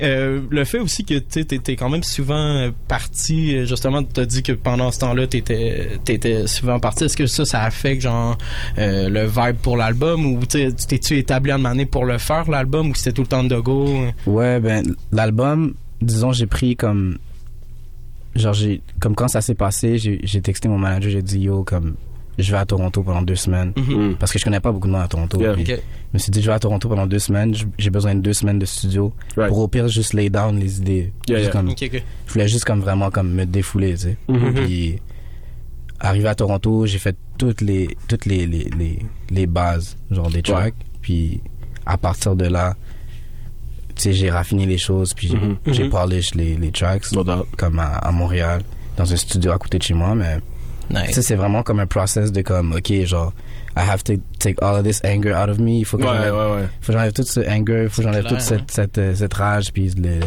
Euh, 0.00 0.40
le 0.48 0.64
fait 0.64 0.78
aussi 0.78 1.04
que 1.04 1.14
tu 1.18 1.44
t'es 1.44 1.58
t'es 1.58 1.74
quand 1.74 1.88
même 1.90 2.04
souvent 2.04 2.36
euh, 2.36 2.70
parti, 2.86 3.56
euh, 3.56 3.66
justement, 3.66 4.02
tu 4.04 4.20
as 4.20 4.26
dit 4.26 4.42
que 4.44 4.52
pendant 4.52 4.92
ce 4.92 5.00
temps-là, 5.00 5.26
t'étais 5.26 5.98
étais 6.08 6.46
souvent 6.46 6.78
parti. 6.78 7.04
Est-ce 7.04 7.16
que 7.16 7.26
ça, 7.26 7.44
ça 7.44 7.62
affecte 7.64 8.02
genre 8.02 8.38
euh, 8.78 9.08
le 9.08 9.24
vibe 9.26 9.56
pour 9.60 9.76
l'album 9.76 10.24
ou 10.24 10.40
tu 10.46 10.72
t'es-tu 10.72 11.18
établi 11.18 11.52
en 11.52 11.64
année 11.64 11.86
pour 11.86 12.04
le 12.04 12.18
faire 12.18 12.48
l'album 12.48 12.90
ou 12.90 12.94
c'était 12.94 13.12
tout 13.12 13.22
le 13.22 13.28
temps 13.28 13.42
de 13.44 13.58
go? 13.58 13.88
Ouais, 14.26 14.60
ben, 14.60 14.94
l'album, 15.10 15.74
disons, 16.00 16.30
j'ai 16.32 16.46
pris 16.46 16.76
comme. 16.76 17.18
genre, 18.36 18.52
j'ai, 18.54 18.82
comme 19.00 19.16
quand 19.16 19.26
ça 19.28 19.40
s'est 19.40 19.54
passé, 19.56 19.98
j'ai 19.98 20.20
j'ai 20.22 20.40
texté 20.40 20.68
mon 20.68 20.78
manager, 20.78 21.10
j'ai 21.10 21.22
dit, 21.22 21.40
yo, 21.40 21.64
comme, 21.64 21.96
je 22.38 22.50
vais 22.50 22.58
à 22.58 22.64
Toronto 22.66 23.02
pendant 23.02 23.22
deux 23.22 23.36
semaines. 23.36 23.72
Mhm. 23.76 24.16
Parce 24.18 24.32
que 24.32 24.38
je 24.38 24.44
connais 24.44 24.60
pas 24.60 24.72
beaucoup 24.72 24.86
de 24.88 24.92
monde 24.92 25.02
à 25.02 25.08
Toronto. 25.08 25.40
Yeah. 25.40 25.54
Je 25.56 25.72
me 26.12 26.18
suis 26.18 26.30
dit, 26.30 26.40
je 26.42 26.46
vais 26.46 26.52
à 26.54 26.58
Toronto 26.58 26.88
pendant 26.88 27.06
deux 27.06 27.18
semaines, 27.18 27.54
j'ai 27.78 27.90
besoin 27.90 28.14
de 28.14 28.20
deux 28.20 28.32
semaines 28.32 28.58
de 28.58 28.66
studio. 28.66 29.12
Right. 29.36 29.48
Pour 29.48 29.58
au 29.58 29.68
pire, 29.68 29.88
juste 29.88 30.12
lay 30.14 30.30
down 30.30 30.58
les 30.58 30.78
idées. 30.78 31.12
Yeah, 31.28 31.40
yeah. 31.40 31.50
comme- 31.50 31.74
je 31.78 32.32
voulais 32.32 32.48
juste 32.48 32.64
comme 32.64 32.80
vraiment 32.80 33.10
comme 33.10 33.30
me 33.32 33.44
défouler, 33.46 33.92
tu 33.94 33.98
sais. 34.00 34.16
Mhm. 34.28 34.54
Puis 34.54 34.98
arrivé 36.00 36.28
à 36.28 36.34
Toronto, 36.34 36.86
j'ai 36.86 36.98
fait 36.98 37.16
toutes 37.38 37.60
les 37.60 37.96
toutes 38.08 38.26
les 38.26 38.46
les, 38.46 38.68
les, 38.78 38.98
les 39.30 39.46
bases 39.46 39.96
genre 40.10 40.30
des 40.30 40.42
tracks. 40.42 40.74
Puis 41.00 41.40
à 41.86 41.96
partir 41.98 42.34
de 42.36 42.46
là, 42.46 42.74
tu 43.94 44.02
sais, 44.02 44.12
j'ai 44.12 44.30
raffiné 44.30 44.66
les 44.66 44.78
choses. 44.78 45.14
Puis 45.14 45.28
j'ai 45.28 45.36
Mhm. 45.36 45.56
j'ai 45.66 45.84
Mhm. 45.84 45.90
polish 45.90 46.34
les 46.34 46.56
les 46.56 46.70
tracks 46.72 47.10
No 47.12 47.24
comme 47.56 47.78
à, 47.78 47.86
à 47.98 48.12
Montréal 48.12 48.62
dans 48.96 49.12
un 49.12 49.16
studio 49.16 49.52
à 49.52 49.58
côté 49.58 49.78
de 49.78 49.82
chez 49.82 49.94
moi. 49.94 50.14
Mais 50.14 50.38
Nice. 50.90 51.20
c'est 51.20 51.34
vraiment 51.36 51.62
comme 51.62 51.80
un 51.80 51.86
process 51.86 52.30
de 52.32 52.42
comme 52.42 52.72
ok 52.74 53.04
genre 53.04 53.32
I 53.76 53.80
have 53.80 54.04
to 54.04 54.12
take 54.38 54.62
all 54.62 54.76
of 54.76 54.84
this 54.84 55.00
anger 55.04 55.34
out 55.34 55.48
of 55.48 55.58
me. 55.58 55.78
Il 55.80 55.84
faut 55.84 55.96
que 55.98 56.04
Ouais, 56.04 56.08
j'enlève 56.14 56.32
ouais, 56.34 56.96
ouais. 57.02 57.10
tout 57.12 57.24
ce 57.24 57.40
anger, 57.40 57.88
faut 57.90 58.02
que 58.02 58.08
j'enlève 58.08 58.24
toute 58.24 58.40
cette, 58.40 58.70
cette, 58.70 58.98
euh, 58.98 59.14
cette 59.16 59.34
rage, 59.34 59.72
puis 59.72 59.90
le, 59.96 60.20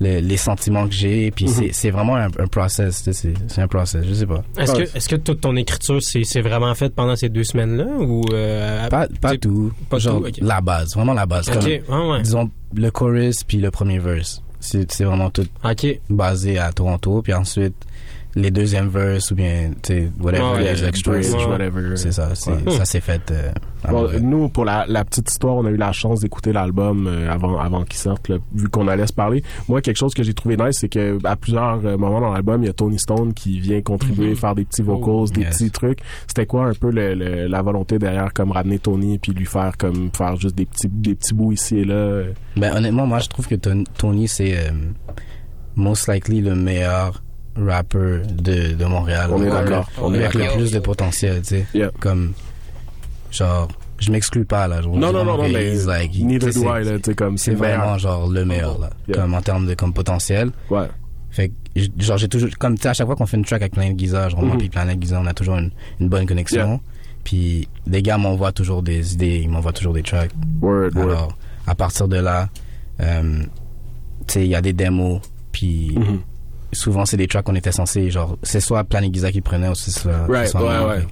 le- 0.00 0.20
les 0.20 0.36
sentiments 0.38 0.86
que 0.88 0.94
j'ai. 0.94 1.30
Puis 1.30 1.44
Mhm. 1.44 1.50
c'est- 1.52 1.72
c'est 1.74 1.90
vraiment 1.90 2.16
un, 2.16 2.28
un 2.38 2.46
process, 2.46 3.02
c'est 3.12 3.34
c'est 3.46 3.60
un 3.60 3.68
process, 3.68 4.06
je 4.08 4.14
sais 4.14 4.26
pas. 4.26 4.42
Est-ce 4.56 4.72
que, 4.72 4.96
est-ce 4.96 5.08
que 5.10 5.16
toute 5.16 5.42
ton 5.42 5.54
écriture, 5.56 6.02
c'est 6.02 6.24
c'est 6.24 6.40
vraiment 6.40 6.74
fait 6.74 6.94
pendant 6.94 7.14
ces 7.14 7.28
deux 7.28 7.44
semaines-là 7.44 7.84
ou 7.84 8.22
euh, 8.32 8.88
Pas, 8.88 9.06
pas 9.20 9.36
tout, 9.36 9.70
pas 9.90 9.98
genre 9.98 10.20
tout, 10.22 10.28
ok. 10.28 10.38
la 10.40 10.62
base, 10.62 10.94
vraiment 10.94 11.12
la 11.12 11.26
base. 11.26 11.46
Ok, 11.50 11.56
Comme, 11.60 11.70
ah 11.90 12.08
ouais. 12.12 12.22
disons 12.22 12.50
le 12.74 12.90
chorus 12.90 13.44
puis 13.44 13.58
le 13.58 13.70
premier 13.70 13.98
verse. 13.98 14.42
C'est 14.60 14.90
c'est 14.90 15.04
vraiment 15.04 15.28
tout 15.28 15.44
Ok. 15.62 16.00
basé 16.08 16.58
à 16.58 16.72
Toronto, 16.72 17.20
puis 17.20 17.34
ensuite 17.34 17.74
les 18.36 18.50
deuxièmes 18.50 18.88
verses 18.88 19.30
ou 19.30 19.34
bien, 19.36 19.70
tu 19.82 19.92
sais, 19.94 20.12
whatever, 20.20 20.42
Ouais, 20.64 20.72
les 20.72 20.84
extras. 20.84 21.12
Ouais. 21.12 21.46
whatever. 21.46 21.96
C'est 21.96 22.12
ça, 22.12 22.34
c'est- 22.34 22.50
Ouais. 22.50 22.70
ça 22.72 22.84
s'est 22.84 23.00
fait 23.00 23.30
euh, 23.30 23.52
Bon, 23.90 24.08
nous, 24.22 24.48
pour 24.48 24.64
la, 24.64 24.86
la 24.88 25.04
petite 25.04 25.30
histoire, 25.30 25.56
on 25.56 25.66
a 25.66 25.70
eu 25.70 25.76
la 25.76 25.92
chance 25.92 26.20
d'écouter 26.20 26.52
l'album 26.54 27.06
euh, 27.06 27.30
avant, 27.30 27.58
avant 27.58 27.84
qu'il 27.84 27.98
sorte, 27.98 28.28
là, 28.28 28.36
vu 28.54 28.68
qu'on 28.70 28.88
allait 28.88 29.06
se 29.06 29.12
parler. 29.12 29.42
Moi, 29.68 29.82
quelque 29.82 29.98
chose 29.98 30.14
que 30.14 30.22
j'ai 30.22 30.32
trouvé 30.32 30.56
nice, 30.56 30.78
c'est 30.80 30.88
que 30.88 31.18
à 31.22 31.36
plusieurs 31.36 31.84
euh, 31.84 31.98
moments 31.98 32.20
dans 32.22 32.32
l'album, 32.32 32.62
il 32.62 32.66
y 32.66 32.70
a 32.70 32.72
Tony 32.72 32.98
Stone 32.98 33.34
qui 33.34 33.60
vient 33.60 33.82
contribuer, 33.82 34.30
Mhm. 34.30 34.36
faire 34.36 34.54
des 34.54 34.64
petits 34.64 34.80
vocals, 34.82 35.30
des 35.34 35.42
yes. 35.42 35.58
petits 35.58 35.70
trucs. 35.70 35.98
C'était 36.26 36.46
quoi 36.46 36.64
un 36.66 36.72
peu 36.72 36.90
le, 36.90 37.14
le- 37.14 37.46
la 37.46 37.60
volonté 37.62 37.98
derrière, 37.98 38.32
comme 38.32 38.52
ramener 38.52 38.78
Tony 38.78 39.18
puis 39.18 39.32
lui 39.32 39.44
faire 39.46 39.76
comme 39.76 40.08
faire 40.16 40.36
juste 40.36 40.54
des 40.56 40.64
petits 40.66 40.88
des 40.88 41.14
petits 41.14 41.34
bouts 41.34 41.52
ici 41.52 41.78
et 41.80 41.84
là? 41.84 42.22
Ben, 42.56 42.74
honnêtement, 42.76 43.06
moi, 43.06 43.18
je 43.18 43.28
trouve 43.28 43.46
que 43.46 43.54
Ton- 43.54 43.84
Tony, 43.98 44.28
c'est 44.28 44.56
euh, 44.56 44.70
most 45.76 46.08
likely 46.08 46.40
le 46.40 46.54
meilleur 46.54 47.22
rapper 47.56 48.22
de, 48.28 48.72
de 48.74 48.84
Montréal. 48.84 49.30
On 49.32 49.42
est 49.42 49.48
Avec 49.50 49.68
d'accord. 49.70 49.88
Avec 50.14 50.34
le 50.34 50.52
plus 50.56 50.70
de 50.72 50.78
potentiel, 50.78 51.40
tu 51.42 51.48
sais. 51.48 51.66
Yeah. 51.74 51.90
Comme, 52.00 52.32
genre, 53.30 53.68
je 53.98 54.10
m'exclus 54.10 54.44
pas, 54.44 54.66
là. 54.68 54.80
Non, 54.82 55.12
non, 55.12 55.24
non, 55.24 55.36
non, 55.36 55.48
mais 55.48 55.74
like, 55.84 56.12
he- 56.14 56.24
neither 56.24 56.52
do 56.52 56.62
I, 56.62 56.84
là, 56.84 56.98
tu 56.98 57.10
sais, 57.10 57.14
comme 57.14 57.38
c'est 57.38 57.54
vraiment, 57.54 57.96
genre, 57.98 58.28
le 58.28 58.44
meilleur, 58.44 58.78
là. 58.78 58.90
Yeah. 59.08 59.18
Comme 59.20 59.34
en 59.34 59.40
termes 59.42 59.66
de 59.66 59.74
comme 59.74 59.92
potentiel. 59.92 60.50
Ouais. 60.70 60.88
Fait 61.30 61.48
que, 61.48 61.80
genre, 61.98 62.18
j'ai 62.18 62.28
toujours, 62.28 62.48
comme, 62.58 62.76
tu 62.76 62.82
sais, 62.82 62.88
à 62.88 62.94
chaque 62.94 63.06
fois 63.06 63.16
qu'on 63.16 63.26
fait 63.26 63.36
une 63.36 63.44
track 63.44 63.62
avec 63.62 63.72
Planet 63.72 63.98
Giza, 63.98 64.28
genre, 64.28 64.42
moi 64.42 64.52
Mhm. 64.54 64.58
puis 64.58 64.68
Planet 64.68 65.00
Giza, 65.00 65.20
on 65.20 65.26
a 65.26 65.32
toujours 65.34 65.56
une, 65.56 65.70
une 66.00 66.08
bonne 66.08 66.26
connexion. 66.26 66.66
Yeah. 66.68 66.80
Puis, 67.24 67.68
les 67.86 68.02
gars 68.02 68.18
m'envoient 68.18 68.52
toujours 68.52 68.82
des 68.82 69.14
idées, 69.14 69.40
ils 69.44 69.48
m'envoient 69.48 69.72
toujours 69.72 69.94
des 69.94 70.02
tracks. 70.02 70.30
Word, 70.60 70.90
word. 70.94 71.10
Alors, 71.10 71.38
à 71.66 71.74
partir 71.74 72.06
de 72.06 72.16
là, 72.18 72.48
euh, 73.00 73.42
tu 74.26 74.34
sais, 74.34 74.44
il 74.44 74.48
y 74.50 74.54
a 74.54 74.60
des 74.60 74.72
démos, 74.74 75.20
puis 75.50 75.92
Mhm. 75.96 76.20
Souvent 76.74 77.06
c'est 77.06 77.16
des 77.16 77.26
tracks 77.28 77.44
qu'on 77.44 77.54
était 77.54 77.72
censé, 77.72 78.10
genre, 78.10 78.36
c'est 78.42 78.60
soit 78.60 78.84
Planet 78.84 79.12
Giza 79.14 79.32
qui 79.32 79.40
prenait 79.40 79.68
ou 79.68 79.74
c'est 79.74 79.90
soit. 79.90 80.26
Right, 80.28 80.48
soit 80.48 80.62
ouais, 80.86 80.88
ouais. 80.98 81.06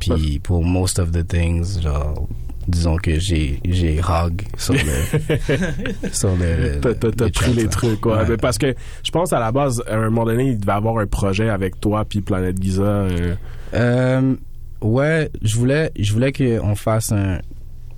Puis 0.00 0.38
pour 0.40 0.64
most 0.64 0.98
of 0.98 1.12
the 1.12 1.26
things, 1.26 1.80
genre, 1.80 2.26
disons 2.66 2.96
que 2.96 3.18
j'ai 3.18 3.60
j'ai 3.64 4.00
hog 4.00 4.42
sur 4.58 4.74
le 4.74 4.80
sur 6.12 6.30
le. 6.36 6.80
T'as- 6.80 7.30
pris 7.30 7.52
les 7.54 7.68
trucs, 7.68 8.04
ouais. 8.06 8.12
Ouais. 8.16 8.24
Mais 8.30 8.36
parce 8.36 8.58
que 8.58 8.74
je 9.04 9.10
pense 9.12 9.32
à 9.32 9.38
la 9.40 9.52
base, 9.52 9.82
à 9.88 9.94
un 9.94 10.04
moment 10.10 10.24
donné, 10.24 10.48
il 10.48 10.58
devait 10.58 10.72
avoir 10.72 10.98
un 10.98 11.06
projet 11.06 11.48
avec 11.48 11.80
toi 11.80 12.04
puis 12.04 12.20
Planète 12.20 12.60
Giza. 12.60 12.82
euh, 12.82 13.34
Euh, 13.74 14.34
ouais, 14.80 15.30
je 15.42 15.56
voulais, 15.56 15.92
je 15.98 16.12
voulais 16.12 16.32
qu'on 16.32 16.74
fasse 16.74 17.12
un. 17.12 17.36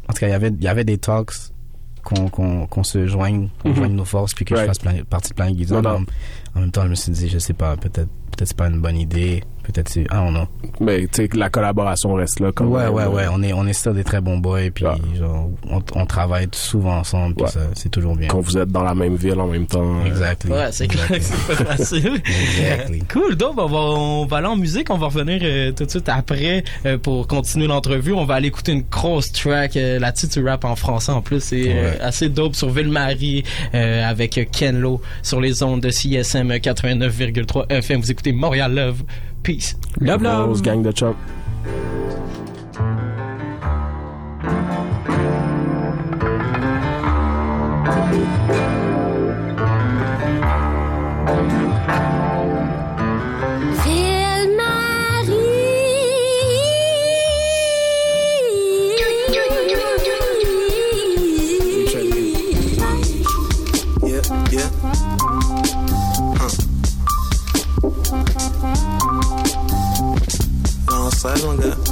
En 0.09 0.13
tout 0.13 0.21
cas, 0.21 0.27
il 0.29 0.31
y 0.31 0.35
avait, 0.35 0.49
il 0.51 0.63
y 0.63 0.69
avait 0.69 0.85
des 0.85 0.99
talks 0.99 1.33
qu'on 2.05 2.29
qu'on 2.29 2.67
qu'on 2.67 2.85
se 2.85 3.07
joigne, 3.07 3.49
qu'on 3.63 3.71
Mhm. 3.71 3.75
joigne 3.77 3.93
nos 3.95 4.05
forces, 4.05 4.35
puis 4.35 4.45
que 4.45 4.55
je 4.57 4.65
fasse 4.65 4.79
Planet- 4.79 5.05
partie 5.05 5.31
de 5.31 5.35
Planet 5.35 5.57
Giza. 5.57 5.81
Non, 5.81 5.99
non. 6.01 6.05
En, 6.57 6.61
même 6.61 6.71
temps, 6.71 6.85
je 6.85 6.89
me 6.91 6.95
suis 6.95 7.13
dit, 7.13 7.29
je 7.29 7.39
sais 7.39 7.53
pas, 7.55 7.77
peut-être, 7.77 8.09
peut-être 8.31 8.49
c'est 8.49 8.57
pas 8.57 8.69
une 8.69 8.81
bonne 8.81 8.97
idée, 8.97 9.43
peut-être 9.65 9.89
c'est, 9.89 10.07
ah 10.11 10.29
non. 10.31 10.47
mais 10.81 11.01
tu 11.03 11.09
sais, 11.13 11.29
que 11.29 11.37
la 11.37 11.51
collaboration 11.51 12.15
reste 12.15 12.41
là. 12.41 12.51
Quand 12.55 12.67
Ouais, 12.67 12.85
même, 12.85 12.93
ouais, 12.95 13.03
euh, 13.05 13.09
ouais, 13.09 13.25
on 13.33 13.43
est, 13.43 13.53
on 13.53 13.67
est 13.67 13.73
still 13.73 13.93
des 13.95 14.05
très 14.05 14.21
bons 14.21 14.39
boys, 14.39 14.71
puis 14.75 14.85
Ouais. 14.85 14.93
genre, 15.19 15.51
on, 15.71 15.83
on 15.95 16.07
travaille 16.07 16.49
souvent 16.53 16.99
ensemble, 16.99 17.35
puis 17.37 17.45
Ouais. 17.45 17.51
ça, 17.51 17.61
c'est 17.75 17.89
toujours 17.91 18.17
bien. 18.17 18.29
Quand 18.29 18.41
vous 18.41 18.57
êtes 18.59 18.69
dans 18.71 18.83
la 18.85 18.95
même 18.95 19.17
ville 19.17 19.39
en 19.41 19.47
même 19.49 19.67
temps. 19.67 20.01
euh, 20.01 20.05
Exactly. 20.07 20.51
Ouais, 20.53 20.69
c'est 20.73 20.87
clair 20.89 21.09
que 21.09 21.21
c'est 21.21 21.47
pas 21.57 21.65
facile. 21.77 22.21
Exactly. 22.25 23.03
Cool, 23.13 23.37
donc 23.37 23.55
on 23.57 23.67
va, 23.67 23.79
on 23.79 24.27
va 24.27 24.37
aller 24.39 24.47
en 24.47 24.57
musique, 24.57 24.91
on 24.91 24.99
va 24.99 25.07
revenir 25.07 25.41
euh, 25.43 25.73
tout 25.73 25.85
de 25.87 25.91
suite 25.91 26.09
après 26.09 26.65
euh, 26.87 26.99
pour 26.99 27.27
continuer 27.27 27.67
l'entrevue. 27.67 28.13
On 28.13 28.25
va 28.25 28.35
aller 28.35 28.49
écouter 28.49 28.73
une 28.73 28.85
grosse 28.91 29.33
track 29.33 29.77
euh, 29.77 29.99
là-dessus, 29.99 30.29
tu 30.29 30.45
rap 30.47 30.65
en 30.65 30.77
français 30.77 31.13
en 31.13 31.23
plus, 31.23 31.41
c'est 31.41 31.69
euh, 31.71 31.91
Ouais. 31.93 32.01
assez 32.01 32.29
dope 32.29 32.55
sur 32.55 32.71
Ville-Marie 32.71 33.45
euh, 33.75 34.09
avec 34.09 34.49
Ken 34.53 34.79
Lo 34.81 35.01
sur 35.23 35.41
les 35.41 35.63
ondes 35.63 35.81
de 35.81 35.91
CSM 35.91 36.44
89,3 36.49 37.71
FM. 37.71 38.01
Vous 38.01 38.11
écoutez 38.11 38.33
Montréal 38.33 38.75
Love. 38.75 39.03
Peace. 39.43 39.77
Love, 40.01 40.23
love. 40.23 40.47
Grosse 40.47 40.63
gang 40.63 40.83
de 40.83 40.93
chums. 40.93 41.15
Non, 71.25 71.35
ça, 71.37 71.47
mon 71.47 71.84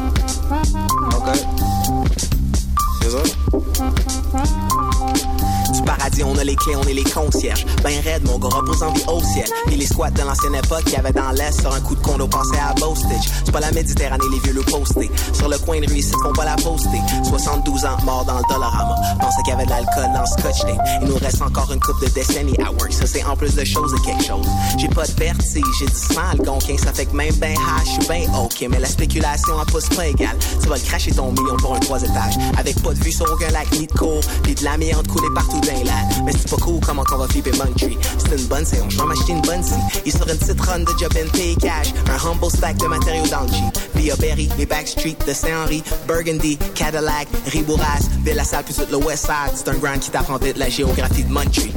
On 6.24 6.36
a 6.38 6.44
les 6.44 6.56
clés, 6.56 6.76
on 6.76 6.82
est 6.82 6.94
les 6.94 7.04
concierges. 7.04 7.64
Ben 7.82 7.98
raide, 8.04 8.24
mon 8.26 8.38
gars, 8.38 8.48
repose 8.48 8.82
en 8.82 8.92
vie 8.92 9.02
au 9.08 9.20
ciel. 9.22 9.46
Puis 9.66 9.76
les 9.76 9.86
squats 9.86 10.10
de 10.10 10.20
l'ancienne 10.20 10.54
époque 10.54 10.84
qu'il 10.84 10.96
avait 10.96 11.12
dans 11.12 11.30
l'Est, 11.30 11.60
sur 11.60 11.72
un 11.72 11.80
coup 11.80 11.94
de 11.94 12.00
condo 12.00 12.26
passé 12.26 12.56
à 12.58 12.74
Bostage. 12.74 13.24
C'est 13.44 13.52
pas 13.52 13.60
la 13.60 13.72
Méditerranée, 13.72 14.24
les 14.30 14.38
vieux 14.40 14.52
le 14.52 14.62
postés. 14.62 15.10
Sur 15.32 15.48
le 15.48 15.58
coin 15.58 15.80
de 15.80 15.88
rue, 15.88 15.98
ici, 15.98 16.12
font 16.22 16.32
pas 16.32 16.44
la 16.44 16.56
poster. 16.56 17.00
72 17.24 17.84
ans, 17.86 17.96
mort 18.04 18.24
dans 18.24 18.36
le 18.36 18.44
Dollarama. 18.48 18.94
Pensais 19.20 19.42
qu'il 19.44 19.54
y 19.54 19.56
avait 19.56 19.64
de 19.64 19.70
l'alcool 19.70 20.12
dans 20.14 20.26
scotch 20.26 20.60
tape. 20.60 20.86
Il 21.00 21.08
nous 21.08 21.16
reste 21.16 21.40
encore 21.42 21.72
une 21.72 21.80
coupe 21.80 22.00
de 22.02 22.08
décennies 22.08 22.56
à 22.60 22.70
work. 22.70 22.92
Ça, 22.92 23.06
c'est 23.06 23.24
en 23.24 23.36
plus 23.36 23.54
de 23.54 23.64
choses 23.64 23.92
et 23.94 24.06
quelque 24.06 24.24
chose. 24.24 24.46
J'ai 24.78 24.88
pas 24.88 25.06
de 25.06 25.12
vertige, 25.12 25.64
j'ai 25.78 25.86
du 25.86 25.94
sang, 25.94 26.20
le 26.38 26.44
gonquin. 26.44 26.76
Ça 26.76 26.92
fait 26.92 27.06
que 27.06 27.16
même 27.16 27.34
ben 27.36 27.54
hash, 27.54 27.86
je 27.86 27.90
suis 27.92 28.08
ben 28.08 28.22
ok. 28.34 28.66
Mais 28.70 28.78
la 28.78 28.88
spéculation 28.88 29.54
en 29.54 29.64
pousse 29.64 29.88
pas 29.88 30.06
égal. 30.06 30.36
Tu 30.60 30.68
vas 30.68 30.76
le 30.76 30.82
cracher 30.82 31.12
ton 31.12 31.32
million 31.32 31.56
pour 31.58 31.74
un 31.74 31.80
trois 31.80 32.02
étages. 32.02 32.36
Avec 32.58 32.80
pas 32.82 32.92
de 32.92 33.02
vue 33.02 33.12
sur 33.12 33.30
aucun 33.32 33.50
lac 33.50 33.70
ni 33.72 33.86
de 33.86 33.92
cour. 33.92 34.20
Puis 34.42 34.54
de 34.54 34.64
l'amiante 34.64 35.06
coulée 35.08 35.28
partout 35.34 35.60
dans 35.60 35.84
lacs. 35.84 36.01
Mais 36.24 36.32
c'est 36.32 36.50
pas 36.50 36.56
cool 36.56 36.80
comment 36.80 37.04
qu'on 37.04 37.18
va 37.18 37.28
flipper 37.28 37.52
Muntree. 37.52 37.98
C'est 38.18 38.38
une 38.38 38.46
bonne 38.46 38.64
séance, 38.64 38.92
je 38.92 38.98
vais 38.98 39.04
m'acheter 39.04 39.32
une 39.32 39.42
bonne 39.42 39.62
scie. 39.62 39.74
Il 40.04 40.12
sur 40.12 40.28
une 40.28 40.38
petite 40.38 40.60
run 40.60 40.80
de 40.80 40.92
job 40.98 41.12
and 41.16 41.30
pay 41.32 41.56
cash. 41.56 41.92
Un 42.08 42.28
humble 42.28 42.50
stack 42.50 42.76
de 42.78 42.86
matériaux 42.86 43.26
dans 43.28 43.42
le 43.42 43.48
Jeep. 43.48 43.78
Via 43.94 44.16
Berry, 44.16 44.48
les 44.58 44.66
Backstreet 44.66 45.16
de 45.26 45.32
Saint-Henri, 45.32 45.82
Burgundy, 46.06 46.58
Cadillac, 46.74 47.28
Ribouras, 47.46 48.08
Ville-la-Salle 48.24 48.64
puis 48.64 48.74
tout 48.74 48.86
le 48.90 48.96
West 48.98 49.26
Side. 49.26 49.54
C'est 49.54 49.68
un 49.68 49.74
grand 49.74 49.98
qui 49.98 50.10
t'apprend 50.10 50.36
vite 50.36 50.58
la 50.58 50.68
géographie 50.68 51.24
de 51.24 51.32
Muntree. 51.32 51.72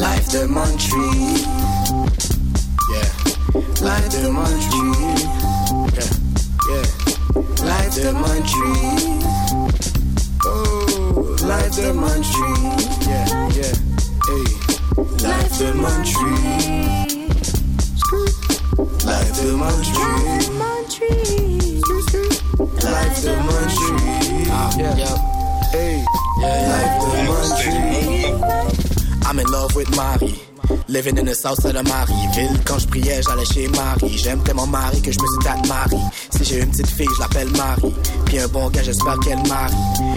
Life 0.00 0.28
de 0.32 0.46
Montreal. 0.46 1.36
Yeah. 2.90 3.10
Life 3.82 4.08
de 4.08 4.28
Montreal. 4.28 4.94
Yeah. 5.92 6.08
Yeah. 6.70 6.84
Life 7.64 7.94
de 8.02 8.10
Montreal. 8.12 9.19
Life 11.42 11.76
de 11.76 11.92
Montreal. 11.92 12.80
Yeah, 13.08 13.48
yeah. 13.56 13.74
Hey. 14.26 14.44
Life 15.26 15.58
de 15.58 15.72
Montreal. 15.74 16.36
Life 19.04 19.32
de 19.40 19.52
Montreal. 19.56 20.40
Life 22.84 23.20
de 23.22 23.34
Montreal. 23.36 24.50
Ah, 24.50 24.70
yeah. 24.76 25.16
Hey. 25.72 26.04
Life 26.40 26.96
de 27.00 27.18
Montreal. 27.28 28.34
I'm 29.26 29.38
in 29.38 29.46
love 29.46 29.74
with 29.74 29.90
Mari. 29.96 30.49
Living 30.90 31.18
in 31.18 31.26
the 31.26 31.34
south 31.36 31.62
side 31.62 31.76
of 31.76 31.86
Marieville. 31.86 32.58
Quand 32.64 32.80
je 32.80 32.88
priais, 32.88 33.20
j'allais 33.22 33.44
chez 33.44 33.68
Marie. 33.68 34.18
J'aime 34.18 34.42
tellement 34.42 34.66
Marie 34.66 35.00
que 35.00 35.12
je 35.12 35.18
me 35.20 35.26
suis 35.26 35.44
tat 35.44 35.56
Marie. 35.68 36.02
Si 36.30 36.44
j'ai 36.44 36.60
une 36.62 36.70
petite 36.72 36.88
fille, 36.88 37.06
je 37.14 37.20
l'appelle 37.20 37.48
Marie. 37.50 37.94
Puis 38.26 38.40
un 38.40 38.48
bon 38.48 38.68
gars, 38.70 38.82
j'espère 38.82 39.16
qu'elle 39.20 39.38
marie. 39.46 39.74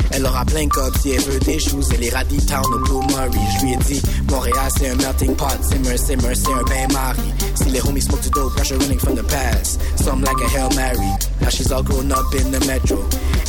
Elle 0.10 0.26
aura 0.26 0.44
plein 0.46 0.66
de 0.66 1.00
si 1.00 1.12
elle 1.12 1.22
veut 1.22 1.40
des 1.42 1.60
choses. 1.60 1.90
Elle 1.94 2.10
radie 2.12 2.44
town 2.48 2.66
au 2.74 2.80
Blue 2.80 3.06
Murray. 3.06 3.30
Je 3.60 3.66
lui 3.66 3.74
ai 3.74 3.78
dit, 3.78 4.02
Montréal 4.32 4.72
c'est 4.76 4.90
un 4.90 4.96
melting 4.96 5.36
pot. 5.36 5.46
Simmer, 5.62 5.98
simmer, 5.98 6.34
c'est 6.34 6.52
un 6.52 6.64
bain 6.64 6.92
Marie. 6.92 7.34
Si 7.54 7.70
les 7.70 7.82
homies 7.82 8.02
smoke 8.02 8.24
du 8.24 8.32
dope, 8.32 8.56
pressure 8.56 8.80
running 8.80 8.98
from 8.98 9.16
the 9.16 9.24
past. 9.24 9.80
Some 10.04 10.24
like 10.24 10.42
a 10.42 10.50
Hail 10.50 10.70
Mary. 10.76 11.08
Now 11.40 11.50
she's 11.50 11.72
all 11.72 11.84
grown 11.84 12.12
up 12.12 12.34
in 12.34 12.52
the 12.52 12.66
metro. 12.66 12.98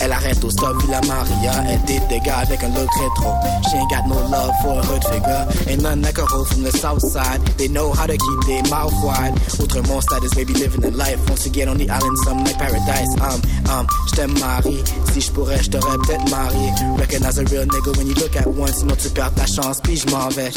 Elle 0.00 0.12
arrête 0.12 0.42
au 0.44 0.50
stop 0.50 0.80
Villa 0.82 1.00
Maria. 1.06 1.52
Elle 1.68 1.80
date 1.84 2.08
des 2.08 2.20
gars 2.20 2.38
avec 2.38 2.62
un 2.62 2.68
look 2.68 2.90
rétro. 2.94 3.32
She 3.68 3.76
ain't 3.76 3.90
got 3.90 4.06
no 4.08 4.20
love 4.28 4.52
for 4.62 4.78
a 4.78 4.82
hood 4.82 5.04
figure. 5.04 5.46
Ain't 5.68 5.82
none 5.82 6.02
like 6.02 6.18
a 6.18 6.24
hoe 6.26 6.44
from 6.44 6.62
the 6.62 6.72
south 6.72 7.00
side. 7.00 7.40
They 7.56 7.68
know 7.68 7.92
how 7.92 8.06
to 8.06 8.16
keep 8.16 8.40
their 8.46 8.62
mouth 8.70 8.92
wide. 9.02 9.34
Autrement, 9.60 10.02
status 10.02 10.34
baby 10.34 10.54
living 10.54 10.80
the 10.80 10.90
life. 10.90 11.18
Once 11.28 11.46
again 11.46 11.68
on 11.68 11.78
the 11.78 11.88
island, 11.88 12.18
some 12.24 12.44
like 12.44 12.58
paradise. 12.58 13.14
Um, 13.20 13.40
um, 13.70 13.86
j't'aime 14.08 14.38
Marie. 14.38 14.82
Si 15.12 15.20
j'pourrais, 15.20 15.62
j't'aurais 15.62 15.98
peut-être 15.98 16.30
marié. 16.30 16.70
Recognize 16.98 17.38
a 17.38 17.44
real 17.44 17.66
nigga 17.66 17.96
when 17.96 18.06
you 18.06 18.14
look 18.14 18.36
at 18.36 18.46
one. 18.46 18.72
Sinon 18.72 18.96
tu 18.96 19.08
perds 19.10 19.34
ta 19.34 19.46
chance, 19.46 19.80
puis 19.80 19.96
j'm'en 19.96 20.28
vais. 20.30 20.52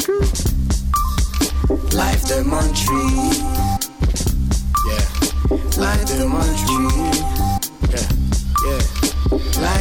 Life 1.92 2.26
de 2.28 2.42
Montreal. 2.44 3.34
Yeah. 4.88 5.58
Life 5.78 6.06
de 6.18 6.26
Montreal. 6.26 7.47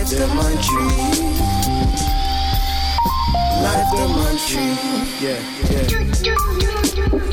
Life 0.07 0.19
de 0.19 0.27
Montreal. 0.27 0.89
Life 3.65 3.91
de 3.91 4.05
Montreal. 4.15 4.77
Yeah. 5.21 5.41
Yeah. 5.71 5.89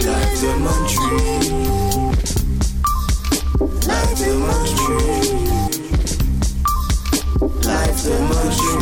Life 0.09 0.35
de 0.41 0.51
Montreal. 0.57 1.37
Life 3.85 4.13
de 4.17 4.29
Montreal. 4.41 5.21
Life 7.61 7.99
de 8.03 8.15
Montreal. 8.31 8.81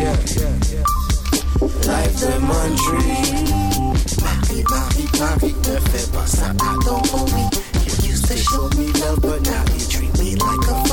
Yeah. 0.00 0.16
Yeah. 0.32 0.56
Yeah. 0.72 0.86
Life 1.84 2.16
de 2.18 2.32
Montreal. 2.40 3.52
Marie, 4.22 4.64
Marie, 4.70 5.08
Marie, 5.20 5.54
ne 5.68 5.76
fais 5.90 6.06
pas 6.12 6.26
ça, 6.26 6.48
I 6.48 6.78
don't 6.86 7.12
owe 7.12 7.26
me. 7.34 7.44
You 7.84 8.10
used 8.10 8.24
to 8.28 8.36
show 8.38 8.66
me 8.78 8.86
love, 9.00 9.20
but 9.20 9.40
now 9.42 9.64
you 9.74 9.86
treat 9.86 10.12
me 10.18 10.34
like 10.36 10.66
a 10.70 10.91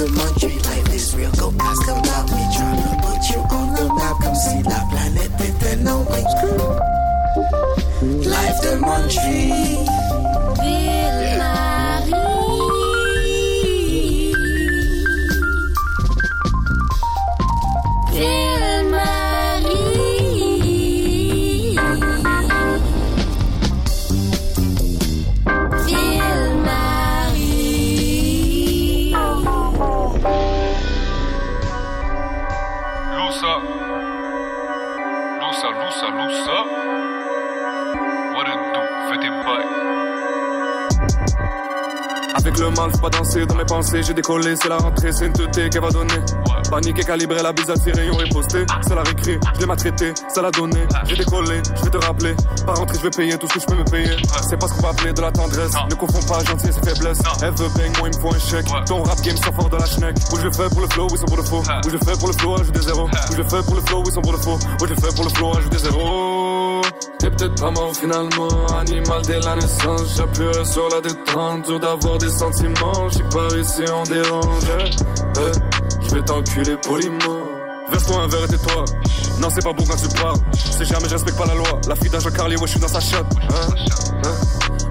the 0.00 0.08
Montreal, 0.12 0.56
life 0.64 0.94
is 0.94 1.14
real, 1.14 1.30
go 1.32 1.52
ask 1.60 1.88
about 1.88 2.30
me. 2.32 2.42
Tryna 2.56 2.92
put 3.04 3.20
you 3.30 3.40
on 3.56 3.74
the 3.74 3.84
map, 3.94 4.16
come 4.22 4.34
see 4.34 4.62
la 4.62 4.80
planète 4.90 5.36
way. 6.08 6.24
Life 8.24 8.60
de 8.62 8.76
Montreal. 8.76 9.90
Le 42.60 42.70
mal, 42.70 42.90
faut 42.90 42.98
pas 42.98 43.10
danser 43.10 43.46
dans 43.46 43.54
mes 43.54 43.64
pensées. 43.64 44.02
J'ai 44.02 44.14
décollé, 44.14 44.54
c'est 44.56 44.68
la 44.68 44.76
rentrée, 44.76 45.12
c'est 45.12 45.26
une 45.26 45.32
teuté 45.32 45.68
qu'elle 45.70 45.82
va 45.82 45.90
donner. 45.90 46.14
Panique 46.70 46.98
et 46.98 47.04
calibré, 47.04 47.42
la 47.42 47.52
bise 47.52 47.70
à 47.70 47.74
tirer, 47.74 48.10
on 48.10 48.16
riposté. 48.16 48.64
Ça 48.86 48.94
l'a 48.94 49.02
récrit, 49.02 49.38
je 49.54 49.60
l'ai 49.60 49.66
maltraité, 49.66 50.12
ça 50.28 50.42
l'a 50.42 50.50
donné. 50.50 50.80
J'ai 51.04 51.16
décollé, 51.16 51.62
je 51.76 51.82
vais 51.84 51.90
te 51.90 52.04
rappeler. 52.04 52.34
Par 52.66 52.76
rentrée, 52.76 52.98
je 52.98 53.02
vais 53.02 53.10
payer 53.10 53.38
tout 53.38 53.48
ce 53.48 53.54
que 53.54 53.60
je 53.60 53.66
peux 53.66 53.76
me 53.76 53.84
payer. 53.84 54.16
C'est 54.48 54.58
pas 54.58 54.68
ce 54.68 54.74
qu'on 54.74 54.82
va 54.82 54.90
appeler 54.90 55.12
de 55.12 55.20
la 55.20 55.32
tendresse. 55.32 55.72
Ne 55.88 55.94
confonds 55.94 56.26
pas 56.28 56.44
gentil, 56.44 56.68
c'est 56.70 56.84
faiblesse. 56.84 57.18
Elle 57.42 57.54
veut 57.54 57.68
bang, 57.76 57.98
moi 57.98 58.08
il 58.12 58.16
me 58.16 58.20
faut 58.20 58.34
un 58.34 58.38
chèque. 58.38 58.66
Ton 58.86 59.02
rap 59.02 59.20
game 59.22 59.36
sort 59.36 59.54
fort 59.54 59.70
de 59.70 59.76
la 59.76 59.86
schneck. 59.86 60.16
Où 60.32 60.36
je 60.36 60.50
fais 60.50 60.68
pour 60.68 60.80
le 60.80 60.88
flow, 60.88 61.08
ils 61.10 61.18
sont 61.18 61.26
pour 61.26 61.36
le 61.36 61.42
faux. 61.42 61.62
Où 61.86 61.90
je 61.90 61.96
fais 61.96 62.18
pour 62.18 62.28
le 62.28 62.34
flow, 62.34 62.54
ajoute 62.54 62.74
des 62.74 62.82
zéros. 62.82 63.08
Où 63.08 63.34
je 63.36 63.42
fais 63.42 63.62
pour 63.62 63.74
le 63.74 63.82
flow, 63.82 64.02
ils 64.06 64.12
sont 64.12 64.20
pour 64.22 64.32
le 64.32 64.38
faux. 64.38 64.58
Où 64.80 64.86
je 64.86 64.94
fais 64.94 65.14
pour 65.14 65.24
le 65.24 65.30
flow, 65.30 65.56
ajoute 65.56 65.72
des 65.72 65.78
zéros. 65.78 66.29
T'es 67.20 67.30
peut-être 67.30 67.60
pas 67.60 67.70
mort 67.70 67.94
finalement, 67.94 68.48
animal 68.80 69.20
dès 69.26 69.38
la 69.40 69.54
naissance. 69.54 70.16
J'appuierai 70.16 70.64
sur 70.64 70.88
la 70.88 71.02
détente, 71.02 71.66
dur 71.66 71.78
d'avoir 71.78 72.16
des 72.16 72.30
sentiments. 72.30 73.10
J'suis 73.10 73.24
par 73.30 73.58
ici, 73.58 73.82
on 73.92 74.02
dérange. 74.04 74.64
Eh, 75.36 76.02
je 76.02 76.14
vais 76.14 76.22
t'enculer 76.22 76.76
poliment. 76.78 77.44
Verse-toi 77.90 78.22
un 78.22 78.28
verre 78.28 78.44
et 78.44 78.48
tais-toi. 78.48 78.84
Non, 79.38 79.48
c'est 79.50 79.62
pas 79.62 79.72
bon 79.74 79.84
quand 79.84 79.96
tu 79.96 80.08
parles. 80.16 80.38
C'est 80.54 80.86
jamais, 80.86 81.08
je 81.08 81.14
respecte 81.14 81.36
pas 81.36 81.44
la 81.44 81.54
loi. 81.54 81.78
La 81.88 81.94
fille 81.94 82.08
d'un 82.08 82.20
Carlier, 82.20 82.56
ouais, 82.56 82.66
je 82.66 82.70
suis 82.70 82.80
dans 82.80 82.88
sa 82.88 83.00
chatte. 83.00 83.26
Hein, 83.50 83.74
hein. 84.24 84.34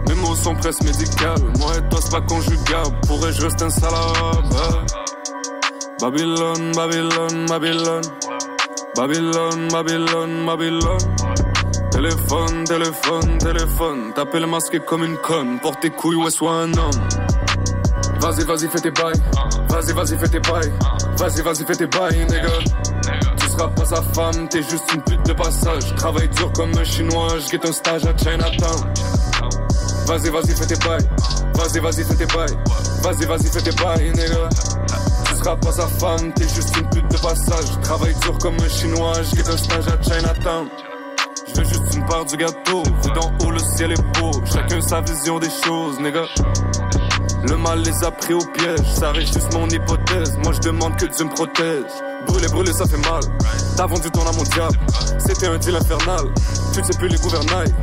Mes 0.07 0.13
mots 0.13 0.35
sont 0.35 0.53
presque 0.53 0.83
médicales. 0.83 1.41
Moi 1.57 1.71
et 1.77 1.89
toi, 1.89 1.99
c'est 1.99 2.11
pas 2.11 2.21
conjugal. 2.21 2.83
Pourrais-je 3.07 3.41
rester 3.41 3.63
un 3.63 3.69
hein? 3.69 4.85
Babylone, 5.99 6.71
Babylone, 6.75 7.45
Babylone. 7.47 8.01
Babylone, 8.95 9.67
Babylone, 9.71 10.45
Babylone. 10.45 10.97
Téléphone, 11.91 12.63
téléphone, 12.65 13.37
téléphone. 13.39 14.13
T'appelles 14.13 14.45
masqué 14.45 14.79
comme 14.79 15.03
une 15.03 15.17
conne. 15.17 15.59
Porte 15.59 15.81
tes 15.81 15.89
couilles, 15.89 16.15
ouais, 16.15 16.31
sois 16.31 16.53
un 16.53 16.73
homme. 16.73 16.91
Vas-y, 18.19 18.43
vas-y, 18.43 18.67
fais 18.67 18.79
tes 18.79 18.91
bails. 18.91 19.21
Vas-y, 19.69 19.93
vas-y, 19.93 20.17
fais 20.17 20.27
tes 20.27 20.39
bails. 20.39 20.71
Vas-y, 21.17 21.41
vas-y, 21.41 21.65
fais 21.65 21.75
tes 21.75 21.87
bails, 21.87 22.25
nigga. 22.25 22.49
Tu 23.37 23.47
seras 23.47 23.67
pas 23.69 23.85
sa 23.85 24.01
femme, 24.01 24.47
t'es 24.49 24.61
juste 24.61 24.93
une 24.93 25.01
pute 25.01 25.25
de 25.25 25.33
passage. 25.33 25.95
Travaille 25.95 26.29
dur 26.29 26.51
comme 26.53 26.71
un 26.77 26.83
chinois, 26.83 27.37
je 27.39 27.67
un 27.67 27.71
stage 27.71 28.05
à 28.05 28.15
Chinatown. 28.17 28.93
Vas-y, 30.05 30.29
vas-y, 30.29 30.55
fais 30.55 30.65
tes 30.67 30.87
bails. 30.87 31.09
Vas-y, 31.55 31.79
vas-y, 31.79 32.03
fais 32.03 32.15
tes 32.15 32.25
bails. 32.25 32.57
Vas-y, 33.03 33.25
vas-y, 33.25 33.47
fais 33.47 33.61
tes 33.61 33.83
bails, 33.83 34.11
nigga. 34.11 34.49
Tu 35.25 35.35
seras 35.35 35.55
pas 35.55 35.71
sa 35.71 35.87
femme, 35.87 36.33
t'es 36.33 36.47
juste 36.47 36.75
une 36.77 36.89
pute 36.89 37.11
de 37.11 37.17
passage. 37.17 37.81
Travaille 37.83 38.15
dur 38.15 38.37
comme 38.39 38.55
un 38.55 38.69
chinois, 38.69 39.13
je 39.21 39.51
un 39.51 39.57
stage 39.57 39.87
à 39.87 40.01
Chinatown. 40.01 40.67
Veux 41.59 41.65
juste 41.65 41.93
une 41.93 42.05
part 42.05 42.23
du 42.23 42.37
gâteau. 42.37 42.83
Vu 42.83 43.11
d'en 43.13 43.31
haut, 43.45 43.51
le 43.51 43.59
ciel 43.59 43.91
est 43.91 44.19
beau. 44.19 44.31
Chacun 44.45 44.79
sa 44.79 45.01
vision 45.01 45.39
des 45.39 45.49
choses, 45.49 45.99
nigga. 45.99 46.23
Le 47.43 47.57
mal 47.57 47.81
les 47.81 48.03
a 48.03 48.11
pris 48.11 48.33
au 48.33 48.39
piège. 48.39 48.79
Ça 48.95 49.11
reste 49.11 49.33
juste 49.33 49.53
mon 49.53 49.67
hypothèse. 49.67 50.37
Moi, 50.43 50.53
je 50.53 50.59
demande 50.59 50.95
que 50.95 51.05
Dieu 51.05 51.25
me 51.25 51.29
protège. 51.29 51.83
Brûler, 52.27 52.47
brûler, 52.47 52.71
ça 52.71 52.85
fait 52.85 53.09
mal. 53.09 53.21
T'as 53.75 53.87
vendu 53.87 54.09
ton 54.09 54.21
âme 54.21 54.43
diable. 54.53 54.79
C'était 55.19 55.47
un 55.47 55.57
deal 55.57 55.75
infernal. 55.75 56.27
Tu 56.73 56.79
ne 56.79 56.85
sais 56.85 56.97
plus 56.97 57.09
les 57.09 57.17
gouvernails. 57.17 57.73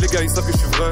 Les 0.00 0.06
gars, 0.06 0.22
ils 0.22 0.30
savent 0.30 0.46
que 0.46 0.52
je 0.52 0.58
suis 0.58 0.70
vrai. 0.70 0.90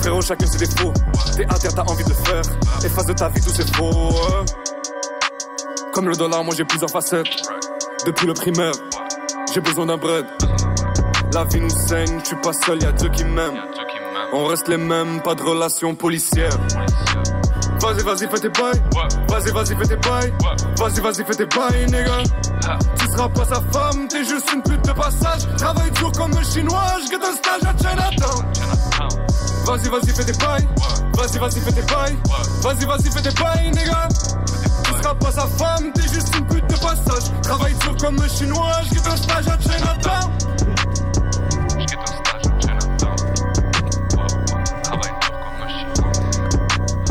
Frérot, 0.00 0.22
chacun 0.22 0.46
ses 0.46 0.58
défauts. 0.58 0.94
T'es 1.36 1.44
à 1.44 1.58
terre, 1.58 1.74
t'as 1.74 1.82
envie 1.82 2.04
de 2.04 2.08
le 2.08 2.14
faire. 2.14 2.42
Efface 2.84 3.06
de 3.06 3.12
ta 3.12 3.28
vie 3.28 3.40
tout 3.42 3.52
c'est 3.54 3.76
faux. 3.76 3.90
ouais. 3.90 4.44
Comme 5.92 6.08
le 6.08 6.16
dollar, 6.16 6.42
moi 6.42 6.54
j'ai 6.56 6.64
plusieurs 6.64 6.90
facettes. 6.90 7.26
Depuis 8.06 8.26
le 8.26 8.32
primaire, 8.32 8.72
j'ai 9.52 9.60
besoin 9.60 9.84
d'un 9.84 9.98
bread. 9.98 10.24
La 11.32 11.44
vie 11.44 11.60
nous 11.60 11.70
saigne, 11.70 12.20
je 12.20 12.26
suis 12.26 12.36
pas 12.36 12.52
seul, 12.52 12.82
y'a 12.82 12.92
Dieu 12.92 13.08
qui 13.08 13.24
m'aime. 13.24 13.54
On 14.34 14.44
reste 14.44 14.68
les 14.68 14.76
mêmes, 14.76 15.22
pas 15.22 15.34
de 15.34 15.42
relation 15.42 15.94
policière. 15.94 16.52
Vas-y, 17.80 18.02
vas-y, 18.02 18.28
fais 18.28 18.38
tes 18.38 18.48
bails. 18.50 18.82
Vas-y, 19.28 19.50
vas-y, 19.50 19.74
fais 19.74 19.86
tes 19.86 19.96
bails. 19.96 20.32
Vas-y, 20.76 21.00
vas-y, 21.00 21.24
fais 21.24 21.34
tes 21.34 21.46
bails, 21.46 21.86
nigga. 21.86 22.22
Tu 22.98 23.06
seras 23.06 23.28
pas 23.30 23.44
sa 23.46 23.60
femme, 23.72 24.08
t'es 24.08 24.24
juste 24.24 24.52
une 24.52 24.62
pute 24.62 24.84
de 24.84 24.92
passage. 24.92 25.56
Travaille 25.56 25.90
dur 25.92 26.12
comme 26.12 26.32
un 26.36 26.42
chinois, 26.42 26.86
je 27.00 27.16
un 27.16 27.36
stage 27.36 27.62
à 27.64 27.76
Chinatown. 27.78 28.44
Vas-y, 29.64 29.88
vas-y, 29.88 30.08
fais 30.14 30.24
tes 30.24 30.38
bails. 30.38 30.68
Vas-y, 31.14 31.38
vas-y, 31.38 31.60
fais 31.60 31.72
tes 31.72 31.92
bails. 31.92 32.16
Vas-y, 32.62 32.84
vas-y, 32.84 33.10
fais 33.10 33.22
tes 33.22 33.42
bails, 33.42 33.70
nigga. 33.70 34.08
Tu 34.84 34.92
seras 35.02 35.14
pas 35.14 35.32
sa 35.32 35.46
femme, 35.46 35.92
t'es 35.94 36.08
juste 36.12 36.36
une 36.36 36.46
pute 36.46 36.66
de 36.66 36.74
passage. 36.74 37.32
Travaille 37.42 37.74
dur 37.74 37.96
comme 37.98 38.18
un 38.20 38.28
chinois, 38.28 38.80
je 38.92 39.10
un 39.10 39.16
stage 39.16 39.48
à 39.48 39.58
Chinatown. 39.58 40.30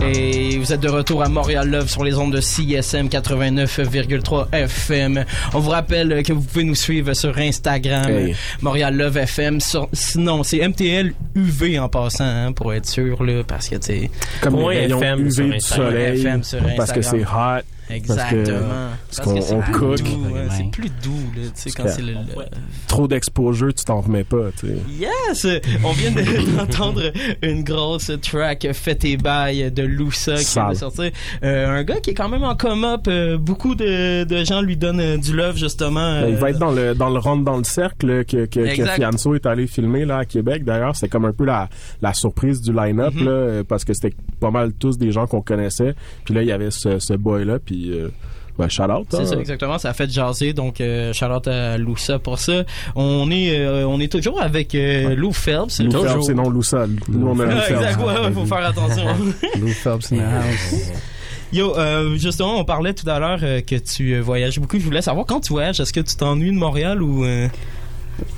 Et 0.04 0.58
vous 0.58 0.74
êtes 0.74 0.80
de 0.80 0.90
retour 0.90 1.22
à 1.24 1.30
Montréal 1.30 1.70
Love 1.70 1.88
sur 1.88 2.04
les 2.04 2.16
ondes 2.16 2.34
de 2.34 2.42
CSM 2.42 3.08
89,3 3.08 4.48
FM. 4.52 5.24
On 5.54 5.60
vous 5.60 5.70
rappelle 5.70 6.24
que 6.24 6.34
vous 6.34 6.42
pouvez 6.42 6.64
nous 6.64 6.76
suivre 6.76 7.14
sur 7.14 7.38
Instagram, 7.38 8.10
Hey. 8.10 8.36
Montréal 8.62 8.96
Love 8.98 9.18
FM. 9.18 9.60
Sur- 9.60 9.90
sinon, 9.94 10.44
c'est 10.44 10.58
MTL 10.68 11.14
UV 11.36 11.78
en 11.80 11.88
passant, 11.88 12.24
hein, 12.26 12.52
pour 12.52 12.74
être 12.74 12.88
sûr, 12.88 13.24
là, 13.24 13.44
parce 13.46 13.70
que, 13.70 13.76
tu 13.76 13.82
sais... 13.84 14.12
Comme 14.42 14.58
les 14.72 14.80
rayons 14.80 15.02
FM 15.02 15.20
UV 15.20 15.32
sur 15.32 15.46
du 15.46 15.54
Instagram. 15.56 15.88
soleil. 15.92 16.20
FM 16.20 16.44
sur 16.44 16.60
parce 16.76 16.92
que 16.92 17.02
c'est 17.02 17.22
hot. 17.24 17.62
Exactement. 17.94 18.90
Parce 19.16 19.20
qu'on 19.20 19.62
plus 19.62 19.72
cook. 19.74 20.00
ouais, 20.34 20.48
c'est 20.58 20.72
plus 20.72 20.90
doux, 21.04 21.12
là, 21.36 21.44
tu 21.44 21.52
sais, 21.56 21.72
quand 21.72 21.88
c'est 21.88 22.02
le, 22.02 22.14
le- 22.14 22.46
Trop 22.88 23.08
d'exposure, 23.08 23.74
tu 23.74 23.84
t'en 23.86 24.02
remets 24.02 24.24
pas, 24.24 24.50
tu 24.60 24.68
sais. 24.68 24.76
Yes! 25.00 25.48
On 25.84 25.92
vient 25.94 26.12
de- 26.12 26.58
d'entendre 26.58 27.02
une 27.42 27.64
grosse 27.64 28.12
track 28.22 28.68
Fais 28.74 28.96
tes 28.96 29.18
bails 29.18 29.72
de 29.72 29.84
Loussa 29.84 30.36
qui 30.36 30.54
vient 30.54 30.70
de 30.70 30.74
sortir. 30.76 31.12
Euh, 31.44 31.68
un 31.80 31.84
gars 31.84 32.00
qui 32.00 32.12
est 32.12 32.14
quand 32.14 32.30
même 32.30 32.44
en 32.44 32.56
come-up. 32.56 33.02
euh, 33.08 33.38
beaucoup 33.38 33.76
de, 33.76 34.24
de 34.24 34.44
gens 34.44 34.62
lui 34.62 34.78
donnent 34.78 35.00
euh, 35.00 35.18
du 35.18 35.36
love, 35.36 35.58
justement. 35.58 36.22
Ben, 36.22 36.30
il 36.30 36.36
va 36.36 36.50
être 36.52 36.60
dans 36.60 36.72
le 36.72 36.94
dans 36.96 37.10
le 37.10 37.20
rentre 37.20 37.44
dans 37.44 37.58
le 37.58 37.64
cercle 37.64 38.26
que 38.26 38.46
que. 38.46 38.62
Fianso 38.96 39.36
est 39.36 39.46
allé 39.46 39.68
filmer 39.68 40.06
là 40.06 40.18
à 40.20 40.26
Québec. 40.26 40.64
D'ailleurs, 40.64 40.96
c'est 40.96 41.08
comme 41.08 41.26
un 41.26 41.32
peu 41.34 41.46
la 41.46 41.70
la 42.02 42.14
surprise 42.14 42.62
du 42.62 42.74
line-up 42.74 43.14
Mhm. 43.14 43.26
là, 43.26 43.64
parce 43.68 43.84
que 43.86 43.94
c'était 43.94 44.16
pas 44.40 44.52
mal 44.52 44.74
tous 44.74 44.98
des 44.98 45.12
gens 45.12 45.28
qu'on 45.28 45.42
connaissait. 45.42 45.94
Puis 46.26 46.34
là, 46.34 46.42
il 46.42 46.48
y 46.48 46.52
avait 46.52 46.72
ce, 46.72 47.00
ce 47.00 47.14
boy 47.14 47.46
là, 47.46 47.60
puis 47.82 47.92
euh, 48.00 48.10
ben, 48.58 48.70
shout 48.70 48.84
out. 48.84 49.08
C'est 49.10 49.26
ça, 49.26 49.36
exactement. 49.36 49.78
Ça 49.78 49.90
a 49.90 49.94
fait 49.94 50.10
jaser. 50.12 50.54
Donc, 50.54 50.82
euh, 50.82 51.14
shout 51.14 51.26
out 51.26 51.48
à 51.48 51.78
Loussa 51.78 52.20
pour 52.20 52.38
ça. 52.38 52.64
On 52.96 53.32
est, 53.32 53.58
euh, 53.58 53.88
on 53.88 54.00
est 54.00 54.12
toujours 54.12 54.42
avec 54.42 54.76
euh, 54.76 55.16
Lou 55.16 55.32
Phelps. 55.32 55.80
Lou 55.80 55.92
Phelps, 55.92 56.26
c'est 56.26 56.34
non 56.34 56.50
Loussa. 56.50 56.86
Nous, 57.08 57.28
on 57.28 57.40
a 57.40 57.46
Lou 57.46 57.52
Ah, 57.58 57.62
Phelps. 57.62 57.82
exact, 57.82 58.00
ouais, 58.02 58.20
ouais, 58.20 58.32
faut 58.32 58.46
faire 58.46 58.66
attention. 58.66 59.06
Lou 59.60 59.68
Phelps 59.70 60.12
in 60.12 60.18
the 60.18 60.22
house. 60.22 60.92
Yo, 61.54 61.76
euh, 61.78 62.16
justement, 62.18 62.60
on 62.60 62.64
parlait 62.64 62.94
tout 62.94 63.10
à 63.10 63.20
l'heure 63.20 63.40
euh, 63.44 63.60
que 63.62 63.76
tu 63.76 64.14
euh, 64.14 64.22
voyages 64.22 64.58
beaucoup. 64.58 64.80
Je 64.80 64.86
voulais 64.86 65.02
savoir 65.02 65.26
quand 65.26 65.42
tu 65.42 65.52
voyages, 65.52 65.82
est-ce 65.82 65.92
que 65.92 66.00
tu 66.00 66.16
t'ennuies 66.16 66.52
de 66.52 66.58
Montréal 66.58 67.02
ou 67.04 67.26
euh... 67.26 67.50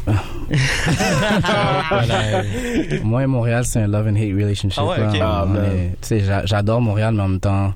Moi 3.03 3.23
et 3.23 3.27
Montréal, 3.27 3.65
c'est 3.65 3.81
un 3.81 3.87
love 3.87 4.07
and 4.07 4.15
hate 4.15 4.33
relationship. 4.33 4.81
Ah 4.81 4.85
ouais, 4.85 4.99
là. 4.99 5.09
ok. 5.09 5.17
Ah, 5.21 5.47
tu 6.01 6.07
sais, 6.07 6.23
j'adore 6.45 6.81
Montréal, 6.81 7.13
mais 7.13 7.21
en 7.21 7.27
même 7.27 7.39
temps, 7.39 7.73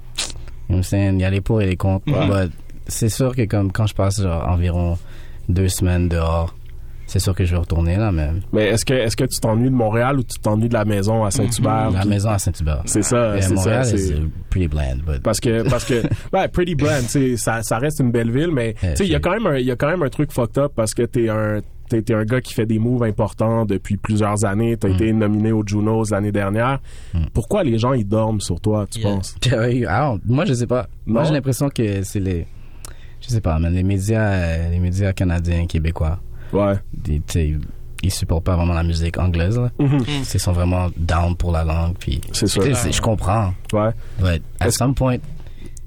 you 0.70 0.76
know 0.76 0.78
what 0.78 0.78
I'm 0.80 0.84
saying, 0.84 1.13
il 1.20 1.22
y 1.22 1.26
a 1.26 1.30
les 1.30 1.41
pour 1.41 1.61
et 1.61 1.65
les 1.68 1.78
contre. 1.78 2.07
Ouais. 2.11 2.47
C'est 2.88 3.09
sûr 3.09 3.36
que 3.36 3.45
comme 3.45 3.72
quand 3.72 3.88
je 3.88 3.93
passe 3.95 4.22
genre, 4.22 4.47
environ 4.47 4.97
deux 5.49 5.68
semaines 5.68 6.07
dehors, 6.09 6.55
c'est 7.05 7.20
sûr 7.20 7.34
que 7.34 7.45
je 7.45 7.51
vais 7.51 7.57
retourner 7.57 7.95
là, 7.95 8.11
mais 8.11 8.30
Mais 8.51 8.65
est-ce 8.68 8.84
que 8.84 8.93
est-ce 8.93 9.15
que 9.15 9.24
tu 9.24 9.39
t'ennuies 9.39 9.70
de 9.70 9.76
Montréal 9.76 10.20
ou 10.20 10.24
tu 10.24 10.38
t'ennuies 10.39 10.68
de 10.68 10.74
la 10.74 10.84
maison 10.84 11.24
à 11.24 11.32
Saint-Hubert? 11.32 11.91
La 11.91 12.03
maison 12.05 12.30
à 12.32 12.38
Saint-Hubert. 12.38 12.82
C'est 12.86 13.01
ça, 13.01 13.39
c'est 13.41 13.55
ça. 13.57 13.84
c'est- 13.84 13.97
c'est 13.97 14.15
pretty 14.49 14.68
bland, 14.68 14.97
but 15.05 15.22
Parce 15.24 15.39
que, 15.39 15.68
parce 15.70 15.86
que, 15.86 16.03
ouais, 16.34 16.47
Pretty 16.49 16.76
Bland, 16.76 17.01
ça, 17.38 17.63
ça 17.63 17.78
reste 17.78 17.99
une 18.01 18.11
belle 18.11 18.32
ville, 18.32 18.51
mais, 18.51 18.74
tu 18.74 18.88
sais, 18.95 19.05
il 19.05 19.11
y 19.11 19.15
a 19.15 19.20
quand 19.20 19.32
même 19.32 19.47
un, 19.47 19.57
il 19.57 19.65
y 19.65 19.72
a 19.72 19.76
quand 19.78 19.88
même 19.88 20.03
un 20.03 20.09
truc 20.09 20.32
fucked 20.34 20.57
up 20.57 20.74
parce 20.76 20.93
que 20.93 21.03
t'es 21.03 21.30
un, 21.30 21.59
t'es, 21.88 22.01
t'es 22.01 22.13
un 22.13 22.23
gars 22.25 22.41
qui 22.41 22.53
fait 22.53 22.65
des 22.65 22.79
moves 22.79 23.03
importants 23.03 23.65
depuis 23.65 23.97
plusieurs 23.97 24.45
années. 24.45 24.77
T'as 24.77 24.89
été 24.89 25.11
nominé 25.13 25.51
aux 25.51 25.63
Junos 25.65 26.11
l'année 26.11 26.31
dernière. 26.31 26.79
Pourquoi 27.33 27.63
les 27.63 27.77
gens, 27.79 27.93
ils 27.93 28.07
dorment 28.07 28.41
sur 28.41 28.59
toi, 28.59 28.85
tu 28.89 28.99
penses? 29.01 29.35
Don't- 29.41 30.19
moi, 30.25 30.45
je 30.45 30.53
sais 30.53 30.67
pas. 30.67 30.88
Moi, 31.05 31.23
j'ai 31.23 31.33
l'impression 31.33 31.69
que 31.69 32.03
c'est 32.03 32.19
les. 32.19 32.45
Je 33.21 33.29
sais 33.29 33.41
pas, 33.41 33.57
man. 33.59 33.73
Les 33.73 33.83
médias, 33.83 34.21
euh, 34.31 34.69
les 34.69 34.79
médias 34.79 35.11
canadiens, 35.13 35.65
québécois. 35.65 36.19
Ouais. 36.53 36.75
Ils, 37.07 37.59
ils 38.03 38.11
supportent 38.11 38.43
pas 38.43 38.55
vraiment 38.55 38.73
la 38.75 38.83
musique 38.83 39.17
anglaise, 39.17 39.57
là. 39.57 39.71
Mhm. 39.79 39.99
Ils 40.33 40.39
sont 40.39 40.51
vraiment 40.53 40.88
down 40.97 41.35
pour 41.35 41.51
la 41.51 41.63
langue, 41.63 41.95
puis. 41.99 42.21
C'est 42.31 42.47
Je 42.91 43.01
comprends. 43.01 43.53
Ouais. 43.73 43.89
But 44.19 44.43
at 44.59 44.71
some 44.71 44.93
point. 44.93 45.17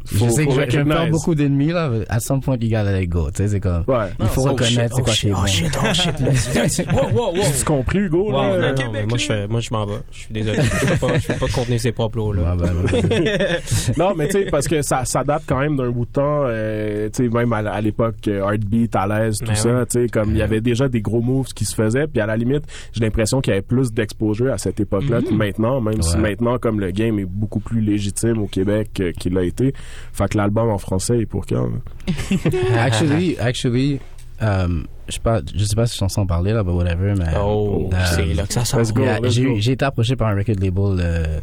Faut- 0.07 0.24
je 0.26 0.30
sais 0.30 0.46
que 0.46 0.53
faut 0.53 0.61
je, 0.68 0.78
me 0.80 1.11
beaucoup 1.11 1.34
d'ennemis, 1.34 1.68
là. 1.72 1.88
but 1.88 2.07
At 2.09 2.20
some 2.20 2.40
point, 2.40 2.57
you 2.61 2.68
gotta 2.70 2.90
let 2.92 3.07
go. 3.07 3.30
Tu 3.30 3.42
sais, 3.42 3.48
c'est 3.48 3.61
comme. 3.61 3.84
Ouais. 3.86 4.07
Il 4.18 4.26
faut 4.26 4.42
Oh, 4.46 4.51
reconnaître 4.53 4.96
c'est 4.96 5.03
quoi 5.03 5.12
qui 5.12 5.28
est 5.28 5.32
bon. 5.32 6.96
wow, 6.96 7.11
wow, 7.12 7.36
wow. 7.36 7.42
Tu 7.59 7.64
compris, 7.64 7.98
Hugo, 7.98 8.30
Wow, 8.30 8.32
là? 8.57 8.72
non, 8.72 8.84
non, 8.84 8.92
mais 8.92 9.07
moi, 9.07 9.18
je, 9.18 9.26
fais- 9.26 9.46
moi, 9.46 9.61
je 9.61 9.68
m'en 9.72 9.86
vais. 9.86 9.98
Je 10.11 10.18
suis 10.20 10.32
désolé. 10.34 10.59
Je 10.62 10.86
peux 10.86 11.07
pas, 11.07 11.18
je 11.18 11.26
peux 11.28 11.34
pas 11.46 11.53
contenir 11.53 11.80
ces 11.80 11.92
propos, 11.92 12.32
là. 12.32 12.42
Ah, 12.53 12.57
ben, 12.57 12.72
non, 13.98 14.14
mais 14.16 14.26
tu 14.28 14.32
sais, 14.32 14.44
parce 14.51 14.66
que 14.66 14.82
ça, 14.82 15.05
ça 15.05 15.22
date 15.24 15.42
quand 15.46 15.59
même 15.61 15.76
d'un 15.76 15.90
bout 15.90 16.07
de 16.07 16.11
temps, 16.12 16.44
euh, 16.46 17.09
tu 17.14 17.24
sais, 17.24 17.28
même 17.28 17.53
à, 17.53 17.59
à 17.59 17.80
l'époque, 17.80 18.16
euh, 18.28 18.40
Heartbeat, 18.51 18.94
à 18.96 19.07
l'aise, 19.07 19.38
tout 19.38 19.46
Ben 19.46 19.55
ça, 19.55 19.68
ouais. 19.80 19.86
tu 19.86 20.03
sais, 20.03 20.09
comme 20.09 20.30
il 20.30 20.38
y 20.38 20.42
avait 20.42 20.61
déjà 20.61 20.88
des 20.88 21.01
gros 21.01 21.20
moves 21.20 21.48
qui 21.55 21.64
se 21.64 21.74
faisaient, 21.74 22.07
puis 22.07 22.20
à 22.20 22.26
la 22.26 22.36
limite, 22.36 22.64
j'ai 22.92 23.01
l'impression 23.01 23.40
qu'il 23.40 23.51
y 23.53 23.55
avait 23.57 23.62
plus 23.62 23.92
d'exposure 23.92 24.53
à 24.53 24.59
cette 24.59 24.80
époque-là 24.80 25.20
Mhm. 25.20 25.24
que 25.26 25.34
maintenant, 25.34 25.80
même 25.80 26.03
si 26.03 26.16
maintenant, 26.16 26.59
comme 26.59 26.80
le 26.80 26.90
game 26.90 27.18
est 27.18 27.24
beaucoup 27.26 27.61
plus 27.61 27.80
légitime 27.80 28.38
au 28.38 28.46
Québec 28.46 29.03
qu'il 29.18 29.34
l'a 29.34 29.42
été, 29.44 29.72
fait 30.12 30.28
que 30.28 30.36
l'album 30.36 30.70
en 30.70 30.78
français 30.78 31.18
est 31.18 31.26
pour 31.26 31.46
quand? 31.46 31.68
actually, 32.78 33.36
actually, 33.38 34.01
um, 34.40 34.86
je 35.09 35.14
sais 35.14 35.20
pas, 35.20 35.40
je 35.55 35.64
sais 35.64 35.76
pas 35.76 35.86
si 35.86 35.92
je 35.92 35.96
suis 35.96 35.98
censé 35.98 36.20
en 36.20 36.26
parler 36.26 36.53
là, 36.53 36.62
but 36.62 36.72
whatever, 36.72 37.14
mais. 37.16 37.32
Oh, 37.40 37.90
euh, 37.92 38.05
c'est 38.14 38.34
là 38.34 38.46
que 38.46 38.53
ça 38.53 38.64
sort. 38.64 38.80
Let's 38.80 38.92
go, 38.92 39.03
yeah, 39.03 39.18
j'ai 39.24 39.72
été 39.72 39.84
approché 39.84 40.16
par 40.16 40.28
un 40.28 40.34
record 40.36 40.57
label 40.61 40.96
euh, 41.01 41.40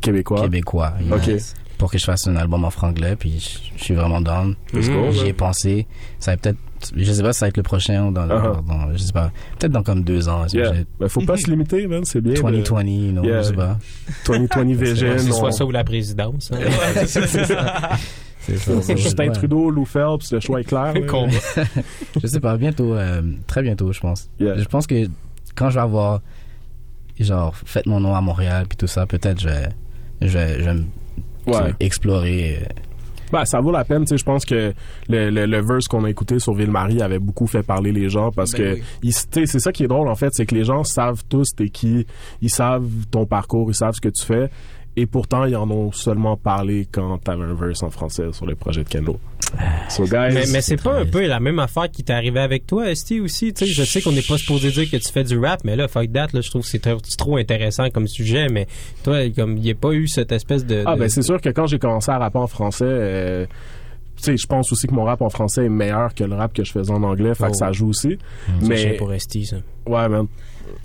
Québécois. 0.00 0.42
québécois. 0.42 0.94
Ok. 1.12 1.30
Pour 1.78 1.90
que 1.90 1.98
je 1.98 2.04
fasse 2.04 2.28
un 2.28 2.36
album 2.36 2.64
en 2.64 2.70
franglais, 2.70 3.16
puis 3.16 3.70
je 3.76 3.82
suis 3.82 3.94
vraiment 3.94 4.20
down. 4.20 4.54
Let's 4.72 4.88
go, 4.88 5.10
J'y 5.10 5.26
ai 5.28 5.32
pensé. 5.32 5.86
Ça 6.18 6.32
va 6.32 6.36
peut-être, 6.36 6.58
je 6.96 7.12
sais 7.12 7.22
pas 7.22 7.32
si 7.32 7.38
ça 7.40 7.46
va 7.46 7.48
être 7.50 7.56
le 7.56 7.62
prochain 7.62 8.06
ou 8.06 8.12
dans, 8.12 8.26
dans- 8.26 8.34
Uh-huh. 8.34 8.66
dans- 8.66 8.92
je 8.92 8.98
sais 8.98 9.12
pas, 9.12 9.30
peut-être 9.58 9.72
dans 9.72 9.82
comme 9.82 10.02
deux 10.04 10.28
ans. 10.28 10.46
Yeah. 10.52 10.72
Ben, 11.00 11.08
faut 11.08 11.20
pas 11.22 11.36
se 11.36 11.48
limiter, 11.50 11.86
man, 11.86 12.04
c'est 12.04 12.20
bien. 12.20 12.34
de- 12.34 12.40
2020, 12.40 12.82
you 12.86 13.12
know, 13.12 13.24
Yeah. 13.24 13.42
je 13.42 13.48
sais 13.48 13.52
pas. 13.54 13.78
2020 14.26 14.74
Vision. 14.76 15.14
C'est 15.18 15.32
soit 15.32 15.52
ça 15.52 15.64
ou 15.64 15.70
la 15.70 15.84
présidence. 15.84 16.50
hein. 16.52 16.58
C'est 17.06 18.58
ça. 18.58 18.72
c'est 18.78 18.82
ça, 18.82 18.96
Justin 18.96 19.28
ouais. 19.28 19.32
Trudeau, 19.32 19.70
Lou 19.70 19.86
Phelps, 19.86 20.30
le 20.30 20.38
choix 20.40 20.60
est 20.60 20.64
clair. 20.64 20.92
je 22.22 22.26
sais 22.26 22.40
pas, 22.40 22.56
bientôt, 22.58 22.92
euh, 22.94 23.22
très 23.46 23.62
bientôt, 23.62 23.90
je 23.92 24.00
pense. 24.00 24.28
Yeah. 24.38 24.58
Je 24.58 24.64
pense 24.64 24.86
que 24.86 25.06
quand 25.54 25.70
je 25.70 25.76
vais 25.76 25.80
avoir, 25.80 26.20
genre, 27.18 27.54
fait 27.64 27.86
mon 27.86 28.00
nom 28.00 28.14
à 28.14 28.20
Montréal, 28.20 28.66
puis 28.68 28.76
tout 28.76 28.86
ça, 28.86 29.06
peut-être 29.06 29.40
je 29.40 29.48
vais, 29.48 29.68
je 30.20 30.26
vais, 30.28 30.60
je 30.62 30.70
vais 30.70 30.82
Ouais. 31.46 31.74
explorer. 31.80 32.58
euh, 32.60 32.66
Ben, 33.32 33.44
ça 33.44 33.60
vaut 33.60 33.72
la 33.72 33.84
peine, 33.84 34.02
tu 34.02 34.08
sais, 34.10 34.18
je 34.18 34.24
pense 34.24 34.44
que 34.44 34.72
le, 35.08 35.30
le, 35.30 35.46
le 35.46 35.60
verse 35.60 35.88
qu'on 35.88 36.04
a 36.04 36.10
écouté 36.10 36.38
sur 36.38 36.54
Ville-Marie 36.54 37.02
avait 37.02 37.18
beaucoup 37.18 37.46
fait 37.46 37.62
parler 37.62 37.90
les 37.92 38.08
gens 38.08 38.30
parce 38.30 38.52
Ben 38.52 38.76
que 38.76 38.80
oui. 39.02 39.12
c'est 39.12 39.46
ça 39.58 39.72
qui 39.72 39.84
est 39.84 39.88
drôle 39.88 40.08
en 40.08 40.14
fait, 40.14 40.30
c'est 40.32 40.46
que 40.46 40.54
les 40.54 40.64
gens 40.64 40.84
savent 40.84 41.22
tous 41.28 41.54
t'es 41.56 41.68
qui, 41.68 42.06
ils 42.40 42.50
savent 42.50 42.86
ton 43.10 43.26
parcours, 43.26 43.70
ils 43.70 43.74
savent 43.74 43.94
ce 43.94 44.00
que 44.00 44.08
tu 44.08 44.24
fais 44.24 44.50
et 44.96 45.06
pourtant 45.06 45.44
ils 45.44 45.56
en 45.56 45.68
ont 45.70 45.90
seulement 45.90 46.36
parlé 46.36 46.86
quand 46.90 47.18
t'avais 47.18 47.42
un 47.44 47.54
verse 47.54 47.82
en 47.82 47.90
français 47.90 48.32
sur 48.32 48.46
le 48.46 48.54
projet 48.54 48.84
de 48.84 48.88
Kendo. 48.88 49.18
So 49.88 50.04
guys, 50.04 50.32
Mais, 50.34 50.44
mais 50.52 50.60
c'est 50.62 50.82
pas 50.82 50.98
un 51.00 51.06
peu 51.06 51.26
la 51.26 51.40
même 51.40 51.58
affaire 51.58 51.90
qui 51.90 52.02
t'est 52.02 52.12
arrivé 52.12 52.40
avec 52.40 52.66
toi, 52.66 52.90
Esti, 52.90 53.20
aussi. 53.20 53.52
Tu 53.52 53.66
sais, 53.66 53.72
je 53.72 53.82
sais 53.84 54.00
qu'on 54.00 54.12
n'est 54.12 54.22
pas 54.22 54.38
supposé 54.38 54.70
dire 54.70 54.90
que 54.90 54.96
tu 54.96 55.12
fais 55.12 55.24
du 55.24 55.38
rap, 55.38 55.60
mais 55.64 55.76
là, 55.76 55.88
fuck 55.88 56.12
that, 56.12 56.28
là, 56.32 56.40
je 56.40 56.50
trouve 56.50 56.62
que 56.62 56.68
c'est 56.68 56.82
trop, 57.16 57.36
intéressant 57.36 57.88
comme 57.90 58.06
sujet, 58.08 58.48
mais 58.48 58.66
toi, 59.02 59.18
comme, 59.34 59.56
il 59.56 59.62
n'y 59.62 59.70
a 59.70 59.74
pas 59.74 59.92
eu 59.92 60.08
cette 60.08 60.32
espèce 60.32 60.64
de... 60.64 60.82
Ah 60.86 60.94
de- 60.94 61.00
ben 61.00 61.08
c'est 61.08 61.22
sûr 61.22 61.40
que 61.40 61.48
quand 61.50 61.66
j'ai 61.66 61.78
commencé 61.78 62.10
à 62.10 62.18
rapper 62.18 62.38
en 62.38 62.46
français, 62.46 62.84
euh, 62.86 63.46
tu 64.16 64.22
sais, 64.22 64.36
je 64.36 64.46
pense 64.46 64.70
aussi 64.72 64.86
que 64.86 64.94
mon 64.94 65.04
rap 65.04 65.20
en 65.22 65.30
français 65.30 65.64
est 65.66 65.68
meilleur 65.70 66.14
que 66.14 66.24
le 66.24 66.34
rap 66.34 66.52
que 66.52 66.64
je 66.64 66.72
faisais 66.72 66.92
en 66.92 67.02
anglais, 67.02 67.34
fait 67.34 67.44
Oh. 67.46 67.50
que 67.50 67.56
ça 67.56 67.72
joue 67.72 67.88
aussi. 67.88 68.18
C'est 68.60 68.68
mais 68.68 68.92
pour 68.96 69.12
Esti, 69.12 69.44
ça. 69.46 69.56
Ouais, 69.86 70.08
man. 70.08 70.26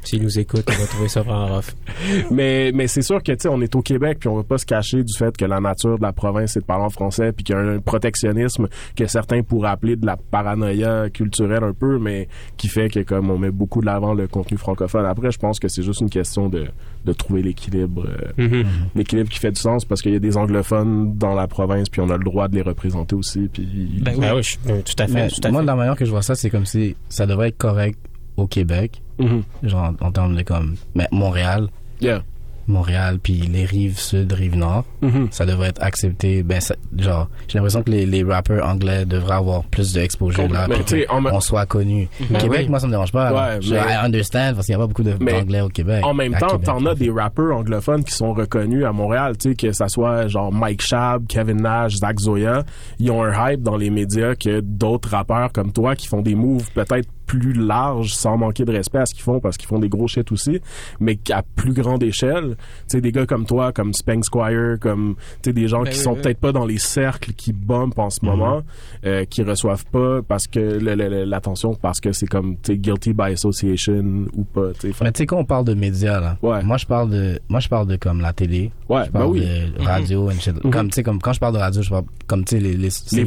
S'il 0.03 0.21
nous 0.23 0.39
écoute, 0.39 0.65
on 0.67 0.71
va 0.81 0.87
trouver 0.87 1.07
ça 1.07 1.21
vraiment 1.21 1.47
rough. 1.55 1.73
mais 2.31 2.71
mais 2.73 2.87
c'est 2.87 3.01
sûr 3.01 3.23
que 3.23 3.31
tu 3.31 3.37
sais 3.41 3.47
on 3.49 3.61
est 3.61 3.73
au 3.75 3.81
Québec 3.81 4.17
puis 4.19 4.27
on 4.29 4.35
va 4.35 4.43
pas 4.43 4.57
se 4.57 4.65
cacher 4.65 5.03
du 5.03 5.13
fait 5.17 5.35
que 5.35 5.45
la 5.45 5.61
nature 5.61 5.97
de 5.97 6.01
la 6.03 6.11
province 6.11 6.51
c'est 6.53 6.59
de 6.59 6.65
parler 6.65 6.83
en 6.85 6.89
français 6.89 7.31
puis 7.31 7.43
qu'il 7.45 7.55
y 7.55 7.57
a 7.57 7.61
un 7.61 7.79
protectionnisme 7.79 8.67
que 8.95 9.07
certains 9.07 9.41
pourraient 9.41 9.69
appeler 9.69 9.95
de 9.95 10.05
la 10.05 10.17
paranoïa 10.17 11.09
culturelle 11.09 11.63
un 11.63 11.73
peu 11.73 11.97
mais 11.97 12.27
qui 12.57 12.67
fait 12.67 12.89
que 12.89 12.99
comme 13.01 13.29
on 13.31 13.37
met 13.37 13.51
beaucoup 13.51 13.79
de 13.81 13.85
l'avant 13.85 14.13
le 14.13 14.27
contenu 14.27 14.57
francophone 14.57 15.05
après 15.05 15.31
je 15.31 15.39
pense 15.39 15.59
que 15.59 15.69
c'est 15.69 15.83
juste 15.83 16.01
une 16.01 16.09
question 16.09 16.49
de 16.49 16.65
de 17.05 17.13
trouver 17.13 17.41
l'équilibre 17.41 18.05
euh, 18.05 18.31
Mhm. 18.47 18.65
l'équilibre 18.95 19.29
qui 19.29 19.39
fait 19.39 19.51
du 19.51 19.59
sens 19.61 19.85
parce 19.85 20.01
qu'il 20.01 20.11
y 20.13 20.15
a 20.17 20.19
des 20.19 20.35
anglophones 20.37 21.17
dans 21.17 21.33
la 21.35 21.47
province 21.47 21.87
puis 21.89 22.01
on 22.01 22.09
a 22.09 22.17
le 22.17 22.23
droit 22.23 22.47
de 22.49 22.55
les 22.55 22.61
représenter 22.63 23.15
aussi 23.15 23.49
puis 23.51 23.65
Ben 24.01 24.13
oui. 24.15 24.19
Ben 24.21 24.35
oui, 24.35 24.43
je- 24.43 24.57
euh, 24.71 24.81
tout 24.81 25.01
à 25.01 25.07
fait, 25.07 25.13
Mais 25.13 25.27
tout 25.29 25.39
à 25.43 25.51
moi, 25.51 25.61
fait. 25.61 25.65
de 25.65 25.67
la 25.67 25.75
manière 25.75 25.95
que 25.95 26.03
je 26.05 26.11
vois 26.11 26.21
ça, 26.21 26.35
c'est 26.35 26.49
comme 26.49 26.65
si 26.65 26.95
ça 27.07 27.25
devrait 27.25 27.49
être 27.49 27.57
correct 27.57 27.97
au 28.39 28.47
Québec, 28.47 29.01
Mhm. 29.19 29.43
genre 29.63 29.93
en 30.01 30.11
termes 30.11 30.35
de 30.35 30.43
comme 30.43 30.75
mais 30.95 31.07
Montréal, 31.11 31.67
yeah 32.01 32.21
Montréal, 32.67 33.17
puis 33.17 33.33
les 33.33 33.65
rives 33.65 33.97
sud, 33.97 34.31
rives 34.31 34.55
nord, 34.55 34.85
Mhm. 35.01 35.29
ça 35.31 35.43
devrait 35.47 35.69
être 35.69 35.81
accepté. 35.81 36.43
Ben, 36.43 36.61
ça- 36.61 36.75
genre, 36.95 37.27
j'ai 37.47 37.57
l'impression 37.57 37.81
que 37.81 37.89
les, 37.89 38.05
les 38.05 38.23
rappeurs 38.23 38.63
anglais 38.63 39.05
devraient 39.05 39.37
avoir 39.37 39.63
plus 39.63 39.91
d'exposure 39.93 40.47
là, 40.49 40.67
puis 40.67 41.05
me- 41.19 41.33
on 41.33 41.39
soit 41.39 41.65
connu. 41.65 42.07
Ben 42.29 42.37
Québec, 42.37 42.59
oui. 42.65 42.69
moi, 42.69 42.79
ça 42.79 42.85
me 42.85 42.91
dérange 42.91 43.11
pas. 43.11 43.33
Ouais, 43.33 43.57
je, 43.59 43.73
mais- 43.73 43.79
I 43.79 43.95
understand 44.05 44.53
parce 44.53 44.67
qu'il 44.67 44.75
n'y 44.75 44.81
a 44.83 44.85
pas 44.85 44.87
beaucoup 44.87 45.01
d'anglais 45.01 45.61
au 45.61 45.69
Québec. 45.69 46.05
En 46.05 46.13
même 46.13 46.35
temps, 46.37 46.59
t'en 46.59 46.85
as 46.85 46.93
des 46.93 47.09
rappeurs 47.09 47.57
anglophones 47.57 48.03
qui 48.03 48.13
sont 48.13 48.33
reconnus 48.33 48.85
à 48.85 48.91
Montréal, 48.91 49.35
tu 49.35 49.49
sais, 49.49 49.55
que 49.55 49.71
ça 49.71 49.87
soit 49.87 50.27
genre 50.27 50.53
Mike 50.53 50.83
Shab, 50.83 51.25
Kevin 51.25 51.63
Nash, 51.63 51.95
Zach 51.95 52.19
Zoya. 52.19 52.63
Ils 52.99 53.09
ont 53.09 53.23
un 53.23 53.51
hype 53.51 53.63
dans 53.63 53.77
les 53.77 53.89
médias 53.89 54.35
que 54.35 54.59
d'autres 54.59 55.09
rappeurs 55.09 55.51
comme 55.51 55.71
toi 55.71 55.95
qui 55.95 56.05
font 56.07 56.21
des 56.21 56.35
moves 56.35 56.69
peut-être 56.75 57.09
plus 57.29 57.53
large 57.53 58.13
sans 58.15 58.37
manquer 58.37 58.65
de 58.65 58.71
respect 58.71 58.97
à 58.97 59.05
ce 59.05 59.13
qu'ils 59.13 59.21
font 59.23 59.39
parce 59.39 59.55
qu'ils 59.55 59.67
font 59.67 59.77
des 59.77 59.87
gros 59.87 60.07
shit 60.07 60.31
aussi, 60.31 60.59
mais 60.99 61.19
à 61.31 61.43
plus 61.43 61.73
grande 61.73 62.01
échelle. 62.01 62.55
Tu 62.57 62.65
sais, 62.87 63.01
des 63.01 63.11
gars 63.11 63.27
comme 63.27 63.45
toi, 63.45 63.71
comme 63.71 63.93
Spank 63.93 64.25
Squire, 64.25 64.77
comme 64.81 65.13
tu 65.43 65.49
sais 65.49 65.53
des 65.53 65.67
gens 65.67 65.83
Ben 65.83 65.91
qui 65.91 65.97
oui, 65.99 66.03
sont 66.03 66.13
oui. 66.15 66.21
peut-être 66.23 66.39
pas 66.39 66.51
dans 66.51 66.65
les 66.65 66.79
cercles 66.79 67.33
qui 67.33 67.53
bumpent 67.53 67.99
en 67.99 68.09
ce 68.09 68.25
moment, 68.25 68.63
euh, 69.05 69.25
qui 69.25 69.43
reçoivent 69.43 69.85
pas 69.85 70.21
parce 70.27 70.47
que 70.47 70.59
le- 70.59 70.95
le- 70.95 71.07
le- 71.07 71.23
l'attention 71.25 71.75
parce 71.75 71.99
que 71.99 72.13
c'est 72.13 72.25
comme 72.25 72.55
tu 72.63 72.73
sais 72.73 72.77
guilty 72.79 73.13
by 73.13 73.33
association 73.33 74.25
ou 74.35 74.43
pas. 74.43 74.71
tu 74.73 74.87
sais. 74.87 74.93
Fait- 74.93 75.03
Mais 75.05 75.11
tu 75.11 75.17
sais, 75.19 75.25
quand 75.27 75.37
on 75.37 75.45
parle 75.45 75.65
de 75.65 75.75
médias, 75.75 76.19
là, 76.19 76.37
Ouais. 76.41 76.63
moi, 76.63 76.77
je 76.77 76.87
parle 76.87 77.11
de, 77.11 77.39
moi, 77.47 77.59
je 77.59 77.69
parle 77.69 77.87
de 77.87 77.95
comme 77.95 78.21
la 78.21 78.33
télé. 78.33 78.71
Ouais, 78.89 79.03
je 79.05 79.11
bah 79.11 79.19
parle 79.19 79.31
oui. 79.33 79.41
de 79.41 79.83
radio 79.85 80.29
and 80.31 80.39
shit. 80.39 80.63
Mhm. 80.65 80.71
Comme, 80.71 80.89
tu 80.89 80.95
sais, 80.95 81.03
comme, 81.03 81.19
quand 81.21 81.33
je 81.33 81.39
parle 81.39 81.53
de 81.53 81.59
radio, 81.59 81.81
je 81.83 81.89
parle 81.91 82.05
comme, 82.25 82.43
tu 82.43 82.55
sais, 82.55 82.59
les, 82.61 82.73
les, 82.75 82.89
Les 83.11 83.23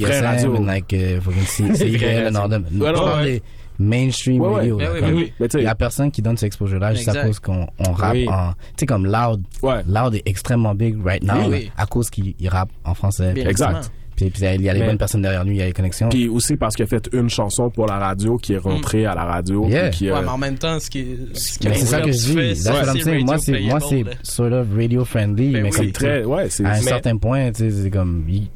like, 0.66 0.92
euh, 0.92 1.20
fucking 1.20 1.42
C- 1.42 1.62
vraies 1.68 1.76
CIBL 1.76 2.04
and 2.36 2.38
radios. 2.38 2.40
all 2.40 2.50
them. 2.50 2.64
Je 2.72 2.82
Ouais, 2.82 2.92
parle 2.92 3.20
ouais. 3.20 3.32
des 3.34 3.42
mainstream 3.82 4.40
Ouais, 4.40 4.48
ouais. 4.48 4.54
radio. 4.56 4.76
Ben 4.78 4.84
là, 4.84 4.90
oui, 4.94 5.00
comme- 5.00 5.08
ben 5.10 5.16
oui. 5.16 5.32
Mais 5.40 5.48
tu 5.48 5.56
Il 5.58 5.60
y 5.60 5.62
sais, 5.64 5.68
a 5.68 5.74
personne 5.74 6.10
qui 6.10 6.22
donne 6.22 6.36
cette 6.36 6.46
exposure-là 6.48 6.94
juste 6.94 7.08
à 7.08 7.24
cause 7.26 7.38
qu'on 7.38 7.66
on 7.78 7.92
rappe 7.92 8.14
Oui. 8.14 8.28
en, 8.28 8.52
tu 8.52 8.56
sais, 8.80 8.86
comme 8.86 9.04
Loud. 9.06 9.42
ouais. 9.62 9.82
Loud 9.86 10.14
est 10.14 10.22
extrêmement 10.26 10.74
big 10.74 10.96
right 11.04 11.22
now, 11.22 11.34
Oui, 11.34 11.42
là, 11.42 11.48
oui. 11.50 11.70
à 11.76 11.86
cause 11.86 12.08
qu'il 12.10 12.34
il 12.38 12.48
rappe 12.48 12.70
en 12.84 12.94
français. 12.94 13.32
Bien 13.32 13.48
Exact. 13.48 13.90
Puis, 14.14 14.28
puis 14.28 14.42
il 14.44 14.60
y 14.62 14.68
a 14.68 14.72
les 14.74 14.80
Mais- 14.80 14.86
bonnes 14.86 14.98
personnes 14.98 15.22
derrière 15.22 15.42
lui, 15.42 15.56
il 15.56 15.58
y 15.58 15.62
a 15.62 15.66
les 15.66 15.72
connexions. 15.72 16.10
Puis 16.10 16.28
aussi 16.28 16.56
parce 16.56 16.76
qu'il 16.76 16.84
a 16.84 16.86
fait 16.86 17.08
une 17.14 17.30
chanson 17.30 17.70
pour 17.70 17.86
la 17.86 17.98
radio 17.98 18.36
qui 18.36 18.52
est 18.52 18.58
rentrée 18.58 19.06
à 19.06 19.14
la 19.14 19.24
radio. 19.24 19.66
Yeah. 19.66 19.88
qui, 19.88 20.10
euh, 20.10 20.14
Ouais, 20.16 20.20
mais 20.22 20.28
en 20.28 20.36
même 20.38 20.58
temps, 20.58 20.78
ce 20.78 20.90
qui, 20.90 21.16
ce 21.32 21.58
qui 21.58 21.68
Mais 21.68 21.74
c'est 21.76 21.86
ça 21.86 22.00
que 22.02 22.12
je 22.12 22.18
dis. 22.18 22.34
fait, 22.34 22.54
That's 22.62 22.86
what 22.88 22.94
I'm 22.94 23.00
saying. 23.02 23.24
Moi, 23.24 23.38
c'est, 23.38 23.60
moi, 23.60 23.80
c'est 23.80 23.96
radio 24.02 24.12
sort 24.22 24.52
of 24.52 24.66
radio 24.76 25.04
friendly, 25.06 25.52
Ben 25.52 25.62
mais 25.62 25.70
oui. 25.70 25.76
comme 25.76 25.86
c'est 25.86 25.92
très, 25.92 26.24
ouais, 26.24 26.50
c'est. 26.50 26.64
à 26.64 26.68
un 26.68 26.72
mais- 26.74 26.80
certain 26.82 27.16
point, 27.16 27.50
tu 27.52 27.70
sais, 27.70 27.82
c'est 27.84 27.90
comme, 27.90 28.24
il- 28.28 28.50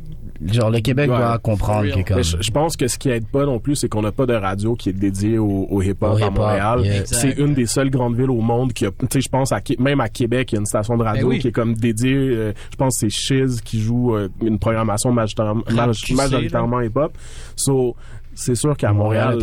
genre, 0.52 0.70
le 0.70 0.80
Québec 0.80 1.10
Ouais. 1.10 1.16
doit 1.16 1.38
comprendre 1.38 1.88
que 1.94 2.06
comme, 2.14 2.22
je, 2.22 2.36
je 2.40 2.50
pense 2.50 2.76
que 2.76 2.88
ce 2.88 2.98
qui 2.98 3.08
aide 3.10 3.26
pas 3.26 3.44
non 3.44 3.58
plus, 3.58 3.76
c'est 3.76 3.88
qu'on 3.88 4.02
n'a 4.02 4.12
pas 4.12 4.26
de 4.26 4.34
radio 4.34 4.74
qui 4.74 4.88
est 4.90 4.92
dédiée 4.92 5.38
au, 5.38 5.66
au 5.70 5.82
hip-hop 5.82 6.12
Au 6.12 6.16
à 6.16 6.20
hip-hop, 6.20 6.36
Montréal. 6.36 6.80
yeah. 6.84 7.00
Exact. 7.00 7.18
C'est 7.20 7.32
une 7.42 7.54
des 7.54 7.66
seules 7.66 7.90
grandes 7.90 8.16
villes 8.16 8.30
au 8.30 8.40
monde 8.40 8.72
qui 8.72 8.86
a, 8.86 8.90
tu 8.90 9.06
sais, 9.12 9.20
je 9.20 9.28
pense 9.28 9.52
à, 9.52 9.60
même 9.78 10.00
à 10.00 10.08
Québec, 10.08 10.52
il 10.52 10.54
y 10.54 10.58
a 10.58 10.60
une 10.60 10.66
station 10.66 10.96
de 10.96 11.02
radio 11.02 11.28
Ben 11.28 11.34
oui. 11.34 11.38
qui 11.38 11.48
est 11.48 11.52
comme 11.52 11.74
dédiée, 11.74 12.14
euh, 12.14 12.52
je 12.70 12.76
pense 12.76 12.94
que 13.00 13.08
c'est 13.08 13.16
Shiz 13.16 13.60
qui 13.60 13.80
joue 13.80 14.14
euh, 14.16 14.28
une 14.42 14.58
programmation 14.58 15.12
majoritairement, 15.12 16.80
hip-hop. 16.80 17.12
So, 17.56 17.94
c'est 18.34 18.54
sûr 18.54 18.76
qu'à 18.76 18.92
Montréal 18.92 19.38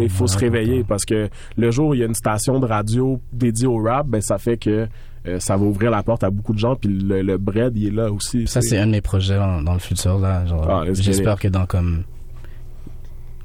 il 0.00 0.08
faut 0.08 0.26
se 0.28 0.38
réveiller 0.38 0.84
parce 0.84 1.04
que 1.04 1.28
le 1.56 1.70
jour 1.70 1.88
où 1.88 1.94
il 1.94 2.00
y 2.00 2.02
a 2.02 2.06
une 2.06 2.14
station 2.14 2.60
de 2.60 2.66
radio 2.66 3.20
dédiée 3.32 3.66
au 3.66 3.78
rap, 3.82 4.06
ben 4.06 4.20
ça 4.20 4.38
fait 4.38 4.56
que 4.56 4.86
euh, 5.26 5.38
ça 5.38 5.56
va 5.56 5.64
ouvrir 5.64 5.90
la 5.90 6.02
porte 6.02 6.24
à 6.24 6.30
beaucoup 6.30 6.52
de 6.54 6.58
gens 6.58 6.76
puis 6.76 6.88
le, 6.88 7.22
le 7.22 7.36
bread 7.38 7.76
il 7.76 7.88
est 7.88 7.90
là 7.90 8.10
aussi. 8.10 8.46
ça, 8.46 8.60
c'est 8.62 8.78
un 8.78 8.86
de 8.86 8.92
mes 8.92 9.00
projets 9.00 9.36
dans, 9.36 9.60
dans 9.62 9.74
le 9.74 9.78
futur, 9.78 10.18
là. 10.18 10.44
Ah, 10.68 10.82
j'espère 10.92 11.38
que 11.38 11.48
dans 11.48 11.66
comme, 11.66 12.04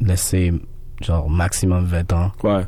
laisser, 0.02 0.54
genre, 1.02 1.30
maximum 1.30 1.86
20 1.86 2.14
ans, 2.14 2.32
Ouais. 2.44 2.66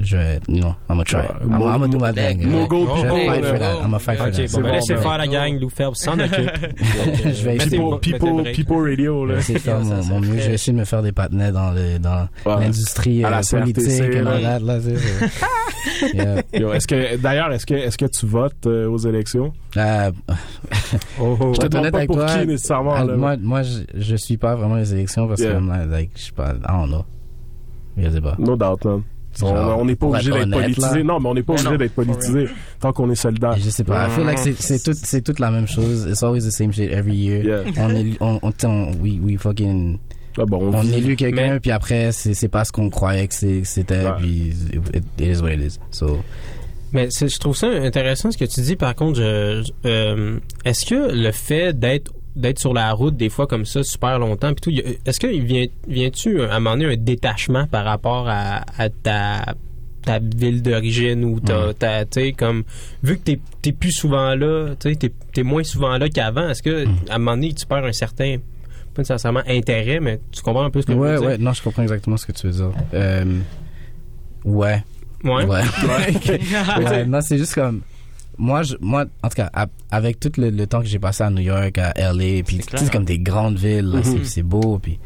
Je 0.00 0.16
vais, 0.16 0.40
non, 0.48 0.68
I'm 0.88 0.96
gonna 0.96 1.04
try. 1.04 1.20
I'm, 1.42 1.52
I'm 1.52 1.58
gonna 1.80 1.88
do 1.88 1.98
my 1.98 2.12
thing. 2.12 2.46
No 2.50 2.62
Je 2.62 2.68
go 2.68 2.84
vais 2.94 3.26
fight 3.26 3.44
for 3.44 3.58
that. 3.58 3.74
I'm 3.76 3.82
gonna 3.82 3.98
fight 3.98 4.18
for 4.18 4.26
Ok, 4.28 4.32
that. 4.34 4.46
bon, 4.52 4.60
ben 4.60 4.62
bon, 4.68 4.72
laissez 4.74 4.94
ben. 4.94 5.02
faire 5.02 5.18
la 5.18 5.26
gang, 5.26 5.60
Lou 5.60 5.68
Ferb 5.70 5.94
s'en 5.94 6.18
occupe. 6.18 6.50
Je 7.24 7.44
vais 7.44 7.56
essayer, 7.56 7.78
People, 8.00 8.44
le 8.44 8.52
people, 8.52 8.88
radio, 8.90 9.26
je 9.26 9.28
là. 9.28 9.34
vais 9.34 9.40
essayer 9.40 9.58
de 9.58 9.64
faire 9.64 9.84
Ça, 9.84 10.00
mon, 10.08 10.20
mieux. 10.20 10.38
Je 10.38 10.48
vais 10.48 10.54
essayer 10.54 10.72
de 10.72 10.78
me 10.78 10.84
faire 10.84 11.02
des 11.02 11.12
partenaires 11.12 11.52
dans 11.52 11.70
le, 11.72 11.98
dans 11.98 12.28
l'industrie 12.46 13.24
À 13.24 13.30
la 13.30 13.38
euh, 13.38 13.42
politique 13.60 13.88
et 13.88 14.22
that, 14.22 14.58
là, 14.60 14.78
c'est- 14.80 14.94
Yeah. 16.14 16.42
Yo, 16.52 16.72
est-ce 16.72 16.86
que 16.86 17.16
d'ailleurs 17.16 17.50
est-ce 17.52 17.64
que 17.66 17.74
est-ce 17.74 17.96
que 17.96 18.04
tu 18.06 18.26
votes 18.26 18.66
euh, 18.66 18.88
aux 18.88 18.98
élections? 18.98 19.52
Euh, 19.76 20.10
Oh, 21.20 21.36
oh. 21.40 21.52
Je 21.54 21.58
te 21.60 21.66
demande 21.66 21.86
honnête 21.86 21.92
pas 21.92 21.98
avec 21.98 22.08
pour 22.08 22.16
toi, 22.16 22.26
qui 22.38 22.46
nécessairement 22.46 22.94
Ah, 22.96 23.04
là. 23.04 23.16
moi, 23.16 23.36
moi 23.36 23.62
je, 23.62 23.80
je 23.94 24.16
suis 24.16 24.36
pas 24.36 24.54
vraiment 24.54 24.76
les 24.76 24.92
élections 24.94 25.26
parce 25.28 25.40
Yeah. 25.40 25.54
que 25.54 25.60
like, 25.68 25.90
like, 25.90 26.10
je 26.16 26.22
sais 26.26 26.32
pas, 26.32 26.52
I 26.52 26.66
don't 26.68 26.88
know. 26.88 27.04
Je 27.96 28.10
sais 28.10 28.20
pas. 28.20 28.36
No 28.38 28.56
doubt, 28.56 28.84
man. 28.84 29.02
On 29.42 29.84
n'est 29.84 29.96
pas 29.96 30.06
obligé 30.06 30.30
être 30.32 30.46
d'être 30.46 30.60
politisé. 30.60 30.98
là. 30.98 31.04
Non, 31.04 31.20
mais 31.20 31.28
on 31.28 31.34
n'est 31.34 31.42
pas 31.42 31.52
obligé 31.54 31.78
d'être 31.78 31.94
politisé 31.94 32.46
tant 32.80 32.92
qu'on 32.92 33.10
est 33.10 33.14
solidaire. 33.14 33.56
Je 33.58 33.70
sais 33.70 33.84
pas. 33.84 34.06
I 34.08 34.10
feel 34.10 34.24
like 34.24 34.38
c'est, 34.38 34.82
tout, 34.82 34.92
c'est 34.94 35.22
toute 35.22 35.38
la 35.40 35.50
même 35.50 35.66
chose. 35.68 36.06
It's 36.10 36.22
always 36.22 36.40
the 36.40 36.50
same 36.50 36.72
shit 36.72 36.90
every 36.92 37.14
year. 37.16 37.44
Yeah. 37.44 37.62
On 37.78 37.90
est, 37.90 38.16
on, 38.20 38.38
on, 38.42 38.52
on, 38.64 38.92
we, 39.02 39.18
we 39.22 39.36
fucking, 39.38 39.98
Ah, 40.38 40.44
bon, 40.46 40.70
on 40.72 40.82
élu 40.82 41.16
quelqu'un 41.16 41.54
Mais- 41.54 41.60
puis 41.60 41.70
après 41.70 42.12
c'est, 42.12 42.34
c'est 42.34 42.48
pas 42.48 42.64
ce 42.64 42.72
qu'on 42.72 42.90
croyait 42.90 43.26
que 43.28 43.34
c'était 43.34 44.04
Ouais. 44.04 44.12
puis 44.18 44.52
it, 44.94 44.96
it 45.18 45.38
is 45.38 45.40
what 45.42 45.50
it 45.52 45.60
is. 45.74 45.78
So, 45.90 46.18
Mais 46.92 47.08
c'est- 47.10 47.28
je 47.28 47.38
trouve 47.38 47.56
ça 47.56 47.66
intéressant 47.66 48.30
ce 48.30 48.38
que 48.38 48.44
tu 48.44 48.60
dis. 48.60 48.76
Par 48.76 48.94
contre, 48.94 49.18
je, 49.18 49.62
je- 49.66 49.88
euh, 49.88 50.38
est-ce 50.64 50.86
que 50.86 51.12
le 51.12 51.32
fait 51.32 51.78
d'être 51.78 52.12
d'être 52.36 52.58
sur 52.58 52.72
la 52.74 52.92
route 52.92 53.16
des 53.16 53.28
fois 53.28 53.46
comme 53.46 53.64
ça 53.64 53.82
super 53.82 54.18
longtemps 54.18 54.52
puis 54.54 54.60
tout, 54.60 54.70
a- 54.86 55.08
est-ce 55.08 55.26
vient 55.26 55.66
viens-tu 55.88 56.42
à 56.42 56.54
un 56.54 56.60
moment 56.60 56.76
donné 56.76 56.92
un 56.92 56.96
détachement 56.96 57.66
par 57.66 57.84
rapport 57.84 58.28
à, 58.28 58.64
à 58.78 58.88
ta 58.90 59.54
ta 60.02 60.20
ville 60.20 60.62
d'origine 60.62 61.24
ou 61.24 61.40
ta, 61.40 61.74
ta 61.74 62.04
comme 62.32 62.62
vu 63.02 63.18
que 63.18 63.32
t'es 63.62 63.72
plus 63.72 63.92
souvent 63.92 64.34
là 64.36 64.74
tu 64.80 64.94
sais 64.94 65.10
t'es 65.32 65.42
moins 65.42 65.64
souvent 65.64 65.98
là 65.98 66.08
qu'avant 66.08 66.48
est-ce 66.48 66.62
que 66.62 66.86
Mm. 66.86 66.96
à 67.10 67.14
un 67.14 67.18
moment 67.18 67.32
donné 67.36 67.52
tu 67.52 67.66
perds 67.66 67.84
un 67.84 67.92
certain 67.92 68.36
pas 68.94 69.02
nécessairement 69.02 69.42
intérêt 69.46 69.98
mais 70.00 70.20
tu 70.32 70.40
comprends 70.42 70.64
un 70.64 70.70
peu 70.70 70.80
ce 70.80 70.86
que 70.86 70.92
je 70.92 70.98
ouais, 70.98 71.12
veux 71.14 71.18
dire? 71.18 71.28
ouais, 71.28 71.38
non, 71.38 71.52
je 71.52 71.62
comprends 71.62 71.82
exactement 71.82 72.16
ce 72.16 72.26
que 72.26 72.32
tu 72.32 72.46
veux 72.46 72.52
dire. 72.52 72.70
Euh, 72.94 73.24
ouais? 74.44 74.82
ouais, 75.24 75.44
Ouais. 75.44 75.62
Ouais, 76.84 77.04
non, 77.06 77.20
c'est 77.20 77.38
juste 77.38 77.54
comme 77.54 77.82
moi, 78.38 78.62
je, 78.62 78.76
moi, 78.80 79.04
en 79.22 79.28
tout 79.28 79.34
cas, 79.36 79.50
à- 79.52 79.66
avec 79.90 80.18
tout 80.20 80.32
le, 80.38 80.50
le 80.50 80.66
temps 80.66 80.80
que 80.80 80.86
j'ai 80.86 80.98
passé 80.98 81.22
à 81.24 81.30
New 81.30 81.42
York, 81.42 81.76
à 81.78 81.92
LA, 81.96 82.42
puis 82.44 82.56
c'est 82.78 82.90
comme 82.92 83.04
des 83.04 83.18
grandes 83.18 83.58
villes, 83.58 83.92
c'est- 84.04 84.24
c'est 84.24 84.42
beau, 84.42 84.78
puis 84.78 84.98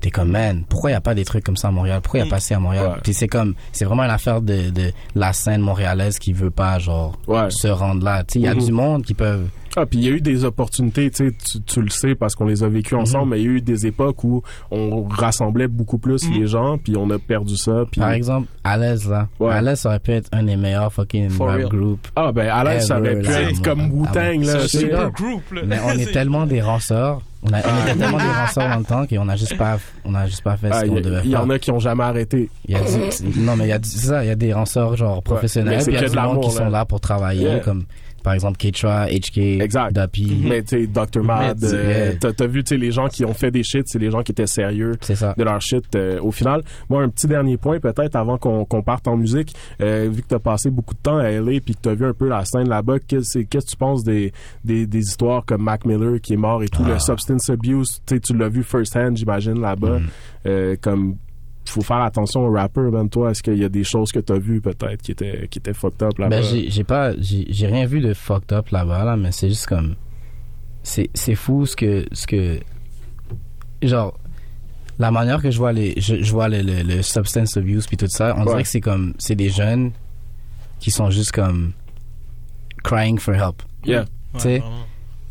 t'es 0.00 0.10
comme 0.10 0.30
man, 0.30 0.64
pourquoi 0.68 0.90
y 0.90 0.94
a 0.94 1.00
pas 1.00 1.14
des 1.14 1.24
trucs 1.24 1.44
comme 1.44 1.56
ça 1.56 1.68
à 1.68 1.70
Montréal? 1.70 2.00
Pourquoi 2.02 2.20
y 2.20 2.22
a 2.22 2.26
pas 2.26 2.40
ça 2.40 2.56
à 2.56 2.58
Montréal? 2.58 2.86
Ouais. 2.88 3.00
Puis 3.02 3.14
c'est 3.14 3.28
comme, 3.28 3.54
c'est 3.72 3.84
vraiment 3.84 4.04
une 4.04 4.10
affaire 4.10 4.40
de, 4.40 4.70
de 4.70 4.92
la 5.14 5.32
scène 5.32 5.60
montréalaise 5.60 6.18
qui 6.18 6.32
veut 6.32 6.50
pas 6.50 6.78
genre 6.78 7.16
Ouais. 7.26 7.50
se 7.50 7.68
rendre 7.68 8.04
là. 8.04 8.22
Tu 8.24 8.34
sais, 8.34 8.38
il 8.40 8.42
y 8.44 8.48
a 8.48 8.54
Mhm. 8.54 8.64
du 8.64 8.72
monde 8.72 9.02
qui 9.04 9.14
peuvent. 9.14 9.48
Ah, 9.76 9.86
puis 9.86 9.98
il 10.00 10.04
y 10.04 10.08
a 10.08 10.10
eu 10.12 10.20
des 10.20 10.44
opportunités, 10.44 11.08
tu 11.10 11.28
sais, 11.28 11.34
tu, 11.44 11.60
tu 11.60 11.82
le 11.82 11.90
sais 11.90 12.14
parce 12.16 12.34
qu'on 12.34 12.46
les 12.46 12.64
a 12.64 12.68
vécues 12.68 12.96
ensemble, 12.96 13.24
Mhm. 13.26 13.30
mais 13.30 13.40
il 13.40 13.44
y 13.44 13.48
a 13.48 13.50
eu 13.58 13.60
des 13.60 13.86
époques 13.86 14.24
où 14.24 14.42
on 14.72 15.04
rassemblait 15.04 15.68
beaucoup 15.68 15.98
plus 15.98 16.28
les 16.30 16.46
gens, 16.46 16.78
puis 16.78 16.96
on 16.96 17.08
a 17.10 17.18
perdu 17.18 17.56
ça. 17.56 17.84
Puis 17.90 18.00
Par 18.00 18.10
exemple, 18.10 18.48
à 18.64 18.76
l'aise 18.76 19.08
là, 19.08 19.28
Ouais. 19.38 19.52
à 19.52 19.60
l'aise 19.62 19.80
ça 19.80 19.90
aurait 19.90 20.00
pu 20.00 20.12
être 20.12 20.28
un 20.32 20.42
des 20.42 20.56
meilleurs 20.56 20.92
fucking 20.92 21.28
For 21.30 21.46
rap 21.48 21.56
real. 21.58 21.68
group. 21.68 22.08
ah 22.16 22.32
ben 22.32 22.48
à 22.48 22.64
l'aise 22.64 22.86
ça 22.86 22.98
aurait 22.98 23.16
pu 23.20 23.26
là, 23.28 23.42
être 23.42 23.62
comme 23.62 23.90
Wu-Tang 23.92 24.42
là. 24.44 24.66
Super 24.66 25.10
group, 25.12 25.42
là. 25.52 25.62
Mais 25.66 25.78
on 25.84 25.90
est 25.90 26.12
tellement 26.12 26.46
des 26.46 26.60
ranceurs. 26.62 27.20
On, 27.42 27.52
a, 27.52 27.58
on 27.58 27.82
était 27.86 27.96
tellement 27.98 28.18
des 28.18 28.24
ranceurs 28.24 28.68
dans 28.68 28.78
le 28.78 28.84
temps 28.84 29.06
qu'on 29.06 29.28
a 29.28 29.36
juste 29.36 29.56
pas, 29.56 29.78
on 30.04 30.12
a 30.14 30.26
juste 30.26 30.42
pas 30.42 30.56
fait 30.56 30.70
Ah, 30.72 30.80
ce 30.80 30.86
Il 30.86 30.90
qu'on 30.90 30.96
y, 30.96 31.02
devait 31.02 31.20
il 31.22 31.28
y 31.28 31.32
faire. 31.32 31.42
en 31.44 31.50
a 31.50 31.58
qui 31.60 31.70
ont 31.70 31.78
jamais 31.78 32.02
arrêté. 32.02 32.50
Il 32.66 32.72
y 32.72 32.74
a 32.74 32.80
du- 32.80 33.40
non, 33.40 33.54
mais 33.54 33.66
il 33.66 33.68
y 33.68 33.72
a 33.72 33.78
du- 33.78 33.88
ça, 33.88 34.24
il 34.24 34.26
y 34.26 34.30
a 34.30 34.34
des 34.34 34.52
ranceurs 34.52 34.96
genre 34.96 35.22
professionnels, 35.22 35.80
il 35.86 35.92
y 35.94 35.96
que 35.96 35.98
a 35.98 36.02
de 36.02 36.08
du 36.08 36.16
monde 36.16 36.26
l'amour, 36.26 36.44
qui 36.44 36.50
sont 36.50 36.64
là. 36.64 36.70
là 36.70 36.84
pour 36.84 37.00
travailler, 37.00 37.42
Yeah. 37.44 37.60
comme 37.60 37.84
par 38.28 38.34
exemple 38.34 38.58
Ketra, 38.58 39.06
HK, 39.06 39.38
Exact. 39.62 39.90
Duppy. 39.94 40.44
Mais 40.46 40.62
tu 40.62 40.80
sais, 40.80 40.86
Dr. 40.86 41.22
Mad, 41.24 41.64
euh, 41.64 42.12
t'as 42.20 42.46
vu, 42.46 42.62
tu 42.62 42.74
sais, 42.74 42.76
les 42.76 42.92
gens 42.92 43.08
qui 43.08 43.24
ont 43.24 43.32
fait 43.32 43.50
des 43.50 43.62
shit, 43.62 43.88
c'est 43.88 43.98
les 43.98 44.10
gens 44.10 44.22
qui 44.22 44.32
étaient 44.32 44.46
sérieux 44.46 44.96
C'est 45.00 45.14
ça. 45.14 45.34
de 45.38 45.42
leur 45.42 45.62
shit 45.62 45.96
euh, 45.96 46.20
au 46.20 46.30
final. 46.30 46.60
Moi, 46.90 47.02
un 47.02 47.08
petit 47.08 47.26
dernier 47.26 47.56
point 47.56 47.80
peut-être 47.80 48.16
avant 48.16 48.36
qu'on 48.36 48.66
qu'on 48.66 48.82
parte 48.82 49.08
en 49.08 49.16
musique. 49.16 49.54
Euh, 49.80 50.10
vu 50.12 50.20
que 50.20 50.26
t'as 50.28 50.38
passé 50.38 50.68
beaucoup 50.68 50.92
de 50.92 51.00
temps 51.00 51.16
à 51.16 51.30
LA 51.30 51.60
puis 51.64 51.74
que 51.74 51.80
t'as 51.80 51.94
vu 51.94 52.04
un 52.04 52.12
peu 52.12 52.28
la 52.28 52.44
scène 52.44 52.68
là-bas, 52.68 52.98
qu'est-ce 52.98 53.38
qu'est-ce 53.38 53.64
que 53.64 53.70
tu 53.70 53.76
penses 53.78 54.04
des, 54.04 54.34
des, 54.62 54.86
des 54.86 54.98
histoires 55.00 55.42
comme 55.46 55.62
Mac 55.62 55.86
Miller 55.86 56.20
qui 56.20 56.34
est 56.34 56.36
mort 56.36 56.62
et 56.62 56.68
tout, 56.68 56.82
Ah. 56.84 56.90
le 56.92 56.98
substance 56.98 57.48
abuse, 57.48 58.02
tu 58.06 58.16
sais, 58.16 58.20
tu 58.20 58.36
l'as 58.36 58.50
vu 58.50 58.62
first 58.62 58.94
hand, 58.94 59.16
j'imagine, 59.16 59.58
là-bas. 59.58 60.00
Mm. 60.00 60.06
Euh, 60.46 60.76
comme 60.82 61.16
faut 61.70 61.82
faire 61.82 61.98
attention 62.02 62.40
aux 62.46 62.52
rappers, 62.52 62.90
même 62.90 63.08
toi. 63.08 63.30
Est-ce 63.30 63.42
qu'il 63.42 63.58
y 63.58 63.64
a 63.64 63.68
des 63.68 63.84
choses 63.84 64.12
que 64.12 64.18
t'as 64.20 64.38
vues 64.38 64.60
peut-être 64.60 65.02
qui 65.02 65.12
étaient 65.12 65.48
qui 65.50 65.58
étaient 65.58 65.74
fucked 65.74 66.02
up 66.02 66.18
là-bas? 66.18 66.40
Ben, 66.40 66.42
j'ai 66.68 66.84
pas, 66.84 67.12
j'ai 67.18 67.46
j'ai 67.48 67.66
rien 67.66 67.86
vu 67.86 68.00
de 68.00 68.14
fucked 68.14 68.52
up 68.52 68.68
là-bas, 68.70 69.04
là, 69.04 69.16
mais 69.16 69.32
c'est 69.32 69.48
juste 69.48 69.66
comme, 69.66 69.94
c'est 70.82 71.10
c'est 71.14 71.34
fou 71.34 71.66
ce 71.66 71.76
que, 71.76 72.06
ce 72.12 72.26
que, 72.26 72.60
genre, 73.82 74.18
la 74.98 75.10
manière 75.10 75.40
que 75.42 75.50
je 75.50 75.58
vois 75.58 75.72
les, 75.72 75.94
je, 76.00 76.22
je 76.22 76.32
vois 76.32 76.48
le, 76.48 76.60
le, 76.62 76.82
le 76.82 77.02
substance 77.02 77.56
abuse 77.56 77.86
puis 77.86 77.96
tout 77.96 78.08
ça, 78.08 78.34
on 78.36 78.40
Ouais. 78.40 78.46
dirait 78.46 78.62
que 78.64 78.68
c'est 78.68 78.80
comme, 78.80 79.14
c'est 79.18 79.36
des 79.36 79.48
jeunes 79.50 79.92
qui 80.80 80.90
sont 80.90 81.10
juste 81.10 81.32
comme 81.32 81.72
crying 82.84 83.18
for 83.18 83.34
help. 83.34 83.62
Yeah. 83.84 84.04
Tu 84.34 84.40
sais, 84.40 84.62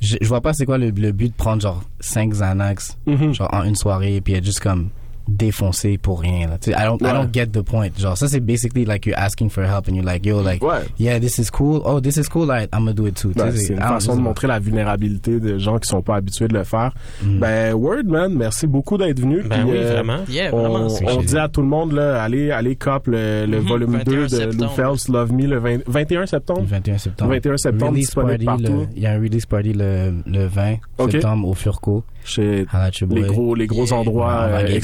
je, 0.01 0.17
je 0.21 0.27
vois 0.27 0.41
pas 0.41 0.53
c'est 0.53 0.65
quoi 0.65 0.77
le, 0.77 0.89
le 0.91 1.11
but 1.11 1.29
de 1.29 1.35
prendre 1.35 1.61
genre 1.61 1.83
5 1.99 2.31
Xanax 2.31 2.97
Mhm. 3.05 3.33
genre 3.33 3.49
en 3.53 3.63
une 3.63 3.75
soirée 3.75 4.21
puis 4.21 4.33
être 4.33 4.45
juste 4.45 4.59
comme 4.59 4.89
défoncé 5.28 5.97
pour 5.97 6.21
rien 6.21 6.47
là. 6.47 6.57
I 6.67 6.86
don't 6.86 6.99
I 7.01 7.05
Ouais. 7.05 7.13
don't 7.13 7.34
get 7.34 7.47
the 7.47 7.61
point. 7.61 7.89
Genre 7.97 8.17
ça 8.17 8.28
c'est 8.28 8.39
basically 8.39 8.86
like 8.86 9.05
you're 9.05 9.17
asking 9.19 9.49
for 9.49 9.63
help 9.63 9.88
and 9.89 9.93
you're 9.95 10.05
like 10.05 10.25
yo 10.25 10.41
like 10.41 10.63
Ouais. 10.63 10.82
yeah 10.99 11.19
this 11.19 11.38
is 11.38 11.49
cool. 11.51 11.82
Oh 11.86 11.99
this 11.99 12.17
is 12.17 12.28
cool. 12.30 12.47
Like, 12.47 12.69
I'm 12.73 12.80
gonna 12.86 12.93
do 12.93 13.07
it 13.07 13.15
too. 13.15 13.32
Ben, 13.36 13.51
c'est 13.51 13.73
une 13.73 13.80
I 13.80 13.82
façon 13.82 14.15
de 14.15 14.21
montrer 14.21 14.47
la 14.47 14.59
vulnérabilité 14.59 15.39
de 15.39 15.57
gens 15.57 15.78
qui 15.80 15.88
sont 15.88 16.01
pas 16.01 16.15
habitués 16.17 16.47
de 16.47 16.53
le 16.53 16.63
faire. 16.63 16.93
Mhm. 17.23 17.39
Ben 17.39 17.73
word 17.73 18.05
man, 18.05 18.34
merci 18.34 18.67
beaucoup 18.67 18.97
d'être 18.97 19.19
venu. 19.19 19.41
ben 19.43 19.49
Puis, 19.63 19.71
oui 19.71 19.78
euh, 19.78 19.91
vraiment 19.93 20.19
Yeah, 20.30 20.53
On, 20.53 20.59
vraiment. 20.69 20.88
on 21.07 21.21
dit 21.21 21.38
à 21.38 21.47
tout 21.49 21.61
le 21.61 21.67
monde 21.67 21.91
là, 21.93 22.21
allez 22.23 22.51
allez 22.51 22.75
cop 22.75 23.07
le, 23.07 23.45
le 23.45 23.59
Mhm, 23.61 23.67
volume 23.67 23.91
21 23.91 24.28
2 24.28 24.28
de 24.28 24.63
Lou. 24.63 24.69
Phelps 24.69 25.07
Love 25.09 25.34
Me 25.34 25.45
le 25.47 25.57
20 25.59 25.80
21 25.88 26.21
Le 26.21 26.25
septembre. 26.28 26.63
21 26.65 26.97
septembre. 26.97 27.32
21 27.32 27.57
septembre, 27.57 27.91
Release 27.91 28.05
disponible 28.05 28.45
party, 28.45 28.63
partout. 28.63 28.88
Il 28.95 29.01
y 29.01 29.05
a 29.05 29.11
un 29.11 29.19
release 29.19 29.45
party 29.45 29.73
le, 29.73 30.13
le 30.25 30.45
20 30.47 30.75
Ok. 30.97 31.11
septembre 31.11 31.47
au 31.47 31.53
Furco. 31.53 32.03
Chez 32.23 32.65
les 33.09 33.21
gros 33.21 33.55
les 33.55 33.67
gros 33.67 33.86
Yeah. 33.86 33.95
endroits 33.97 34.34
euh, 34.34 34.67
get 34.67 34.82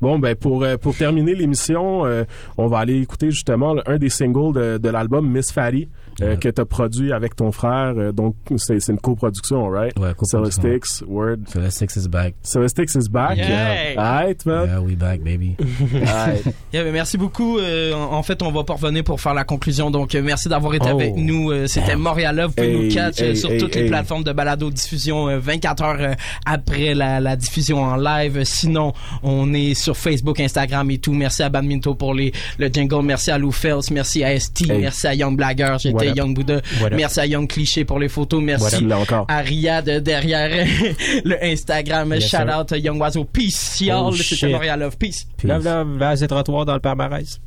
Bon, 0.00 0.18
ben 0.18 0.34
pour 0.34 0.64
euh, 0.64 0.76
terminer 0.98 1.34
l'émission, 1.34 2.04
euh, 2.04 2.24
on 2.58 2.66
va 2.66 2.78
aller 2.78 3.00
écouter 3.00 3.30
justement 3.30 3.76
un 3.86 3.98
des 3.98 4.08
singles 4.08 4.52
de, 4.52 4.78
de 4.78 4.88
l'album 4.88 5.30
Miss 5.30 5.52
Fatty 5.52 5.88
euh, 6.20 6.36
que 6.36 6.48
tu 6.48 6.60
as 6.60 6.64
produit 6.64 7.12
avec 7.12 7.36
ton 7.36 7.52
frère. 7.52 7.94
Euh, 7.96 8.12
donc 8.12 8.34
c'est 8.56 8.80
c'est 8.80 8.92
une 8.92 8.98
coproduction, 9.00 9.68
right? 9.68 9.98
Ouais, 9.98 10.12
coproduction. 10.14 10.44
Celestics, 10.62 11.08
Word. 11.08 11.38
Celestics 11.48 11.96
is 11.96 12.08
back. 12.08 12.34
Celestics 12.42 12.96
is 12.96 13.08
back? 13.08 13.36
Yeah. 13.38 13.94
Alright, 13.96 14.44
man. 14.46 14.66
Yeah, 14.68 14.80
we 14.80 14.96
back, 14.96 15.22
baby. 15.22 15.56
Alright. 15.94 16.44
Yeah, 16.72 16.84
ben, 16.84 16.92
merci 16.92 17.16
beaucoup. 17.18 17.58
Euh, 17.58 17.92
en 17.94 18.22
fait, 18.22 18.42
on 18.42 18.50
va 18.52 18.64
pas 18.64 18.74
revenir 18.74 19.04
pour 19.04 19.20
faire 19.20 19.34
la 19.34 19.44
conclusion. 19.44 19.90
Donc, 19.90 20.14
euh, 20.14 20.22
merci 20.22 20.48
d'avoir 20.48 20.74
été 20.74 20.86
Oh. 20.90 20.96
avec 20.96 21.14
nous. 21.16 21.50
Euh, 21.50 21.66
C'était 21.66 21.96
Montréal 21.96 22.36
Love. 22.36 22.48
Vous 22.48 22.54
pouvez 22.56 22.68
Hey, 22.68 22.88
nous 22.88 22.94
catch 22.94 23.20
euh, 23.20 23.24
hey, 23.30 23.36
sur 23.36 23.50
hey, 23.50 23.58
toutes 23.58 23.74
les 23.74 23.86
plateformes 23.86 24.24
de 24.24 24.32
balado 24.32 24.70
diffusion 24.70 25.28
euh, 25.28 25.38
24 25.38 25.82
heures 25.82 25.96
euh, 26.00 26.14
après 26.44 26.94
la, 26.94 27.20
la 27.20 27.36
diffusion 27.36 27.82
en 27.82 27.96
live. 27.96 28.42
Sinon, 28.44 28.92
on 29.22 29.52
est 29.54 29.74
sur 29.74 29.96
Facebook, 29.96 30.40
Instagram 30.40 30.90
et 30.90 30.98
tout. 30.98 31.12
Merci 31.12 31.42
à 31.42 31.48
Badminto 31.48 31.94
pour 31.94 32.14
les 32.14 32.32
le 32.58 32.68
jingle. 32.68 33.02
Merci 33.04 33.30
à 33.30 33.38
Lou 33.38 33.52
Fels. 33.52 33.80
Merci 33.92 34.24
à 34.24 34.38
ST. 34.38 34.68
Hey. 34.70 34.80
Merci 34.80 35.06
à 35.06 35.14
Young 35.14 35.36
Blagger. 35.36 35.76
J'étais 35.78 36.01
up? 36.10 36.16
Young 36.16 36.38
up? 36.50 36.64
Merci 36.92 37.20
à 37.20 37.26
Young 37.26 37.48
Cliché 37.48 37.84
pour 37.84 37.98
les 37.98 38.08
photos. 38.08 38.42
Merci 38.42 38.86
encore. 38.92 39.26
à 39.28 39.38
Riyad 39.40 39.88
derrière 40.02 40.48
le 41.24 41.44
Instagram. 41.44 42.12
Yes, 42.14 42.24
Shout 42.24 42.36
sir. 42.36 42.58
out 42.60 42.72
à 42.72 42.78
Young 42.78 43.00
Oiseau. 43.00 43.24
Peace, 43.24 43.80
y'all. 43.80 44.08
Oh, 44.08 44.16
C'était. 44.16 44.48
Montréal 44.52 44.80
Love. 44.80 44.96
Peace. 44.96 45.26
Love, 45.44 45.64
love, 45.64 45.98
vas 45.98 46.20
y 46.20 46.26
trottoir 46.26 46.64
dans 46.64 46.74
le 46.74 46.80
palmarès. 46.80 47.40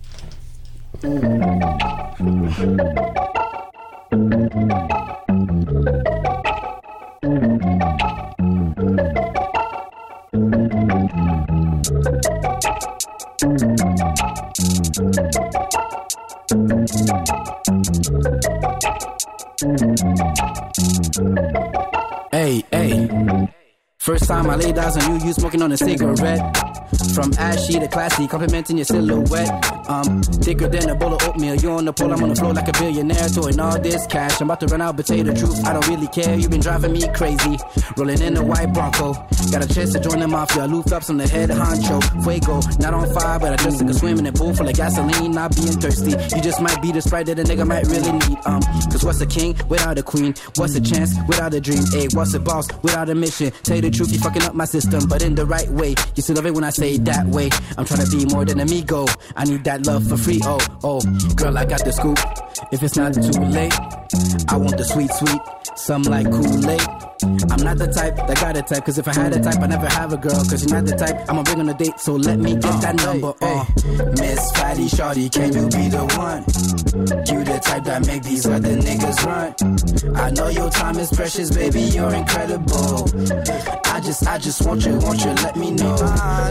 Hey, 22.32 22.64
hey. 22.72 23.50
First 24.06 24.28
time 24.28 24.48
I 24.52 24.56
laid 24.56 24.78
eyes 24.78 24.96
on 24.98 25.20
you, 25.20 25.26
you 25.26 25.34
smoking 25.34 25.64
on 25.64 25.72
a 25.72 25.78
cigarette. 25.78 26.56
From 27.16 27.34
ashy 27.40 27.80
to 27.80 27.88
classy, 27.88 28.28
complimenting 28.28 28.78
your 28.78 28.86
silhouette. 28.86 29.90
Um, 29.90 30.22
thicker 30.22 30.68
than 30.68 30.90
a 30.90 30.96
bowl 30.96 31.16
of 31.16 31.24
oatmeal. 31.24 31.56
You 31.56 31.72
on 31.72 31.86
the 31.86 31.94
pole, 31.94 32.14
I'm 32.14 32.22
on 32.22 32.30
the 32.30 32.36
floor 32.36 32.54
like 32.54 32.68
a 32.68 32.72
billionaire. 32.74 33.28
Throwing 33.30 33.60
all 33.60 33.80
this 33.80 34.06
cash, 34.06 34.40
I'm 34.42 34.48
about 34.48 34.60
to 34.60 34.68
run 34.68 34.82
out, 34.82 34.96
but 34.96 35.08
tell 35.08 35.18
you 35.18 35.24
the 35.24 35.34
truth, 35.34 35.66
I 35.66 35.74
don't 35.74 35.88
really 35.88 36.08
care. 36.08 36.38
You've 36.38 36.52
been 36.52 36.62
driving 36.62 36.94
me 36.94 37.08
crazy. 37.14 37.58
Rolling 37.98 38.22
in 38.22 38.38
a 38.38 38.44
white 38.44 38.74
Bronco. 38.74 39.14
Got 39.52 39.64
a 39.64 39.74
chance 39.74 39.94
to 39.94 40.00
join 40.00 40.20
the 40.20 40.28
mafia. 40.28 40.66
Looped 40.66 40.92
up 40.92 41.10
on 41.10 41.18
the 41.18 41.28
head 41.28 41.50
honcho. 41.50 41.98
Fuego, 42.24 42.60
not 42.80 42.94
on 42.94 43.12
fire, 43.14 43.40
but 43.40 43.54
I 43.54 43.64
just 43.64 43.80
took 43.80 43.90
a 43.90 43.94
swim 43.94 44.20
in 44.20 44.28
a 44.28 44.32
pool 44.32 44.54
full 44.54 44.68
of 44.68 44.76
gasoline. 44.76 45.32
Not 45.32 45.56
being 45.56 45.80
thirsty. 45.80 46.12
You 46.36 46.42
just 46.44 46.62
might 46.62 46.80
be 46.82 46.92
the 46.92 47.02
sprite 47.02 47.26
that 47.28 47.40
a 47.40 47.44
nigga 47.44 47.66
might 47.66 47.88
really 47.88 48.12
need. 48.12 48.38
Um, 48.46 48.62
cause 48.92 49.04
what's 49.04 49.22
a 49.22 49.26
king 49.26 49.56
without 49.68 49.98
a 49.98 50.04
queen? 50.04 50.36
What's 50.58 50.76
a 50.76 50.82
chance 50.82 51.16
without 51.28 51.54
a 51.54 51.62
dream? 51.62 51.84
Hey, 51.92 52.08
what's 52.14 52.34
a 52.34 52.40
boss 52.40 52.68
without 52.84 53.10
a 53.10 53.16
mission? 53.16 53.52
Tell 53.64 53.78
you 53.78 53.84
the 53.84 53.95
truth, 53.96 54.12
you 54.12 54.20
fucking 54.20 54.44
up 54.44 54.54
my 54.54 54.66
system, 54.66 55.08
but 55.08 55.22
in 55.22 55.36
the 55.36 55.46
right 55.46 55.70
way. 55.70 55.96
You 56.16 56.22
still 56.22 56.36
love 56.36 56.46
it 56.46 56.54
when 56.54 56.64
I 56.64 56.70
say 56.70 56.98
that 56.98 57.26
way. 57.28 57.50
I'm 57.78 57.86
trying 57.86 58.06
to 58.06 58.12
be 58.12 58.26
more 58.26 58.46
than 58.46 58.60
amigo. 58.60 59.06
I 59.36 59.46
need 59.46 59.64
that 59.64 59.86
love 59.86 60.08
for 60.08 60.18
free. 60.18 60.42
Oh, 60.44 60.60
oh, 60.84 61.02
girl, 61.36 61.58
I 61.58 61.66
got 61.66 61.84
the 61.84 61.92
scoop. 61.92 62.20
If 62.72 62.84
it's 62.84 62.96
not 62.96 63.14
too 63.14 63.42
late, 63.42 63.74
I 64.50 64.58
want 64.58 64.78
the 64.78 64.84
sweet, 64.84 65.12
sweet. 65.12 65.42
Some 65.76 66.04
like 66.04 66.30
Kool-Aid. 66.30 66.82
I'm 67.24 67.64
not 67.64 67.78
the 67.78 67.88
type 67.88 68.16
that 68.16 68.36
got 68.40 68.58
a 68.58 68.62
type, 68.62 68.86
cause 68.86 68.98
if 68.98 69.08
I 69.08 69.14
had 69.14 69.34
a 69.34 69.42
type, 69.42 69.62
I 69.62 69.68
never 69.68 69.88
have 69.88 70.14
a 70.14 70.18
girl, 70.18 70.36
cause 70.36 70.64
you're 70.64 70.76
not 70.76 70.86
the 70.86 70.96
type. 70.96 71.30
I'ma 71.30 71.44
bring 71.44 71.60
on 71.60 71.70
a 71.70 71.74
date, 71.74 72.00
so 72.00 72.16
let 72.16 72.40
me 72.40 72.54
get 72.54 72.82
that 72.82 72.96
number. 72.96 73.34
Uh, 73.42 73.66
Miss 74.20 74.52
Fatty 74.52 74.88
Shorty, 74.90 75.30
can 75.30 75.54
you 75.54 75.64
be 75.70 75.90
the 75.90 76.06
one? 76.18 76.44
You 77.28 77.44
the 77.44 77.60
type 77.64 77.84
that 77.86 78.06
make 78.06 78.24
these 78.24 78.46
other 78.46 78.76
niggas 78.76 79.26
run. 79.26 80.16
I 80.16 80.30
know 80.32 80.50
your 80.50 80.70
time 80.70 80.98
is 80.98 81.12
precious, 81.12 81.56
baby, 81.56 81.82
you're 81.82 82.14
incredible. 82.14 83.85
I 83.96 84.02
just, 84.02 84.28
I 84.28 84.38
just 84.38 84.66
want 84.66 84.86
you, 84.86 84.98
want 84.98 85.24
you, 85.24 85.32
let 85.36 85.56
me 85.56 85.72
know. 85.72 85.96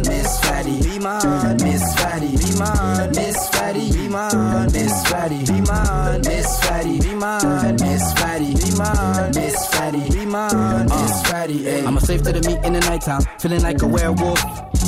Miss 0.09 0.41
Fatty, 0.41 0.81
be 0.81 0.99
mine. 0.99 1.59
Miss 1.59 1.95
Fatty, 2.01 2.39
be 2.39 2.59
mine. 2.59 3.11
Miss 3.11 3.49
Fatty, 3.51 3.93
be 3.93 3.99
mine. 3.99 4.04
Be 4.15 4.21
mine. 4.21 4.71
Miss 4.73 5.07
Fatty, 5.09 5.45
be 5.45 5.61
mine. 5.61 6.21
Miss 6.23 6.61
Fatty, 6.63 6.99
be 7.01 7.15
mine. 7.15 9.33
Miss 9.35 9.67
Fatty, 9.73 10.11
be 10.11 10.27
mine. 10.27 10.87
Miss 10.87 11.23
Fatty. 11.27 11.81
I'm 11.85 11.97
a 11.97 12.01
slave 12.01 12.23
to 12.23 12.33
the 12.33 12.49
meat 12.49 12.65
in 12.65 12.73
the 12.75 12.81
nighttime, 12.81 13.23
feeling 13.39 13.63
like 13.63 13.83
a 13.83 13.87
werewolf. 13.87 14.41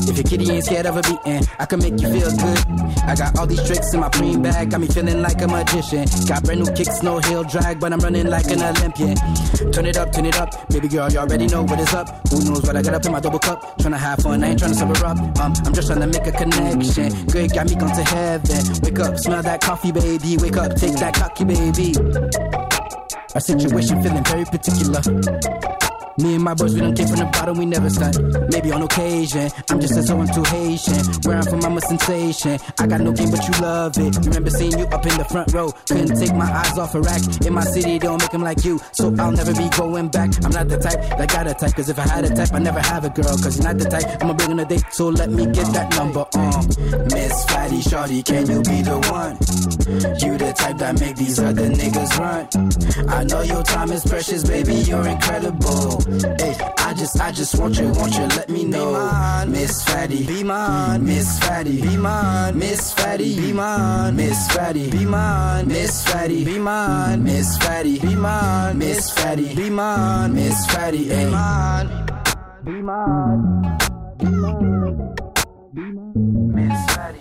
If 0.08 0.16
your 0.16 0.24
kitty 0.24 0.50
ain't 0.50 0.64
scared 0.64 0.86
of 0.86 0.96
a 0.96 1.02
beating, 1.02 1.42
I 1.58 1.66
can 1.66 1.80
make 1.80 2.00
you 2.00 2.08
feel 2.08 2.30
good. 2.30 2.58
I 3.02 3.14
got 3.16 3.38
all 3.38 3.46
these 3.46 3.64
tricks 3.66 3.92
in 3.94 4.00
my 4.00 4.08
preem 4.08 4.42
bag, 4.42 4.70
got 4.70 4.80
me 4.80 4.86
feeling 4.86 5.20
like 5.22 5.40
a 5.42 5.48
magician. 5.48 6.06
Got 6.28 6.44
brand 6.44 6.60
new 6.60 6.72
kicks, 6.72 7.02
no 7.02 7.18
heel 7.18 7.42
drag, 7.42 7.80
but 7.80 7.92
I'm 7.92 7.98
running 8.00 8.28
like 8.28 8.46
an 8.50 8.62
Olympian. 8.62 9.16
Turn 9.72 9.86
it 9.86 9.96
up, 9.96 10.12
turn 10.12 10.26
it 10.26 10.36
up, 10.36 10.68
baby 10.68 10.88
girl, 10.88 11.10
you 11.10 11.18
already 11.18 11.46
know 11.46 11.62
what 11.64 11.80
is 11.80 11.92
up. 11.94 12.08
Who 12.28 12.44
knows 12.44 12.62
what 12.62 12.76
I 12.76 12.82
got 12.82 12.94
up 12.94 13.04
in 13.04 13.12
my 13.12 13.20
double 13.20 13.38
cup? 13.38 13.78
Tryna 13.78 13.98
have 13.98 14.18
fun, 14.20 14.44
I 14.44 14.50
ain't 14.50 14.60
tryna 14.60 14.74
sober 14.74 15.06
up. 15.06 15.18
Um, 15.40 15.52
I'm 15.64 15.72
just 15.72 15.90
tryna 15.90 16.12
make 16.12 16.26
a 16.26 16.32
connection. 16.32 17.26
Good, 17.26 17.52
got 17.52 17.68
me 17.68 17.74
gone 17.74 17.94
to 17.96 18.04
heaven. 18.04 18.82
Wake 18.82 18.98
up, 19.00 19.15
smell 19.16 19.42
that 19.42 19.60
coffee, 19.60 19.92
baby. 19.92 20.36
Wake 20.38 20.56
up, 20.56 20.74
take 20.74 20.94
that 20.94 21.14
cocky, 21.14 21.44
baby. 21.44 21.94
Our 23.34 23.40
situation 23.40 24.02
feeling 24.02 24.24
very 24.24 24.44
particular. 24.44 25.85
Me 26.18 26.34
and 26.34 26.44
my 26.44 26.54
boys, 26.54 26.72
we 26.72 26.80
don't 26.80 26.94
came 26.94 27.08
from 27.08 27.18
the 27.18 27.26
bottom, 27.26 27.58
we 27.58 27.66
never 27.66 27.90
stunt. 27.90 28.16
Maybe 28.50 28.72
on 28.72 28.80
occasion, 28.82 29.50
I'm 29.68 29.80
just 29.80 29.96
as 29.98 30.06
so 30.06 30.18
I'm 30.18 30.26
too 30.28 30.42
Haitian. 30.44 31.04
Where 31.24 31.36
I'm 31.36 31.44
from, 31.44 31.62
I'm 31.62 31.76
a 31.76 31.80
sensation. 31.80 32.58
I 32.78 32.86
got 32.86 33.02
no 33.02 33.12
game, 33.12 33.30
but 33.30 33.44
you 33.46 33.52
love 33.60 33.98
it. 33.98 34.16
Remember 34.24 34.48
seeing 34.48 34.78
you 34.78 34.86
up 34.86 35.04
in 35.04 35.18
the 35.18 35.24
front 35.24 35.52
row. 35.52 35.72
Couldn't 35.86 36.16
take 36.16 36.34
my 36.34 36.50
eyes 36.50 36.78
off 36.78 36.94
a 36.94 37.00
rack. 37.02 37.20
In 37.44 37.52
my 37.52 37.64
city, 37.64 37.98
don't 37.98 38.18
make 38.18 38.30
them 38.30 38.42
like 38.42 38.64
you. 38.64 38.80
So 38.92 39.14
I'll 39.18 39.32
never 39.32 39.52
be 39.52 39.68
going 39.76 40.08
back. 40.08 40.30
I'm 40.42 40.52
not 40.52 40.68
the 40.68 40.78
type 40.78 41.00
that 41.18 41.28
got 41.28 41.46
a 41.48 41.54
type. 41.54 41.74
Cause 41.74 41.90
if 41.90 41.98
I 41.98 42.08
had 42.08 42.24
a 42.24 42.34
type, 42.34 42.54
I 42.54 42.60
never 42.60 42.80
have 42.80 43.04
a 43.04 43.10
girl. 43.10 43.36
Cause 43.36 43.58
you're 43.58 43.66
not 43.66 43.76
the 43.76 43.84
type, 43.84 44.06
I'ma 44.22 44.32
bring 44.32 44.52
on 44.52 44.60
a 44.60 44.64
date. 44.64 44.84
So 44.92 45.08
let 45.08 45.28
me 45.28 45.44
get 45.46 45.68
that 45.74 45.94
number 45.96 46.24
on. 46.34 46.66
Miss 47.12 47.44
Fatty 47.44 47.80
Shorty, 47.82 48.22
can 48.22 48.46
you 48.46 48.62
be 48.62 48.80
the 48.80 48.98
one? 49.12 49.36
You 50.22 50.38
the 50.38 50.54
type 50.56 50.78
that 50.78 50.98
make 50.98 51.16
these 51.16 51.38
other 51.38 51.68
niggas 51.68 52.18
run. 52.18 53.08
I 53.08 53.24
know 53.24 53.42
your 53.42 53.62
time 53.62 53.92
is 53.92 54.04
precious, 54.04 54.48
baby, 54.48 54.74
you're 54.76 55.06
incredible. 55.06 56.05
Hey, 56.06 56.54
I 56.78 56.94
just, 56.94 57.20
I 57.20 57.32
just 57.32 57.58
want 57.58 57.78
you, 57.78 57.88
want 57.88 58.14
you, 58.14 58.26
let 58.26 58.48
me 58.48 58.64
know. 58.64 58.92
Miss 59.48 59.84
Fatty, 59.84 60.24
be 60.24 60.44
mine. 60.44 61.04
Miss 61.04 61.38
Fatty, 61.40 61.82
be 61.82 61.96
mine. 61.96 62.56
Miss 62.58 62.94
Fatty, 62.94 63.34
be 63.34 63.52
mine. 63.52 64.16
Miss 64.16 64.44
Fatty, 64.44 64.88
be 64.90 65.04
mine. 65.04 65.66
Miss 65.66 66.06
Fatty, 66.06 66.44
be 66.44 66.60
mine. 66.60 67.22
Miss 67.24 67.58
Fatty, 67.58 67.98
be 67.98 68.14
mine. 68.14 68.78
Miss 68.78 69.10
Fatty, 69.10 69.48
be 69.56 69.68
mine. 69.68 70.34
Miss 70.34 70.66
Fatty. 70.66 71.08
Be 71.08 71.24
mine. 71.26 72.06
Be 72.64 72.82
mine. 72.82 73.62
Be 74.18 74.26
mine. 74.30 75.16
Be 75.74 75.80
mine. 75.80 76.54
Miss 76.54 76.94
Fatty. 76.94 77.20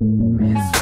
Miss 0.00 0.70
Fatty, 0.72 0.81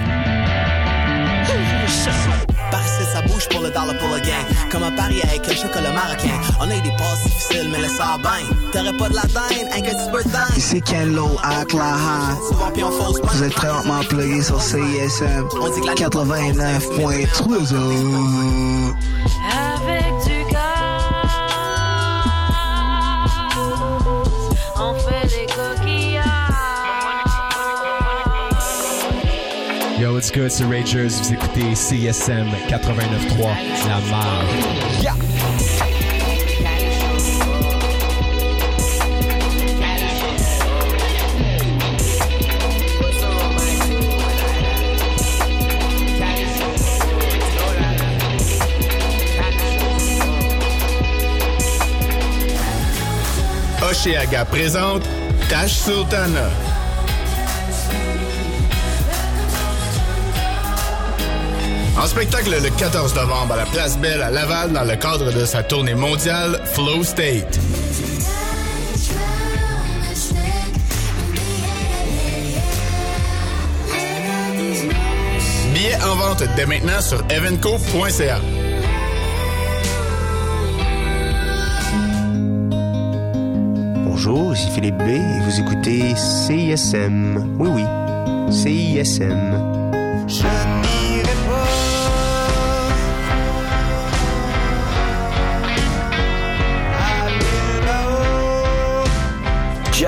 Par 2.71 2.81
ici, 2.81 3.03
ça 3.11 3.21
bouge 3.21 3.47
pour 3.49 3.61
le 3.61 3.69
dollar 3.69 3.97
pour 3.99 4.09
le 4.09 4.19
gang. 4.19 4.45
Comme 4.71 4.83
un 4.83 4.91
pari 4.91 5.21
avec 5.23 5.47
un 5.47 5.55
chocolat 5.55 5.91
marocain. 5.91 6.39
On 6.59 6.69
a 6.69 6.75
eu 6.75 6.81
des 6.81 6.91
passes 6.91 7.23
difficiles, 7.23 7.69
mais 7.71 7.79
laisse 7.81 7.97
ça 7.97 8.17
bien. 8.17 8.47
T'aurais 8.71 8.97
pas 8.97 9.09
de 9.09 9.15
la 9.15 9.23
dinde, 9.23 9.67
un 9.75 9.81
que 9.81 9.89
tu 9.89 10.11
peux 10.11 10.23
dingue. 10.29 10.57
Ici 10.57 10.81
Ken 10.81 11.13
Lo 11.13 11.37
à 11.43 11.65
Claha. 11.65 12.37
Souvent, 12.47 12.71
puis 12.73 12.83
on 12.83 12.91
fausse 12.91 13.19
pas. 13.19 13.27
Vous 13.33 13.43
êtes 13.43 13.53
présentement 13.53 13.99
plugué 14.07 14.41
sur 14.41 14.61
CISM 14.61 15.47
89.3. 15.47 17.27
what's 30.21 30.29
good, 30.29 30.51
c'est 30.51 30.65
Ragers. 30.65 31.07
Vous 31.07 31.33
écoutez 31.33 31.73
CSM 31.73 32.47
89.3, 32.69 33.55
la 33.87 33.99
marre. 34.11 34.45
Oceaga 53.89 54.45
présente 54.45 55.01
Tash 55.49 55.71
Sultana. 55.71 56.70
En 62.01 62.07
spectacle 62.07 62.49
le 62.49 62.69
14 62.71 63.13
novembre 63.13 63.53
à 63.53 63.57
la 63.57 63.65
Place 63.67 63.95
Belle 63.99 64.23
à 64.23 64.31
Laval 64.31 64.71
dans 64.73 64.83
le 64.83 64.95
cadre 64.95 65.31
de 65.31 65.45
sa 65.45 65.61
tournée 65.61 65.93
mondiale 65.93 66.59
Flow 66.73 67.03
State. 67.03 67.59
Billets 75.75 76.03
en 76.03 76.15
vente 76.15 76.43
dès 76.55 76.65
maintenant 76.65 77.01
sur 77.01 77.23
evenco.ca. 77.29 78.39
Bonjour, 84.05 84.53
ici 84.55 84.69
Philippe 84.73 84.97
B 84.97 85.07
et 85.07 85.39
vous 85.45 85.59
écoutez 85.59 86.15
CISM. 86.15 87.57
Oui, 87.59 87.69
oui, 87.69 87.85
CISM. 88.51 89.81
Je 90.27 90.60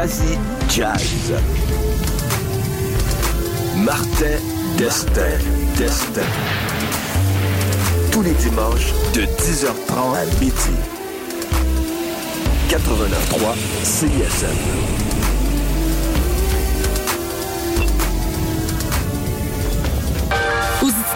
Jazzy 0.03 0.37
Jazz. 0.67 1.31
Martin 3.77 4.37
Destin. 4.77 5.39
Destin. 5.77 6.21
Tous 8.11 8.21
les 8.21 8.33
dimanches 8.33 8.91
de 9.13 9.21
10h30 9.21 10.17
à 10.17 10.25
midi. 10.41 10.75
89.3 12.67 13.55
CISM. 13.83 15.12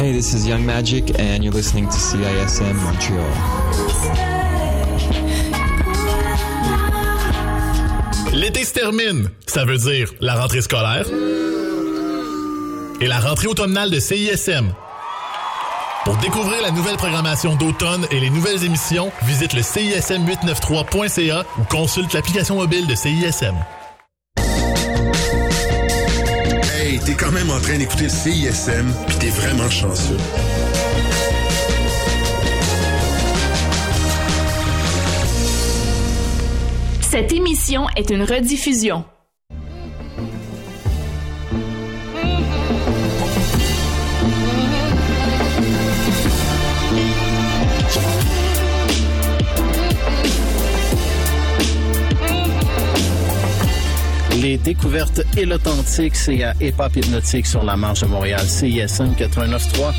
Hey, 0.00 0.12
this 0.12 0.32
is 0.32 0.46
Young 0.46 0.64
Magic, 0.64 1.20
and 1.20 1.44
you're 1.44 1.52
listening 1.52 1.84
to 1.84 1.92
CISM 1.92 2.72
Montreal. 2.72 3.30
L'été 8.32 8.64
se 8.64 8.72
termine. 8.72 9.28
Ça 9.46 9.66
veut 9.66 9.76
dire 9.76 10.10
la 10.20 10.40
rentrée 10.40 10.62
scolaire 10.62 11.04
et 13.02 13.06
la 13.08 13.20
rentrée 13.20 13.48
automnale 13.48 13.90
de 13.90 14.00
CISM. 14.00 14.72
Pour 16.06 16.16
découvrir 16.16 16.62
la 16.62 16.70
nouvelle 16.70 16.96
programmation 16.96 17.56
d'automne 17.56 18.06
et 18.10 18.20
les 18.20 18.30
nouvelles 18.30 18.64
émissions, 18.64 19.12
visite 19.24 19.52
le 19.52 19.60
CISM893.ca 19.60 21.44
ou 21.58 21.64
consulte 21.64 22.14
l'application 22.14 22.56
mobile 22.56 22.86
de 22.86 22.94
CISM. 22.94 23.54
T'es 27.10 27.16
quand 27.16 27.32
même 27.32 27.50
en 27.50 27.58
train 27.58 27.76
d'écouter 27.76 28.04
le 28.04 28.08
CISM, 28.08 28.86
puis 29.08 29.16
t'es 29.16 29.30
vraiment 29.30 29.68
chanceux. 29.68 30.16
Cette 37.00 37.32
émission 37.32 37.86
est 37.96 38.10
une 38.10 38.22
rediffusion. 38.22 39.04
Découverte 54.58 55.22
et 55.36 55.44
l'authentique, 55.44 56.16
c'est 56.16 56.42
à 56.42 56.54
Hop 56.78 56.96
Hypnotique 56.96 57.46
sur 57.46 57.62
la 57.62 57.76
marche 57.76 58.00
de 58.00 58.06
Montréal, 58.06 58.40
CISM 58.40 59.12
89.3. 59.16 59.92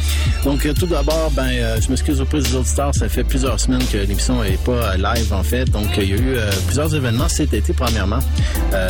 Donc, 0.43 0.65
euh, 0.65 0.73
tout 0.73 0.85
d'abord, 0.85 1.31
ben, 1.31 1.49
euh, 1.51 1.79
je 1.79 1.89
m'excuse 1.89 2.19
auprès 2.21 2.39
des 2.39 2.55
auditeurs, 2.55 2.93
ça 2.93 3.07
fait 3.07 3.23
plusieurs 3.23 3.59
semaines 3.59 3.83
que 3.91 3.97
l'émission 3.97 4.43
n'est 4.43 4.57
pas 4.57 4.71
euh, 4.71 4.97
live, 4.97 5.33
en 5.33 5.43
fait. 5.43 5.65
Donc, 5.65 5.87
il 5.97 6.09
y 6.09 6.13
a 6.13 6.15
eu 6.15 6.37
plusieurs 6.65 6.93
événements 6.93 7.29
cet 7.29 7.53
été, 7.53 7.73
premièrement. 7.73 8.19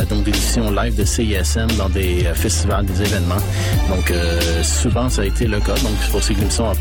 Donc, 0.08 0.24
des 0.24 0.30
émissions 0.30 0.70
live 0.70 0.96
de 0.96 1.04
CISM 1.04 1.68
dans 1.76 1.88
des 1.88 2.24
festivals, 2.34 2.86
des 2.86 3.02
événements. 3.02 3.42
Donc, 3.88 4.12
souvent, 4.62 5.08
ça 5.08 5.22
a 5.22 5.24
été 5.24 5.46
le 5.46 5.60
cas. 5.60 5.74
Donc, 5.74 5.92
c'est 6.02 6.10
pour 6.10 6.22
ça 6.22 6.32
que 6.34 6.38
l'émission 6.38 6.70
a 6.70 6.74